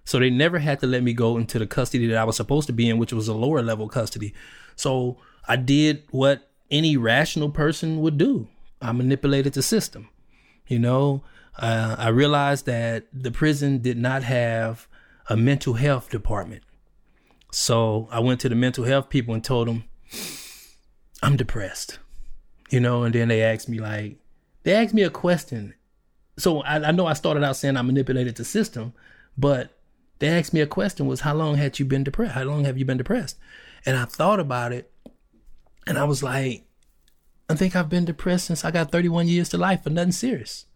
So 0.07 0.21
they 0.21 0.31
never 0.31 0.61
had 0.61 0.81
to 0.81 0.87
let 0.87 1.03
me 1.03 1.13
go 1.13 1.37
into 1.37 1.59
the 1.59 1.67
custody 1.67 2.07
that 2.07 2.17
I 2.17 2.25
was 2.25 2.37
supposed 2.37 2.69
to 2.69 2.73
be 2.73 2.89
in, 2.89 2.97
which 2.97 3.13
was 3.13 3.27
a 3.27 3.35
lower 3.35 3.61
level 3.61 3.89
custody. 3.89 4.33
So 4.77 5.19
I 5.47 5.57
did 5.57 6.05
what 6.13 6.49
any 6.71 6.97
rational 6.97 7.51
person 7.51 8.01
would 8.01 8.17
do. 8.17 8.49
I 8.81 8.93
manipulated 8.93 9.55
the 9.55 9.63
system. 9.63 10.09
You 10.69 10.79
know, 10.79 11.25
uh, 11.59 11.97
I 11.99 12.09
realized 12.09 12.67
that 12.67 13.07
the 13.13 13.33
prison 13.33 13.79
did 13.79 13.99
not 13.99 14.23
have 14.23 14.87
a 15.29 15.37
mental 15.37 15.75
health 15.75 16.09
department. 16.09 16.63
So 17.51 18.09
I 18.13 18.21
went 18.21 18.41
to 18.41 18.49
the 18.49 18.55
mental 18.55 18.85
health 18.85 19.09
people 19.09 19.35
and 19.35 19.43
told 19.43 19.67
them, 19.67 19.85
I'm 21.21 21.37
depressed. 21.37 21.99
You 22.71 22.79
know, 22.79 23.03
and 23.03 23.15
then 23.15 23.29
they 23.29 23.43
asked 23.43 23.69
me, 23.69 23.81
like, 23.81 24.19
they 24.63 24.73
asked 24.73 24.95
me 24.95 25.03
a 25.03 25.11
question. 25.11 25.75
So 26.39 26.61
I, 26.61 26.89
I 26.89 26.91
know 26.93 27.07
I 27.07 27.15
started 27.15 27.43
out 27.43 27.57
saying 27.57 27.77
I 27.77 27.83
manipulated 27.83 28.37
the 28.37 28.45
system, 28.45 28.93
but 29.37 29.76
they 30.19 30.29
asked 30.29 30.53
me 30.53 30.61
a 30.61 30.67
question 30.67 31.07
was, 31.07 31.21
How 31.21 31.35
long 31.35 31.57
had 31.57 31.79
you 31.79 31.85
been 31.85 32.05
depressed? 32.05 32.33
How 32.33 32.45
long 32.45 32.65
have 32.65 32.79
you 32.79 32.85
been 32.85 32.99
depressed? 32.99 33.37
And 33.85 33.97
I 33.97 34.05
thought 34.05 34.41
about 34.41 34.73
it 34.73 34.91
and 35.87 35.99
I 35.99 36.05
was 36.05 36.23
like, 36.23 36.65
I 37.49 37.55
think 37.55 37.77
I've 37.77 37.89
been 37.89 38.05
depressed 38.05 38.47
since 38.47 38.65
I 38.65 38.71
got 38.71 38.91
31 38.91 39.29
years 39.29 39.49
to 39.51 39.59
life 39.59 39.85
for 39.85 39.91
nothing 39.91 40.13
serious. 40.13 40.67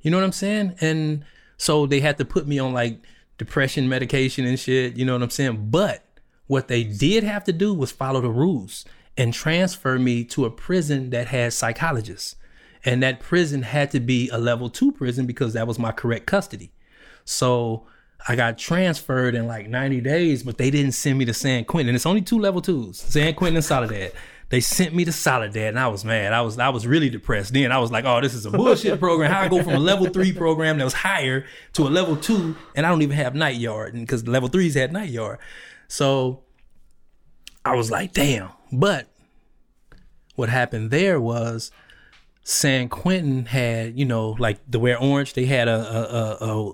You 0.00 0.10
know 0.10 0.16
what 0.16 0.24
I'm 0.24 0.32
saying? 0.32 0.74
And 0.80 1.24
so 1.56 1.86
they 1.86 2.00
had 2.00 2.18
to 2.18 2.24
put 2.24 2.48
me 2.48 2.58
on 2.58 2.72
like 2.72 3.00
depression 3.38 3.88
medication 3.88 4.44
and 4.44 4.58
shit. 4.58 4.96
You 4.96 5.04
know 5.04 5.12
what 5.12 5.22
I'm 5.22 5.30
saying? 5.30 5.70
But 5.70 6.04
what 6.48 6.66
they 6.66 6.82
did 6.82 7.22
have 7.22 7.44
to 7.44 7.52
do 7.52 7.72
was 7.72 7.92
follow 7.92 8.20
the 8.20 8.30
rules 8.30 8.84
and 9.16 9.32
transfer 9.32 9.98
me 9.98 10.24
to 10.24 10.46
a 10.46 10.50
prison 10.50 11.10
that 11.10 11.28
had 11.28 11.52
psychologists. 11.52 12.34
And 12.84 13.02
that 13.02 13.20
prison 13.20 13.62
had 13.62 13.90
to 13.92 14.00
be 14.00 14.28
a 14.30 14.38
level 14.38 14.68
two 14.68 14.90
prison 14.90 15.26
because 15.26 15.52
that 15.52 15.66
was 15.66 15.78
my 15.78 15.92
correct 15.92 16.26
custody. 16.26 16.72
So 17.24 17.86
I 18.28 18.36
got 18.36 18.58
transferred 18.58 19.34
in 19.34 19.46
like 19.46 19.68
90 19.68 20.00
days, 20.00 20.42
but 20.42 20.58
they 20.58 20.70
didn't 20.70 20.92
send 20.92 21.18
me 21.18 21.24
to 21.24 21.34
San 21.34 21.64
Quentin. 21.64 21.88
And 21.88 21.96
it's 21.96 22.06
only 22.06 22.22
two 22.22 22.38
level 22.38 22.60
twos, 22.60 22.98
San 22.98 23.34
Quentin 23.34 23.56
and 23.56 23.64
Soledad. 23.64 24.12
They 24.50 24.60
sent 24.60 24.94
me 24.94 25.04
to 25.04 25.12
Soledad 25.12 25.68
and 25.68 25.78
I 25.78 25.86
was 25.86 26.04
mad. 26.04 26.32
I 26.32 26.40
was 26.40 26.58
I 26.58 26.70
was 26.70 26.84
really 26.86 27.08
depressed. 27.08 27.52
Then 27.52 27.70
I 27.70 27.78
was 27.78 27.92
like, 27.92 28.04
oh, 28.04 28.20
this 28.20 28.34
is 28.34 28.46
a 28.46 28.50
bullshit 28.50 28.98
program. 28.98 29.30
How 29.30 29.42
I 29.42 29.48
go 29.48 29.62
from 29.62 29.74
a 29.74 29.78
level 29.78 30.06
three 30.06 30.32
program 30.32 30.78
that 30.78 30.84
was 30.84 30.92
higher 30.92 31.46
to 31.74 31.82
a 31.82 31.88
level 31.88 32.16
two, 32.16 32.56
and 32.74 32.84
I 32.84 32.88
don't 32.88 33.02
even 33.02 33.16
have 33.16 33.34
night 33.36 33.56
yard, 33.56 33.94
because 33.94 34.26
level 34.26 34.48
threes 34.48 34.74
had 34.74 34.92
night 34.92 35.10
yard. 35.10 35.38
So 35.86 36.42
I 37.64 37.76
was 37.76 37.92
like, 37.92 38.12
damn. 38.12 38.50
But 38.72 39.06
what 40.34 40.48
happened 40.48 40.90
there 40.90 41.20
was 41.20 41.70
San 42.42 42.88
Quentin 42.88 43.46
had, 43.46 43.96
you 43.96 44.04
know, 44.04 44.30
like 44.38 44.58
the 44.68 44.80
Wear 44.80 44.98
Orange, 44.98 45.34
they 45.34 45.44
had 45.44 45.68
a, 45.68 45.76
a, 45.76 46.46
a, 46.46 46.70
a 46.70 46.72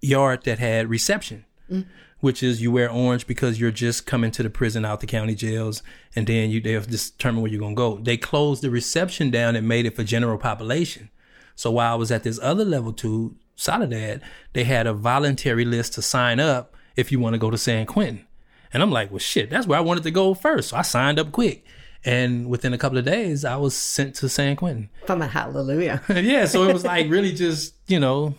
yard 0.00 0.44
that 0.44 0.58
had 0.58 0.88
reception, 0.88 1.44
mm. 1.70 1.86
which 2.20 2.42
is 2.42 2.62
you 2.62 2.70
wear 2.70 2.90
orange 2.90 3.26
because 3.26 3.60
you're 3.60 3.70
just 3.70 4.06
coming 4.06 4.30
to 4.32 4.42
the 4.42 4.50
prison 4.50 4.84
out 4.84 5.00
the 5.00 5.06
county 5.06 5.34
jails, 5.34 5.82
and 6.14 6.26
then 6.26 6.50
you 6.50 6.60
they'll 6.60 6.82
determine 6.82 7.42
where 7.42 7.50
you're 7.50 7.60
gonna 7.60 7.74
go. 7.74 7.98
They 7.98 8.16
closed 8.16 8.62
the 8.62 8.70
reception 8.70 9.30
down 9.30 9.56
and 9.56 9.66
made 9.66 9.86
it 9.86 9.96
for 9.96 10.04
general 10.04 10.38
population. 10.38 11.10
So 11.54 11.70
while 11.70 11.92
I 11.92 11.96
was 11.96 12.10
at 12.10 12.22
this 12.22 12.38
other 12.42 12.64
level 12.64 12.92
two, 12.92 13.36
Soledad, 13.56 14.22
they 14.52 14.64
had 14.64 14.86
a 14.86 14.92
voluntary 14.92 15.64
list 15.64 15.94
to 15.94 16.02
sign 16.02 16.38
up 16.38 16.76
if 16.94 17.10
you 17.10 17.18
want 17.18 17.34
to 17.34 17.38
go 17.38 17.50
to 17.50 17.58
San 17.58 17.86
Quentin. 17.86 18.26
And 18.72 18.82
I'm 18.82 18.90
like, 18.90 19.10
well, 19.10 19.18
shit, 19.18 19.48
that's 19.48 19.66
where 19.66 19.78
I 19.78 19.82
wanted 19.82 20.04
to 20.04 20.10
go 20.10 20.34
first. 20.34 20.70
So 20.70 20.76
I 20.76 20.82
signed 20.82 21.18
up 21.18 21.32
quick. 21.32 21.64
And 22.04 22.48
within 22.48 22.72
a 22.72 22.78
couple 22.78 22.98
of 22.98 23.04
days, 23.04 23.44
I 23.44 23.56
was 23.56 23.74
sent 23.74 24.14
to 24.16 24.28
San 24.28 24.54
Quentin. 24.56 24.90
From 25.06 25.22
a 25.22 25.26
hallelujah. 25.26 26.02
yeah, 26.08 26.44
so 26.44 26.62
it 26.68 26.72
was 26.72 26.84
like 26.84 27.08
really 27.10 27.32
just, 27.32 27.74
you 27.88 27.98
know, 27.98 28.34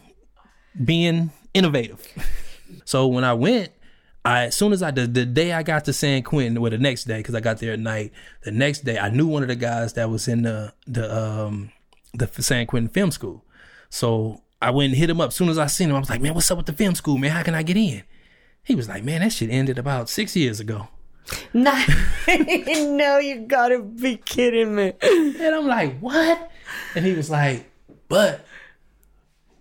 being 0.84 1.32
innovative. 1.58 2.06
So 2.86 3.08
when 3.08 3.24
I 3.24 3.34
went, 3.34 3.72
I 4.24 4.46
as 4.46 4.56
soon 4.56 4.74
as 4.74 4.84
I 4.84 4.92
the, 4.92 5.08
the 5.08 5.26
day 5.26 5.54
I 5.54 5.64
got 5.64 5.86
to 5.86 5.94
San 5.94 6.24
Quentin, 6.24 6.58
or 6.58 6.70
the 6.70 6.78
next 6.78 7.06
day, 7.06 7.18
because 7.18 7.36
I 7.36 7.40
got 7.40 7.60
there 7.60 7.74
at 7.74 7.80
night, 7.80 8.12
the 8.44 8.52
next 8.52 8.84
day 8.84 8.98
I 9.00 9.10
knew 9.10 9.28
one 9.28 9.42
of 9.42 9.48
the 9.48 9.56
guys 9.56 9.94
that 9.94 10.10
was 10.10 10.28
in 10.28 10.44
the 10.44 10.74
the 10.86 11.16
um 11.16 11.72
the 12.14 12.28
San 12.42 12.66
Quentin 12.68 12.90
Film 12.90 13.12
School. 13.12 13.46
So 13.90 14.42
I 14.62 14.72
went 14.72 14.92
and 14.92 14.98
hit 14.98 15.10
him 15.10 15.22
up. 15.22 15.30
As 15.30 15.36
soon 15.36 15.50
as 15.50 15.58
I 15.58 15.68
seen 15.68 15.90
him, 15.90 15.96
I 15.96 16.00
was 16.00 16.10
like, 16.10 16.22
man, 16.22 16.34
what's 16.34 16.50
up 16.52 16.58
with 16.58 16.66
the 16.66 16.74
film 16.74 16.96
school, 16.96 17.18
man? 17.18 17.32
How 17.32 17.44
can 17.44 17.56
I 17.56 17.64
get 17.64 17.78
in? 17.78 18.04
He 18.64 18.76
was 18.76 18.90
like, 18.90 19.04
man, 19.04 19.22
that 19.22 19.32
shit 19.32 19.50
ended 19.50 19.78
about 19.80 20.10
six 20.10 20.36
years 20.36 20.60
ago. 20.60 20.90
no, 21.54 21.74
no, 22.28 23.18
you 23.18 23.46
gotta 23.48 23.80
be 23.80 24.18
kidding 24.18 24.76
me. 24.76 24.94
And 25.02 25.56
I'm 25.56 25.68
like, 25.68 26.00
what? 26.00 26.52
And 26.96 27.06
he 27.06 27.14
was 27.14 27.30
like, 27.30 27.70
but 28.10 28.46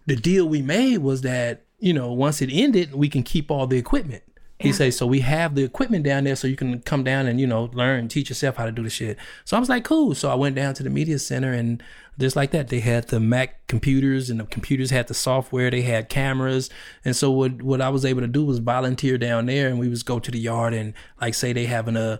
the 0.07 0.17
deal 0.17 0.49
we 0.49 0.63
made 0.63 0.99
was 0.99 1.23
that, 1.23 1.66
you 1.79 1.93
know, 1.93 2.13
once 2.13 2.41
it 2.43 2.51
ended, 2.53 2.95
we 2.95 3.09
can 3.09 3.23
keep 3.23 3.51
all 3.51 3.67
the 3.67 3.79
equipment. 3.79 4.23
He 4.59 4.73
says, 4.73 4.97
so 4.97 5.07
we 5.07 5.21
have 5.21 5.55
the 5.55 5.65
equipment 5.65 6.03
down 6.03 6.25
there 6.25 6.35
so 6.35 6.49
you 6.49 6.57
can 6.57 6.81
come 6.81 7.05
down 7.05 7.27
and, 7.27 7.39
you 7.39 7.47
know, 7.47 7.65
learn, 7.75 8.09
teach 8.09 8.31
yourself 8.31 8.57
how 8.57 8.65
to 8.65 8.73
do 8.73 8.83
the 8.83 8.89
shit. 8.89 9.19
So 9.45 9.55
I 9.55 9.61
was 9.61 9.69
like, 9.69 9.85
cool. 9.85 10.15
So 10.15 10.31
I 10.31 10.35
went 10.35 10.57
down 10.57 10.73
to 10.75 10.83
the 10.83 10.89
media 10.89 11.19
center 11.19 11.53
and 11.53 11.83
just 12.19 12.37
like 12.37 12.53
that, 12.53 12.69
they 12.69 12.81
had 12.81 13.09
the 13.09 13.21
Mac 13.21 13.67
computers 13.67 14.31
and 14.31 14.41
the 14.41 14.45
computers 14.45 14.89
had 14.89 15.09
the 15.09 15.15
software, 15.15 15.71
they 15.71 15.83
had 15.83 16.09
cameras. 16.09 16.71
And 17.05 17.15
so 17.15 17.31
what, 17.31 17.61
what 17.61 17.83
I 17.83 17.91
was 17.91 18.07
able 18.07 18.23
to 18.23 18.27
do 18.27 18.47
was 18.47 18.59
volunteer 18.59 19.19
down 19.19 19.45
there 19.45 19.69
and 19.69 19.79
we 19.79 19.89
was 19.89 20.03
go 20.03 20.19
to 20.19 20.31
the 20.31 20.39
yard 20.39 20.73
and 20.73 20.95
like 21.21 21.35
say 21.35 21.53
they 21.53 21.67
having 21.67 21.97
a, 21.97 22.19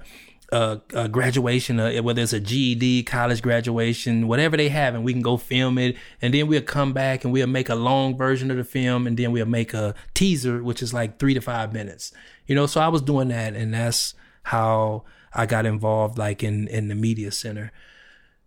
a, 0.53 0.81
a 0.95 1.09
graduation, 1.09 1.81
uh, 1.81 1.97
whether 1.99 2.23
it's 2.23 2.33
a 2.33 2.41
GED, 2.41 3.03
college 3.05 3.43
graduation, 3.43 4.29
whatever 4.29 4.57
they 4.57 4.69
have, 4.69 4.95
and 4.95 5.05
we 5.05 5.13
can 5.13 5.23
go 5.23 5.37
film 5.37 5.79
it. 5.79 5.97
And 6.23 6.33
then 6.33 6.47
we'll 6.47 6.63
come 6.63 6.93
back 6.93 7.25
and 7.25 7.33
we'll 7.33 7.47
make 7.47 7.69
a 7.69 7.75
long 7.75 8.17
version 8.17 8.51
of 8.51 8.57
the 8.57 8.65
film, 8.65 9.07
and 9.07 9.17
then 9.17 9.33
we'll 9.33 9.47
make 9.47 9.75
a 9.75 9.95
teaser, 10.15 10.63
which 10.63 10.83
is 10.83 10.95
like 10.95 11.19
three 11.19 11.35
to 11.35 11.41
five 11.41 11.73
minutes. 11.73 12.13
You 12.47 12.55
know, 12.55 12.67
so 12.67 12.81
I 12.81 12.89
was 12.89 13.03
doing 13.03 13.29
that, 13.29 13.55
and 13.55 13.75
that's 13.75 14.15
how 14.45 15.05
I 15.35 15.47
got 15.47 15.67
involved, 15.67 16.19
like 16.19 16.43
in 16.43 16.69
in 16.69 16.89
the 16.89 16.95
media 16.95 17.33
center. 17.33 17.73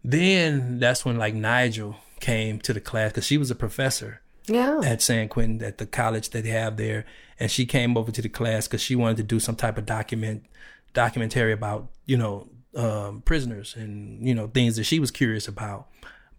Then 0.04 0.80
that's 0.80 1.04
when 1.04 1.18
like 1.18 1.34
Nigel 1.34 1.98
came 2.22 2.60
to 2.60 2.74
the 2.74 2.80
class 2.80 3.12
because 3.12 3.26
she 3.26 3.38
was 3.38 3.52
a 3.52 3.56
professor. 3.56 4.22
Yeah. 4.46 4.82
at 4.84 5.00
San 5.04 5.30
Quentin 5.30 5.64
at 5.64 5.78
the 5.78 5.86
college 5.86 6.32
that 6.32 6.44
they 6.44 6.50
have 6.50 6.78
there, 6.78 7.06
and 7.40 7.52
she 7.52 7.68
came 7.68 7.96
over 7.96 8.12
to 8.12 8.20
the 8.22 8.30
class 8.30 8.68
because 8.68 8.82
she 8.82 8.96
wanted 8.96 9.18
to 9.18 9.24
do 9.24 9.40
some 9.40 9.56
type 9.56 9.78
of 9.78 9.86
document 9.86 10.44
documentary 10.94 11.52
about 11.52 11.90
you 12.06 12.18
know 12.18 12.48
um, 12.76 13.22
prisoners 13.22 13.76
and 13.76 14.26
you 14.28 14.34
know 14.34 14.48
things 14.48 14.76
that 14.76 14.84
she 14.84 15.00
was 15.00 15.12
curious 15.12 15.48
about. 15.48 15.88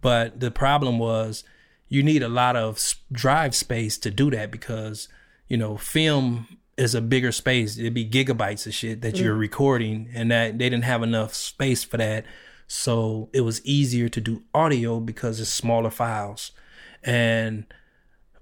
But 0.01 0.39
the 0.39 0.51
problem 0.51 0.99
was 0.99 1.43
you 1.89 2.03
need 2.03 2.23
a 2.23 2.29
lot 2.29 2.55
of 2.55 2.81
drive 3.11 3.53
space 3.55 3.97
to 3.99 4.11
do 4.11 4.31
that 4.31 4.51
because 4.51 5.09
you 5.47 5.57
know 5.57 5.77
film 5.77 6.57
is 6.77 6.95
a 6.95 7.01
bigger 7.01 7.31
space. 7.31 7.77
It'd 7.77 7.93
be 7.93 8.09
gigabytes 8.09 8.65
of 8.65 8.73
shit 8.73 9.01
that 9.01 9.17
you're 9.17 9.35
recording, 9.35 10.09
and 10.13 10.31
that 10.31 10.57
they 10.57 10.69
didn't 10.69 10.85
have 10.85 11.03
enough 11.03 11.33
space 11.33 11.83
for 11.83 11.97
that. 11.97 12.25
So 12.67 13.29
it 13.33 13.41
was 13.41 13.63
easier 13.65 14.07
to 14.09 14.21
do 14.21 14.43
audio 14.53 14.99
because 14.99 15.39
it's 15.39 15.49
smaller 15.49 15.89
files, 15.89 16.51
and 17.03 17.65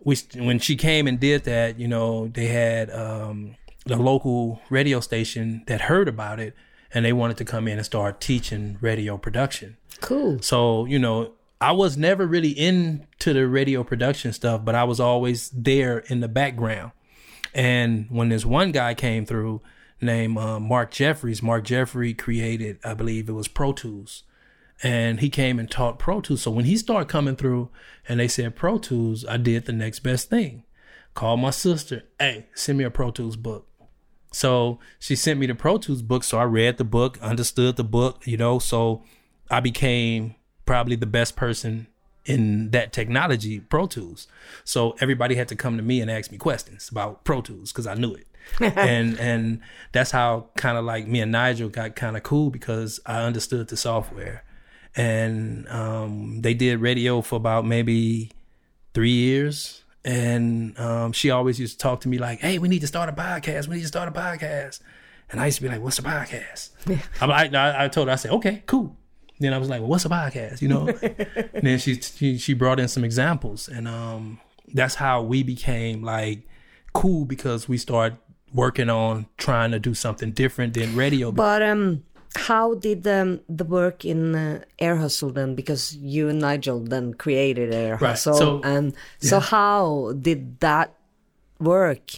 we 0.02 0.16
when 0.36 0.60
she 0.60 0.76
came 0.76 1.08
and 1.08 1.20
did 1.20 1.44
that, 1.46 1.80
you 1.80 1.88
know, 1.88 2.28
they 2.28 2.48
had 2.48 2.90
um, 2.92 3.56
the 3.86 3.98
local 3.98 4.62
radio 4.70 5.00
station 5.00 5.64
that 5.68 5.82
heard 5.82 6.08
about 6.08 6.40
it, 6.40 6.56
and 6.94 7.06
they 7.06 7.14
wanted 7.14 7.38
to 7.38 7.46
come 7.46 7.68
in 7.68 7.78
and 7.78 7.86
start 7.86 8.22
teaching 8.22 8.78
radio 8.82 9.18
production. 9.18 9.78
Cool. 10.02 10.42
So 10.42 10.86
you 10.86 11.00
know, 11.00 11.34
I 11.62 11.74
was 11.74 11.98
never 11.98 12.26
really 12.26 12.52
into 12.52 13.34
the 13.34 13.48
radio 13.48 13.84
production 13.84 14.32
stuff, 14.32 14.64
but 14.64 14.76
I 14.76 14.86
was 14.86 15.00
always 15.00 15.50
there 15.50 16.00
in 16.00 16.22
the 16.22 16.30
background. 16.30 16.92
And 17.54 18.06
when 18.10 18.30
this 18.30 18.46
one 18.46 18.72
guy 18.72 18.94
came 18.94 19.26
through 19.26 19.62
named 20.00 20.38
uh, 20.38 20.60
Mark 20.60 20.92
Jeffries, 20.92 21.44
Mark 21.44 21.66
Jeffrey 21.66 22.14
created, 22.14 22.80
I 22.86 22.94
believe 22.94 23.28
it 23.28 23.34
was 23.34 23.48
Pro 23.48 23.74
Tools. 23.74 24.24
And 24.82 25.20
he 25.20 25.30
came 25.30 25.60
and 25.60 25.70
taught 25.70 26.00
Pro 26.00 26.22
Tools. 26.22 26.44
So 26.44 26.52
when 26.52 26.64
he 26.64 26.78
started 26.78 27.10
coming 27.10 27.36
through 27.36 27.70
and 28.08 28.20
they 28.20 28.30
said 28.30 28.56
Pro 28.56 28.78
Tools, 28.78 29.26
I 29.26 29.36
did 29.36 29.66
the 29.66 29.74
next 29.74 30.00
best 30.00 30.30
thing. 30.30 30.64
Called 31.14 31.42
my 31.42 31.50
sister, 31.50 32.04
hey, 32.18 32.48
send 32.54 32.78
me 32.78 32.86
a 32.86 32.90
Pro 32.90 33.12
Tools 33.12 33.36
book. 33.36 33.68
So 34.32 34.80
she 35.00 35.16
sent 35.16 35.40
me 35.40 35.48
the 35.48 35.56
Pro 35.56 35.78
Tools 35.78 36.02
book. 36.02 36.24
So 36.24 36.38
I 36.38 36.44
read 36.44 36.78
the 36.78 36.84
book, 36.84 37.18
understood 37.22 37.76
the 37.76 37.84
book, 37.84 38.26
you 38.26 38.38
know. 38.38 38.60
So 38.60 39.04
I 39.50 39.60
became 39.60 40.36
probably 40.66 40.96
the 40.96 41.08
best 41.08 41.36
person 41.36 41.88
in 42.26 42.70
that 42.72 42.94
technology, 42.94 43.60
Pro 43.60 43.88
Tools. 43.88 44.28
So 44.64 44.96
everybody 45.00 45.36
had 45.36 45.48
to 45.48 45.56
come 45.56 45.78
to 45.78 45.84
me 45.84 46.00
and 46.00 46.12
ask 46.12 46.32
me 46.32 46.38
questions 46.38 46.90
about 46.90 47.24
Pro 47.24 47.42
Tools 47.42 47.72
because 47.72 47.88
I 47.88 47.96
knew 47.96 48.14
it. 48.14 48.28
and 48.78 49.20
and 49.20 49.62
that's 49.92 50.12
how 50.12 50.48
kind 50.58 50.78
of 50.78 50.86
like 50.86 51.08
me 51.08 51.22
and 51.22 51.32
Nigel 51.32 51.70
got 51.70 51.96
kind 51.96 52.18
of 52.18 52.24
cool 52.24 52.50
because 52.50 53.00
I 53.06 53.24
understood 53.24 53.68
the 53.68 53.78
software. 53.78 54.44
And 54.96 55.68
um, 55.70 56.42
they 56.42 56.54
did 56.54 56.80
radio 56.80 57.22
for 57.22 57.36
about 57.36 57.66
maybe 57.66 58.32
three 58.94 59.12
years. 59.12 59.84
And 60.06 60.80
um, 60.80 61.12
she 61.12 61.30
always 61.30 61.60
used 61.60 61.74
to 61.74 61.84
talk 61.84 62.02
to 62.02 62.08
me 62.08 62.18
like, 62.18 62.40
"Hey, 62.40 62.58
we 62.58 62.68
need 62.68 62.80
to 62.82 62.88
start 62.88 63.10
a 63.10 63.12
podcast. 63.12 63.68
We 63.68 63.76
need 63.76 63.82
to 63.82 63.88
start 63.88 64.08
a 64.08 64.12
podcast." 64.12 64.82
And 65.32 65.40
I 65.40 65.46
used 65.46 65.58
to 65.58 65.64
be 65.64 65.70
like, 65.70 65.82
"What's 65.82 66.00
a 66.00 66.04
podcast?" 66.04 66.70
I'm 67.22 67.30
like, 67.30 67.54
I, 67.54 67.86
I 67.86 67.88
told 67.90 68.08
her, 68.08 68.14
I 68.14 68.16
said, 68.16 68.32
"Okay, 68.32 68.64
cool." 68.66 68.96
Then 69.40 69.54
I 69.54 69.58
was 69.58 69.70
like, 69.70 69.82
well, 69.82 69.90
"What's 69.90 70.06
a 70.06 70.10
podcast?" 70.10 70.62
You 70.62 70.70
know. 70.70 70.88
and 70.88 71.50
then 71.64 71.80
she, 71.80 71.96
she 72.00 72.38
she 72.38 72.54
brought 72.54 72.80
in 72.80 72.88
some 72.88 73.04
examples, 73.04 73.68
and 73.68 73.88
um, 73.88 74.40
that's 74.74 74.96
how 74.96 75.22
we 75.22 75.44
became 75.44 76.02
like 76.02 76.48
cool 76.94 77.26
because 77.26 77.68
we 77.68 77.78
started 77.78 78.18
working 78.54 78.90
on 78.90 79.28
trying 79.38 79.72
to 79.72 79.80
do 79.80 79.94
something 79.94 80.32
different 80.32 80.74
than 80.74 80.96
radio. 80.96 81.32
But 81.32 81.62
um, 81.62 82.04
how 82.36 82.76
did 82.76 83.08
um, 83.08 83.40
the 83.50 83.64
work 83.64 84.06
in 84.06 84.36
uh, 84.36 84.62
Ear 84.80 84.98
Hustle 84.98 85.32
then? 85.32 85.56
Because 85.56 85.96
you 85.96 86.30
and 86.30 86.40
Nigel 86.40 86.80
then 86.80 87.14
created 87.14 87.74
Ear 87.74 87.98
Right, 88.00 88.10
Hustle, 88.12 88.34
so- 88.36 88.62
and 88.64 88.94
so 89.20 89.40
how 89.40 90.14
did 90.20 90.60
that 90.60 90.94
work 91.60 92.12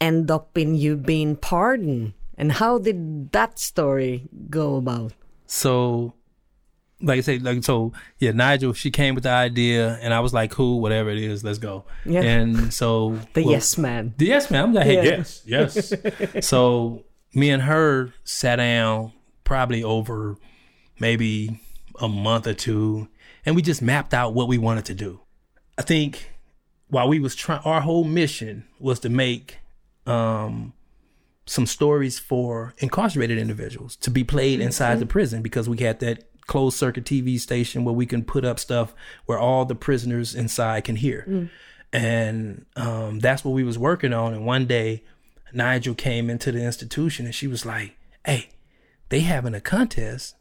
end 0.00 0.30
up 0.30 0.56
in 0.56 0.74
you 0.74 0.96
being 0.96 1.36
pardoned? 1.36 2.12
And 2.38 2.52
how 2.52 2.78
did 2.78 3.32
that 3.32 3.58
story 3.58 4.28
go 4.50 4.76
about? 4.76 5.12
so 5.46 6.12
like 7.02 7.18
I 7.18 7.20
say, 7.20 7.38
like 7.38 7.62
so, 7.62 7.92
yeah. 8.18 8.32
Nigel, 8.32 8.72
she 8.72 8.90
came 8.90 9.14
with 9.14 9.24
the 9.24 9.30
idea, 9.30 9.98
and 10.00 10.14
I 10.14 10.20
was 10.20 10.32
like, 10.32 10.50
"Cool, 10.50 10.80
whatever 10.80 11.10
it 11.10 11.18
is, 11.18 11.44
let's 11.44 11.58
go." 11.58 11.84
Yeah. 12.06 12.22
And 12.22 12.72
so 12.72 13.18
The 13.34 13.42
well, 13.42 13.52
yes 13.52 13.76
man. 13.76 14.14
the 14.16 14.24
yes 14.26 14.50
man. 14.50 14.64
I'm 14.64 14.72
like, 14.72 14.86
hey, 14.86 14.94
Yeah. 14.96 15.02
yes, 15.18 15.42
yes. 15.46 16.46
so 16.46 17.04
me 17.34 17.50
and 17.50 17.62
her 17.62 18.14
sat 18.24 18.56
down 18.56 19.12
probably 19.46 19.82
over 19.82 20.36
maybe 21.00 21.58
a 21.98 22.08
month 22.08 22.46
or 22.46 22.52
two, 22.52 23.08
and 23.46 23.56
we 23.56 23.62
just 23.62 23.80
mapped 23.80 24.12
out 24.12 24.34
what 24.34 24.48
we 24.48 24.58
wanted 24.58 24.84
to 24.84 24.94
do. 24.94 25.20
I 25.78 25.82
think 25.82 26.30
while 26.88 27.08
we 27.08 27.18
was 27.18 27.34
trying, 27.34 27.60
our 27.64 27.80
whole 27.80 28.04
mission 28.04 28.64
was 28.78 29.00
to 29.00 29.08
make 29.08 29.58
um, 30.06 30.74
some 31.46 31.64
stories 31.64 32.18
for 32.18 32.74
incarcerated 32.78 33.38
individuals 33.38 33.96
to 33.96 34.10
be 34.10 34.24
played 34.24 34.60
inside 34.60 34.98
the 34.98 35.06
prison 35.06 35.42
because 35.42 35.68
we 35.68 35.78
had 35.78 36.00
that 36.00 36.24
closed 36.46 36.76
circuit 36.76 37.04
TV 37.04 37.40
station 37.40 37.84
where 37.84 37.94
we 37.94 38.06
can 38.06 38.22
put 38.24 38.44
up 38.44 38.58
stuff 38.58 38.94
where 39.26 39.38
all 39.38 39.64
the 39.64 39.74
prisoners 39.74 40.34
inside 40.34 40.84
can 40.84 40.96
hear. 40.96 41.50
And 41.92 42.66
um, 42.76 43.20
that's 43.20 43.44
what 43.44 43.52
we 43.52 43.64
was 43.64 43.78
working 43.78 44.12
on. 44.12 44.34
And 44.34 44.44
one 44.44 44.66
day, 44.66 45.02
Nigel 45.52 45.94
came 45.94 46.28
into 46.28 46.52
the 46.52 46.62
institution 46.62 47.24
and 47.26 47.34
she 47.34 47.46
was 47.46 47.64
like, 47.64 47.96
"Hey, 48.24 48.50
they 49.08 49.20
having 49.20 49.54
a 49.54 49.60
contest 49.60 50.34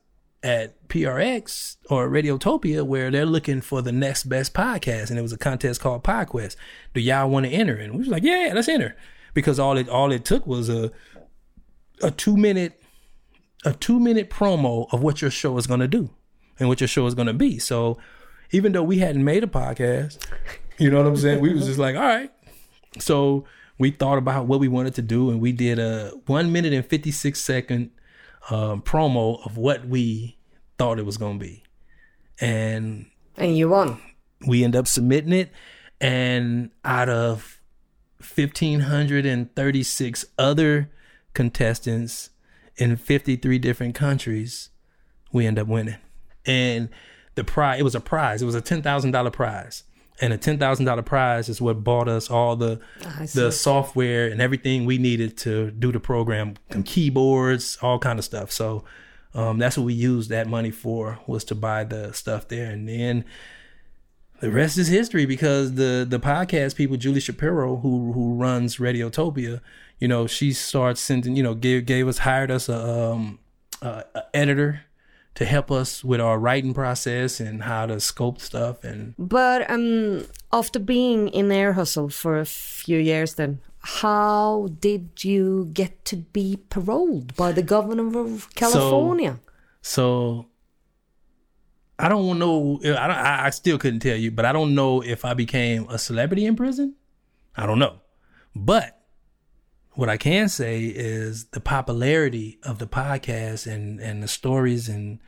at 0.43 0.88
PRX 0.89 1.78
or 1.89 2.07
Radiotopia 2.07 2.84
where 2.84 3.09
they're 3.09 3.26
looking 3.26 3.61
for 3.61 3.82
the 3.82 3.91
next 3.91 4.26
best 4.26 4.53
podcast, 4.53 5.09
and 5.09 5.18
it 5.18 5.24
was 5.24 5.34
a 5.34 5.38
contest 5.38 5.82
called 5.82 6.03
PodQuest. 6.03 6.55
Do 6.93 7.01
y'all 7.01 7.30
want 7.30 7.47
to 7.47 7.51
enter? 7.51 7.76
And 7.76 7.93
we 7.93 7.99
was 7.99 8.07
like, 8.07 8.24
yeah, 8.24 8.51
let's 8.53 8.70
enter, 8.70 8.95
because 9.34 9.59
all 9.59 9.78
it 9.78 9.89
all 9.89 10.11
it 10.11 10.24
took 10.24 10.45
was 10.45 10.70
a 10.70 10.91
a 12.03 12.11
two 12.11 12.38
minute 12.38 12.82
a 13.63 13.74
two 13.74 13.99
minute 13.99 14.30
promo 14.30 14.88
of 14.93 15.01
what 15.01 15.22
your 15.22 15.32
show 15.32 15.57
is 15.57 15.66
going 15.66 15.80
to 15.80 15.88
do 15.88 16.11
and 16.59 16.70
what 16.70 16.80
your 16.80 16.88
show 16.88 17.07
is 17.07 17.16
going 17.16 17.28
to 17.28 17.34
be. 17.34 17.57
So 17.57 17.97
even 18.51 18.72
though 18.72 18.84
we 18.84 18.99
hadn't 18.99 19.24
made 19.24 19.43
a 19.43 19.47
podcast, 19.47 20.24
you 20.78 20.91
know 20.91 20.97
what 20.97 21.07
I'm 21.07 21.18
saying, 21.18 21.39
we 21.39 21.53
was 21.53 21.66
just 21.66 21.80
like, 21.80 21.95
all 21.95 22.01
right. 22.01 22.32
So 22.99 23.45
we 23.80 23.89
thought 23.89 24.20
about 24.20 24.45
what 24.45 24.59
we 24.59 24.68
wanted 24.68 24.93
to 24.95 25.01
do, 25.01 25.32
and 25.32 25.41
we 25.41 25.51
did 25.51 25.80
a 25.80 26.11
one 26.28 26.51
minute 26.51 26.72
and 26.74 26.86
fifty 26.86 27.11
six 27.11 27.41
second 27.41 27.89
um, 28.50 28.82
promo 28.82 29.46
of 29.46 29.58
what 29.58 29.86
we 29.88 30.38
thought 30.78 31.00
it 31.00 31.06
was 31.06 31.18
going 31.18 31.39
to 31.39 31.46
be, 31.46 31.64
and 32.39 33.06
And 33.38 33.58
you 33.58 33.70
won. 33.70 34.00
we 34.48 34.64
end 34.64 34.76
up 34.76 34.88
submitting 34.88 35.34
it. 35.34 35.50
And 36.02 36.72
out 36.84 37.08
of 37.10 37.60
fifteen 38.22 38.82
hundred 38.82 39.26
and 39.26 39.54
thirty 39.56 39.82
six 39.84 40.26
other 40.38 40.91
contestants 41.34 42.30
in 42.78 42.96
fifty 42.98 43.36
three 43.38 43.58
different 43.60 43.96
countries, 43.96 44.70
we 45.32 45.46
end 45.48 45.58
up 45.58 45.68
winning. 45.68 45.96
And 46.46 46.89
the 47.36 47.43
prize, 47.43 47.80
it 47.80 47.84
was 47.84 47.96
a 47.96 48.00
prize. 48.02 48.41
It 48.41 48.46
was 48.46 48.56
a 48.56 48.62
ten 48.62 48.82
thousand 48.82 49.12
dollar 49.12 49.32
prize. 49.32 49.84
And 50.22 50.32
a 50.32 50.38
ten 50.38 50.57
thousand 50.57 50.86
dollar 50.86 51.01
prize 51.01 51.49
is 51.49 51.59
what 51.59 51.84
bought 51.84 52.07
us 52.07 52.30
all 52.32 52.55
the 52.55 52.80
the 53.34 53.51
software 53.51 54.28
and 54.28 54.41
everything 54.41 54.86
we 54.86 54.97
needed 54.97 55.38
to 55.39 55.72
do 55.72 55.91
the 55.91 55.99
program, 55.99 56.55
keyboards, 56.86 57.78
all 57.82 57.99
kind 57.99 58.18
of 58.18 58.24
stuff. 58.24 58.49
So 58.51 58.86
um, 59.34 59.57
that's 59.57 59.78
what 59.78 59.84
we 59.84 59.93
used 59.93 60.30
that 60.30 60.47
money 60.47 60.72
for 60.72 61.20
was 61.28 61.43
to 61.45 61.55
buy 61.55 61.84
the 61.84 62.13
stuff 62.13 62.47
there, 62.47 62.72
and 62.72 62.88
then 62.88 63.26
the 64.39 64.51
rest 64.51 64.78
is 64.78 64.88
history 64.88 65.26
because 65.26 65.74
the 65.74 66.05
the 66.07 66.20
podcast 66.20 66.76
people, 66.76 66.95
Julie 66.95 67.20
Shapiro, 67.20 67.78
who 67.78 68.13
who 68.13 68.36
runs 68.36 68.78
Radiotopia, 68.78 69.59
you 69.99 70.07
know, 70.07 70.28
she 70.28 70.53
starts 70.53 71.01
sending, 71.01 71.36
you 71.36 71.43
know, 71.43 71.53
gave 71.53 71.86
gave 71.86 72.07
us 72.07 72.20
hired 72.20 72.51
us 72.51 72.70
a, 72.70 73.11
um, 73.11 73.39
a, 73.82 74.05
a 74.16 74.24
editor 74.34 74.84
to 75.36 75.45
help 75.45 75.69
us 75.69 76.03
with 76.03 76.21
our 76.21 76.39
writing 76.39 76.73
process 76.73 77.39
and 77.39 77.63
how 77.63 77.86
to 77.86 77.99
scope 77.99 78.39
stuff 78.39 78.83
and 78.83 79.13
But 79.19 79.69
um, 79.69 80.25
after 80.51 80.79
being 80.79 81.27
in 81.27 81.51
Ear 81.51 81.73
Hustle 81.73 82.09
for 82.09 82.39
a 82.39 82.45
few 82.45 82.97
years, 82.97 83.36
then 83.36 83.59
how 83.79 84.69
did 84.79 85.23
you 85.23 85.69
get 85.73 86.05
to 86.05 86.17
be 86.17 86.57
paroled 86.69 87.36
by 87.36 87.51
the 87.51 87.61
governor 87.61 88.17
of 88.19 88.49
California? 88.55 89.39
So 89.81 90.47
I 91.99 92.09
don't 92.09 92.39
know. 92.39 92.79
I 92.83 93.07
don't. 93.07 93.11
I 93.11 93.45
I 93.45 93.49
still 93.51 93.77
couldn't 93.77 93.99
tell 93.99 94.17
you, 94.17 94.31
but 94.31 94.45
I 94.45 94.51
don't 94.51 94.73
know 94.73 95.01
if 95.01 95.23
I 95.23 95.33
became 95.33 95.88
a 95.89 95.99
celebrity 95.99 96.45
in 96.45 96.55
prison. 96.55 96.95
I 97.55 97.65
don't 97.65 97.79
know, 97.79 98.01
but 98.55 98.95
what 99.96 100.10
I 100.10 100.18
can 100.18 100.50
say 100.50 100.84
is 100.84 101.46
the 101.46 101.60
popularity 101.60 102.60
of 102.64 102.80
the 102.80 102.88
podcast 102.88 103.66
and 103.72 104.00
and 104.00 104.22
the 104.22 104.28
stories 104.28 104.89
and 104.89 105.20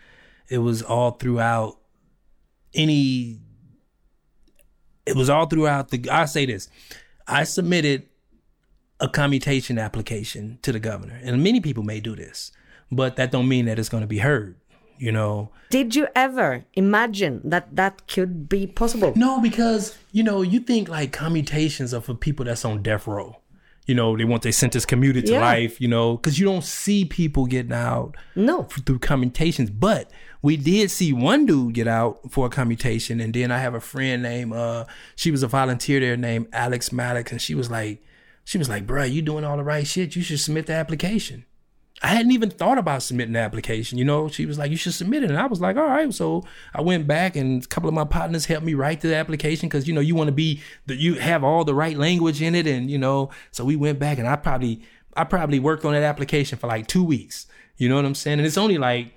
it 0.49 0.59
was 0.59 0.82
all 0.82 1.11
throughout 1.11 1.78
any. 2.74 3.39
It 5.05 5.15
was 5.15 5.30
all 5.30 5.45
throughout 5.45 5.89
the. 5.89 6.09
I 6.09 6.26
say 6.26 6.45
this. 6.45 6.70
I 7.28 7.43
submitted 7.43 8.07
a 8.99 9.07
commutation 9.09 9.78
application 9.78 10.59
to 10.61 10.72
the 10.72 10.80
governor, 10.80 11.20
and 11.24 11.43
many 11.43 11.59
people 11.61 11.84
may 11.84 11.99
do 11.99 12.15
this, 12.15 12.51
but 12.91 13.15
that 13.18 13.32
don't 13.32 13.47
mean 13.47 13.65
that 13.65 13.78
it's 13.80 13.89
going 13.89 14.01
to 14.01 14.07
be 14.07 14.20
heard. 14.20 14.55
you 14.97 15.11
know. 15.11 15.51
Did 15.70 15.95
you 15.95 16.07
ever 16.15 16.65
imagine 16.74 17.41
that 17.43 17.76
that 17.76 18.07
could 18.07 18.47
be 18.49 18.68
possible? 18.68 19.13
No, 19.15 19.39
because 19.41 19.97
you 20.11 20.24
know, 20.24 20.41
you 20.41 20.59
think 20.59 20.89
like 20.89 21.11
commutations 21.11 21.93
are 21.93 22.01
for 22.01 22.13
people 22.15 22.45
that's 22.45 22.65
on 22.65 22.82
death 22.82 23.07
row. 23.07 23.38
You 23.88 23.95
know, 23.95 24.15
they 24.17 24.25
want 24.25 24.43
their 24.43 24.51
sentence 24.51 24.85
commuted 24.85 25.25
to 25.27 25.31
Yeah. 25.33 25.39
life. 25.41 25.81
You 25.81 25.88
know, 25.88 26.17
because 26.17 26.38
you 26.38 26.45
don't 26.45 26.63
see 26.63 27.05
people 27.05 27.45
getting 27.45 27.73
out 27.73 28.15
No. 28.35 28.63
through 28.63 28.99
commutations. 28.99 29.69
But 29.69 30.11
we 30.41 30.57
did 30.57 30.91
see 30.91 31.13
one 31.13 31.45
dude 31.45 31.73
get 31.73 31.88
out 31.88 32.19
for 32.31 32.45
a 32.45 32.49
commutation, 32.49 33.19
and 33.19 33.33
then 33.33 33.49
I 33.51 33.59
have 33.59 33.73
a 33.73 33.79
friend 33.79 34.21
named 34.21 34.53
uh, 34.53 34.85
she 35.15 35.31
was 35.31 35.41
a 35.41 35.47
volunteer 35.47 35.99
there 35.99 36.17
named 36.17 36.47
Alex 36.53 36.91
Maddox, 36.91 37.31
and 37.31 37.41
she 37.41 37.55
was 37.55 37.71
like, 37.71 38.03
she 38.43 38.57
was 38.57 38.69
like, 38.69 38.85
"Bruh, 38.85 39.11
you 39.11 39.21
doing 39.21 39.43
all 39.43 39.57
the 39.57 39.63
right 39.63 39.88
shit. 39.88 40.15
You 40.15 40.21
should 40.21 40.39
submit 40.39 40.67
the 40.67 40.73
application." 40.73 41.45
I 42.03 42.07
hadn't 42.09 42.31
even 42.31 42.51
thought 42.51 42.77
about 42.77 43.01
submitting 43.01 43.33
the 43.33 43.39
application. 43.39 43.97
You 43.97 44.05
know, 44.05 44.27
she 44.27 44.45
was 44.45 44.57
like, 44.59 44.69
"You 44.69 44.77
should 44.77 44.93
submit 44.93 45.23
it," 45.23 45.31
and 45.31 45.39
I 45.39 45.47
was 45.47 45.59
like, 45.59 45.77
"All 45.77 45.87
right." 45.87 46.13
So 46.13 46.43
I 46.75 46.81
went 46.81 47.07
back, 47.07 47.35
and 47.35 47.63
a 47.63 47.67
couple 47.67 47.89
of 47.89 47.95
my 47.95 48.03
partners 48.05 48.45
helped 48.45 48.65
me 48.65 48.75
write 48.75 49.01
the 49.01 49.15
application 49.15 49.67
because 49.67 49.87
you 49.87 49.93
know 49.95 50.01
you 50.01 50.13
want 50.13 50.27
to 50.27 50.31
be 50.33 50.61
that 50.85 50.97
you 50.99 51.15
have 51.15 51.43
all 51.43 51.63
the 51.65 51.73
right 51.73 51.97
language 51.97 52.39
in 52.41 52.53
it, 52.53 52.67
and 52.67 52.91
you 52.91 52.99
know. 52.99 53.31
So 53.51 53.65
we 53.65 53.75
went 53.75 53.97
back, 53.97 54.19
and 54.19 54.27
I 54.27 54.35
probably 54.35 54.81
I 55.15 55.23
probably 55.23 55.57
worked 55.59 55.85
on 55.85 55.93
that 55.93 56.03
application 56.03 56.59
for 56.59 56.67
like 56.67 56.85
two 56.85 57.03
weeks. 57.03 57.47
You 57.77 57.89
know 57.89 57.95
what 57.95 58.05
I'm 58.05 58.15
saying? 58.15 58.37
And 58.39 58.45
it's 58.45 58.57
only 58.59 58.77
like 58.77 59.11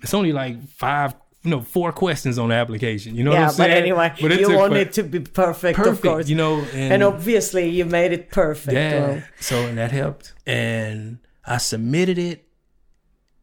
it's 0.00 0.14
only 0.14 0.32
like 0.32 0.68
five, 0.68 1.14
you 1.42 1.50
know, 1.50 1.60
four 1.60 1.90
questions 1.92 2.38
on 2.38 2.50
the 2.50 2.54
application. 2.54 3.16
You 3.16 3.24
know 3.24 3.30
what 3.32 3.38
Yeah, 3.38 3.46
I'm 3.46 3.52
saying? 3.52 3.70
but 3.70 3.76
anyway, 3.76 4.12
But 4.20 4.32
it 4.32 4.40
you 4.40 4.56
want 4.56 4.74
it 4.74 4.92
to 4.94 5.02
be 5.02 5.18
perfect, 5.18 5.76
perfect, 5.76 5.96
of 5.96 6.00
course. 6.02 6.28
you 6.28 6.36
know, 6.36 6.60
and, 6.72 6.92
and 6.94 7.02
obviously 7.02 7.68
you 7.68 7.84
made 7.86 8.12
it 8.12 8.30
perfect. 8.30 8.72
yeah. 8.72 9.22
So 9.40 9.66
and 9.66 9.76
that 9.78 9.90
helped. 9.90 10.32
And 10.46 11.18
I 11.50 11.58
submitted 11.58 12.16
it. 12.16 12.46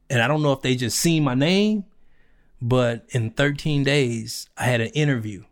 And 0.09 0.21
I 0.21 0.27
don't 0.27 0.41
know 0.41 0.53
if 0.53 0.61
they 0.61 0.75
just 0.75 0.97
seen 0.97 1.25
my 1.25 1.35
name, 1.35 1.83
but 2.61 3.05
in 3.09 3.31
13 3.31 3.83
days 3.83 4.47
I 4.57 4.63
had 4.63 4.79
an 4.79 4.87
interview. 4.89 5.43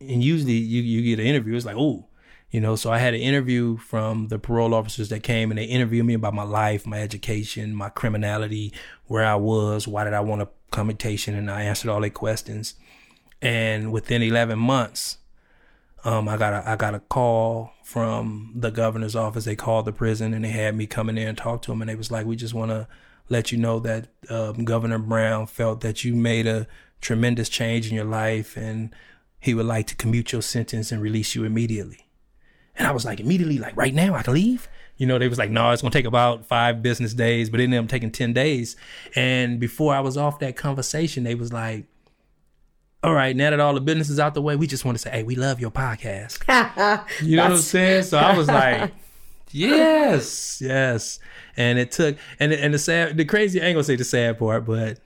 And 0.00 0.24
usually 0.24 0.54
you, 0.54 0.80
you 0.82 1.02
get 1.02 1.22
an 1.22 1.26
interview, 1.26 1.54
it's 1.54 1.66
like, 1.66 1.76
oh, 1.78 2.06
you 2.50 2.60
know, 2.60 2.76
so 2.76 2.90
I 2.90 2.98
had 2.98 3.12
an 3.12 3.20
interview 3.20 3.76
from 3.76 4.28
the 4.28 4.38
parole 4.38 4.72
officers 4.72 5.10
that 5.10 5.22
came 5.22 5.50
and 5.50 5.58
they 5.58 5.64
interviewed 5.64 6.06
me 6.06 6.14
about 6.14 6.32
my 6.32 6.44
life, 6.44 6.86
my 6.86 7.02
education, 7.02 7.74
my 7.74 7.90
criminality, 7.90 8.72
where 9.06 9.26
I 9.26 9.34
was, 9.34 9.86
why 9.86 10.04
did 10.04 10.14
I 10.14 10.20
want 10.20 10.42
a 10.42 10.48
commutation, 10.70 11.34
and 11.34 11.50
I 11.50 11.62
answered 11.62 11.90
all 11.90 12.00
their 12.00 12.10
questions. 12.10 12.74
And 13.42 13.92
within 13.92 14.22
11 14.22 14.58
months, 14.58 15.18
um, 16.06 16.28
I 16.28 16.36
got 16.36 16.52
a 16.52 16.70
I 16.70 16.76
got 16.76 16.94
a 16.94 17.00
call 17.00 17.72
from 17.82 18.52
the 18.54 18.70
governor's 18.70 19.16
office. 19.16 19.44
They 19.44 19.56
called 19.56 19.86
the 19.86 19.92
prison 19.92 20.32
and 20.32 20.44
they 20.44 20.50
had 20.50 20.76
me 20.76 20.86
come 20.86 21.08
in 21.08 21.16
there 21.16 21.28
and 21.28 21.36
talk 21.36 21.62
to 21.62 21.72
them. 21.72 21.82
And 21.82 21.90
they 21.90 21.96
was 21.96 22.12
like, 22.12 22.26
"We 22.26 22.36
just 22.36 22.54
want 22.54 22.70
to 22.70 22.86
let 23.28 23.50
you 23.50 23.58
know 23.58 23.80
that 23.80 24.06
um, 24.30 24.64
Governor 24.64 24.98
Brown 24.98 25.48
felt 25.48 25.80
that 25.80 26.04
you 26.04 26.14
made 26.14 26.46
a 26.46 26.68
tremendous 27.00 27.48
change 27.48 27.88
in 27.88 27.94
your 27.96 28.04
life, 28.04 28.56
and 28.56 28.94
he 29.40 29.52
would 29.52 29.66
like 29.66 29.88
to 29.88 29.96
commute 29.96 30.30
your 30.30 30.42
sentence 30.42 30.92
and 30.92 31.02
release 31.02 31.34
you 31.34 31.42
immediately." 31.42 32.06
And 32.78 32.86
I 32.86 32.92
was 32.92 33.04
like, 33.04 33.18
"Immediately, 33.18 33.58
like 33.58 33.76
right 33.76 33.94
now, 33.94 34.14
I 34.14 34.22
can 34.22 34.34
leave." 34.34 34.68
You 34.96 35.08
know, 35.08 35.18
they 35.18 35.26
was 35.26 35.38
like, 35.38 35.50
"No, 35.50 35.72
it's 35.72 35.82
gonna 35.82 35.90
take 35.90 36.06
about 36.06 36.46
five 36.46 36.82
business 36.82 37.14
days," 37.14 37.50
but 37.50 37.58
it 37.58 37.64
ended 37.64 37.80
up 37.80 37.88
taking 37.88 38.12
ten 38.12 38.32
days. 38.32 38.76
And 39.16 39.58
before 39.58 39.92
I 39.92 39.98
was 39.98 40.16
off 40.16 40.38
that 40.38 40.54
conversation, 40.54 41.24
they 41.24 41.34
was 41.34 41.52
like 41.52 41.86
all 43.06 43.14
right, 43.14 43.36
now 43.36 43.50
that 43.50 43.60
all 43.60 43.72
the 43.72 43.80
business 43.80 44.10
is 44.10 44.18
out 44.18 44.34
the 44.34 44.42
way, 44.42 44.56
we 44.56 44.66
just 44.66 44.84
want 44.84 44.98
to 44.98 45.02
say, 45.02 45.10
hey, 45.10 45.22
we 45.22 45.36
love 45.36 45.60
your 45.60 45.70
podcast. 45.70 46.40
you 47.22 47.36
know 47.36 47.44
what 47.44 47.52
I'm 47.52 47.58
saying? 47.58 48.02
So 48.02 48.18
I 48.18 48.36
was 48.36 48.48
like, 48.48 48.90
yes, 49.52 50.60
yes. 50.60 51.20
And 51.56 51.78
it 51.78 51.92
took, 51.92 52.16
and 52.40 52.52
and 52.52 52.74
the 52.74 52.80
sad, 52.80 53.16
the 53.16 53.24
crazy, 53.24 53.62
I 53.62 53.66
ain't 53.66 53.76
gonna 53.76 53.84
say 53.84 53.94
the 53.94 54.02
sad 54.02 54.40
part, 54.40 54.66
but 54.66 54.98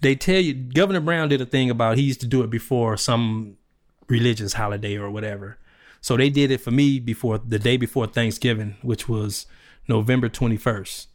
they 0.00 0.16
tell 0.16 0.40
you, 0.40 0.52
Governor 0.52 0.98
Brown 0.98 1.28
did 1.28 1.40
a 1.40 1.46
thing 1.46 1.70
about 1.70 1.96
he 1.96 2.02
used 2.02 2.20
to 2.22 2.26
do 2.26 2.42
it 2.42 2.50
before 2.50 2.96
some 2.96 3.56
religious 4.08 4.54
holiday 4.54 4.96
or 4.96 5.08
whatever. 5.08 5.58
So 6.00 6.16
they 6.16 6.30
did 6.30 6.50
it 6.50 6.60
for 6.60 6.72
me 6.72 6.98
before 6.98 7.38
the 7.38 7.60
day 7.60 7.76
before 7.76 8.08
Thanksgiving, 8.08 8.78
which 8.82 9.08
was 9.08 9.46
November 9.86 10.28
21st. 10.28 11.06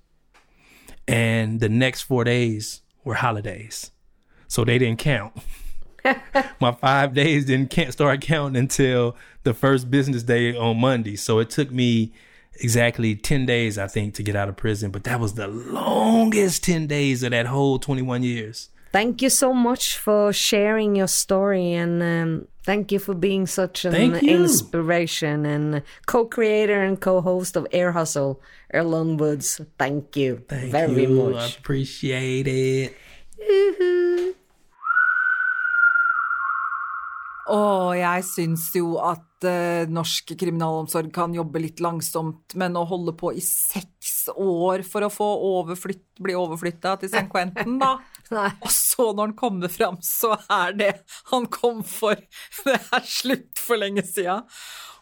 And 1.06 1.60
the 1.60 1.68
next 1.68 2.04
four 2.04 2.24
days 2.24 2.80
were 3.04 3.16
holidays. 3.16 3.92
So 4.48 4.64
they 4.64 4.78
didn't 4.78 5.00
count. 5.00 5.34
my 6.60 6.72
five 6.72 7.14
days 7.14 7.46
didn't 7.46 7.70
can't 7.70 7.94
start 7.94 8.22
counting 8.22 8.60
until 8.60 9.16
the 9.44 9.54
first 9.54 9.90
business 9.90 10.24
day 10.24 10.56
on 10.56 10.80
Monday. 10.80 11.16
So 11.16 11.40
it 11.40 11.50
took 11.50 11.72
me 11.72 12.14
exactly 12.56 13.16
10 13.16 13.46
days, 13.46 13.78
I 13.78 13.88
think, 13.88 14.14
to 14.16 14.24
get 14.24 14.36
out 14.36 14.50
of 14.50 14.56
prison. 14.56 14.92
But 14.92 15.04
that 15.06 15.20
was 15.20 15.34
the 15.34 15.48
longest 15.48 16.64
10 16.64 16.88
days 16.88 17.24
of 17.24 17.32
that 17.32 17.48
whole 17.48 17.80
21 17.80 18.24
years. 18.24 18.70
Thank 18.92 19.24
you 19.24 19.30
so 19.30 19.54
much 19.54 19.98
for 19.98 20.32
sharing 20.32 20.96
your 20.96 21.08
story 21.08 21.74
and 21.74 22.04
um, 22.04 22.48
thank 22.64 22.92
you 22.92 23.00
for 23.00 23.16
being 23.16 23.48
such 23.48 23.86
an 23.86 23.96
inspiration 24.18 25.48
and 25.48 25.82
co-creator 26.06 26.80
and 26.80 27.02
co-host 27.02 27.56
of 27.56 27.66
Ear 27.72 27.94
Hustle, 27.94 28.40
Earlonne 28.72 29.18
Woods. 29.18 29.60
Thank 29.80 30.16
you 30.16 30.44
Thank 30.48 30.72
very 30.72 31.06
you. 31.06 31.36
I 31.36 31.48
appreciate 31.48 32.48
it. 32.48 34.36
Og 37.52 37.92
jeg 37.98 38.24
syns 38.24 38.70
jo 38.78 38.94
at 39.04 39.44
uh, 39.44 39.90
norsk 39.92 40.32
kriminalomsorg 40.40 41.10
kan 41.16 41.34
jobbe 41.36 41.60
litt 41.60 41.82
langsomt, 41.84 42.56
men 42.60 42.78
å 42.80 42.86
holde 42.88 43.16
på 43.20 43.34
i 43.36 43.44
seks 43.44 44.30
år 44.32 44.86
for 44.88 45.04
å 45.04 45.12
få 45.12 45.28
overflytt, 45.50 46.06
bli 46.24 46.38
overflytta 46.40 46.96
til 47.02 47.12
San 47.12 47.28
Quentin, 47.32 47.76
da. 47.82 47.98
Og 48.64 48.72
så 48.72 49.10
når 49.12 49.28
han 49.28 49.36
kommer 49.38 49.70
fram, 49.70 50.00
så 50.02 50.38
er 50.48 50.78
det 50.80 50.94
han 51.34 51.50
kom 51.52 51.84
for. 51.86 52.16
Det 52.64 52.80
er 52.80 53.04
slutt 53.06 53.60
for 53.60 53.82
lenge 53.82 54.06
sia. 54.08 54.40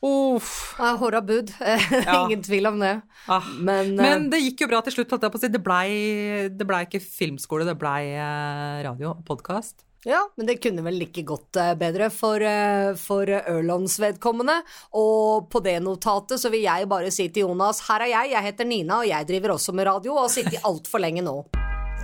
Uff. 0.01 0.73
Ja, 0.81 0.95
Hårda 0.97 1.21
bud. 1.21 1.53
Ja. 1.61 2.23
Ingen 2.25 2.41
tvil 2.43 2.65
om 2.71 2.81
det. 2.81 2.95
Ah. 3.29 3.45
Men, 3.53 3.93
uh, 3.99 4.01
Men 4.01 4.27
det 4.33 4.41
gikk 4.41 4.65
jo 4.65 4.71
bra 4.73 4.81
til 4.81 4.97
slutt. 4.97 5.13
Det 5.21 5.61
blei, 5.61 6.49
ble 6.49 6.81
ikke 6.89 7.03
filmskole, 7.03 7.69
det 7.69 7.77
blei 7.79 8.15
eh, 8.15 8.81
radio 8.87 9.13
og 9.13 9.23
podkast. 9.29 9.85
Ja, 10.05 10.21
men 10.35 10.47
det 10.49 10.57
kunne 10.63 10.81
vel 10.81 10.97
like 10.97 11.21
godt 11.27 11.59
eh, 11.61 11.73
bedre 11.77 12.09
for, 12.13 12.41
eh, 12.41 12.93
for 12.97 13.29
Ørlands 13.29 13.99
vedkommende. 14.01 14.57
Og 14.97 15.49
på 15.51 15.61
det 15.61 15.77
notatet 15.85 16.41
så 16.41 16.49
vil 16.53 16.65
jeg 16.65 16.89
bare 16.89 17.11
si 17.13 17.27
til 17.29 17.45
Jonas, 17.45 17.83
her 17.89 18.07
er 18.07 18.13
jeg, 18.15 18.31
jeg 18.33 18.47
heter 18.49 18.69
Nina, 18.69 19.01
og 19.01 19.09
jeg 19.11 19.29
driver 19.29 19.55
også 19.57 19.75
med 19.77 19.85
radio, 19.91 20.15
og 20.15 20.25
har 20.25 20.33
sittet 20.33 20.65
altfor 20.65 21.03
lenge 21.03 21.25
nå. 21.25 21.35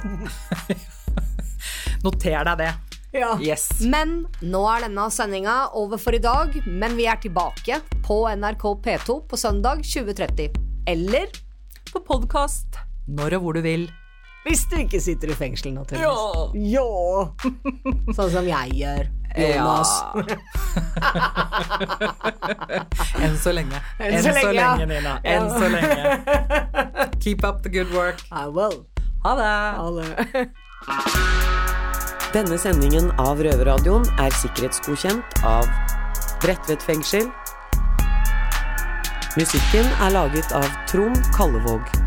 Noter 2.05 2.43
deg 2.51 2.61
det. 2.61 2.73
Ja. 3.17 3.31
Yes. 3.41 3.69
Men 3.81 4.27
nå 4.45 4.61
er 4.69 4.85
denne 4.85 5.07
sendinga 5.13 5.57
over 5.79 5.97
for 6.01 6.13
i 6.13 6.21
dag, 6.21 6.53
men 6.67 6.97
vi 6.99 7.07
er 7.09 7.17
tilbake 7.23 7.81
på 8.05 8.19
NRK 8.29 8.67
P2 8.85 9.21
på 9.31 9.39
søndag 9.39 9.81
2030. 9.81 10.51
Eller 10.87 11.31
På 11.87 12.03
podkast 12.03 12.77
når 13.07 13.37
og 13.37 13.45
hvor 13.45 13.57
du 13.57 13.63
vil. 13.63 13.87
Hvis 14.47 14.63
du 14.71 14.77
ikke 14.79 14.99
sitter 15.03 15.31
i 15.33 15.35
fengsel, 15.37 15.73
naturligvis. 15.75 16.71
Ja. 16.71 16.87
Sånn 18.15 18.31
som 18.31 18.47
jeg 18.47 18.75
gjør. 18.79 19.03
Jonas. 19.37 19.91
Enn 23.21 23.35
så 23.37 23.51
lenge. 23.53 23.81
Enn 24.01 24.23
så 24.23 24.33
lenge, 24.33 24.53
ja. 24.55 24.71
Nina. 24.81 25.17
Enn 25.27 25.49
så 25.51 25.67
lenge. 25.69 26.15
Keep 27.19 27.43
up 27.43 27.61
the 27.63 27.69
good 27.69 27.91
work. 27.93 28.23
I 28.31 28.47
will. 28.47 28.85
Ha 29.25 29.35
det. 29.37 29.51
Ha 29.77 29.87
det. 29.99 30.47
Denne 32.33 32.57
sendingen 32.59 33.11
av 33.21 33.39
Røverradioen 33.43 34.07
er 34.21 34.33
sikkerhetsgodkjent 34.41 35.39
av 35.47 35.67
Bredtvet 36.43 36.83
fengsel. 36.85 37.29
Musikken 39.37 39.85
er 40.01 40.13
laget 40.15 40.51
av 40.55 40.67
Trond 40.89 41.17
Kallevåg. 41.37 42.06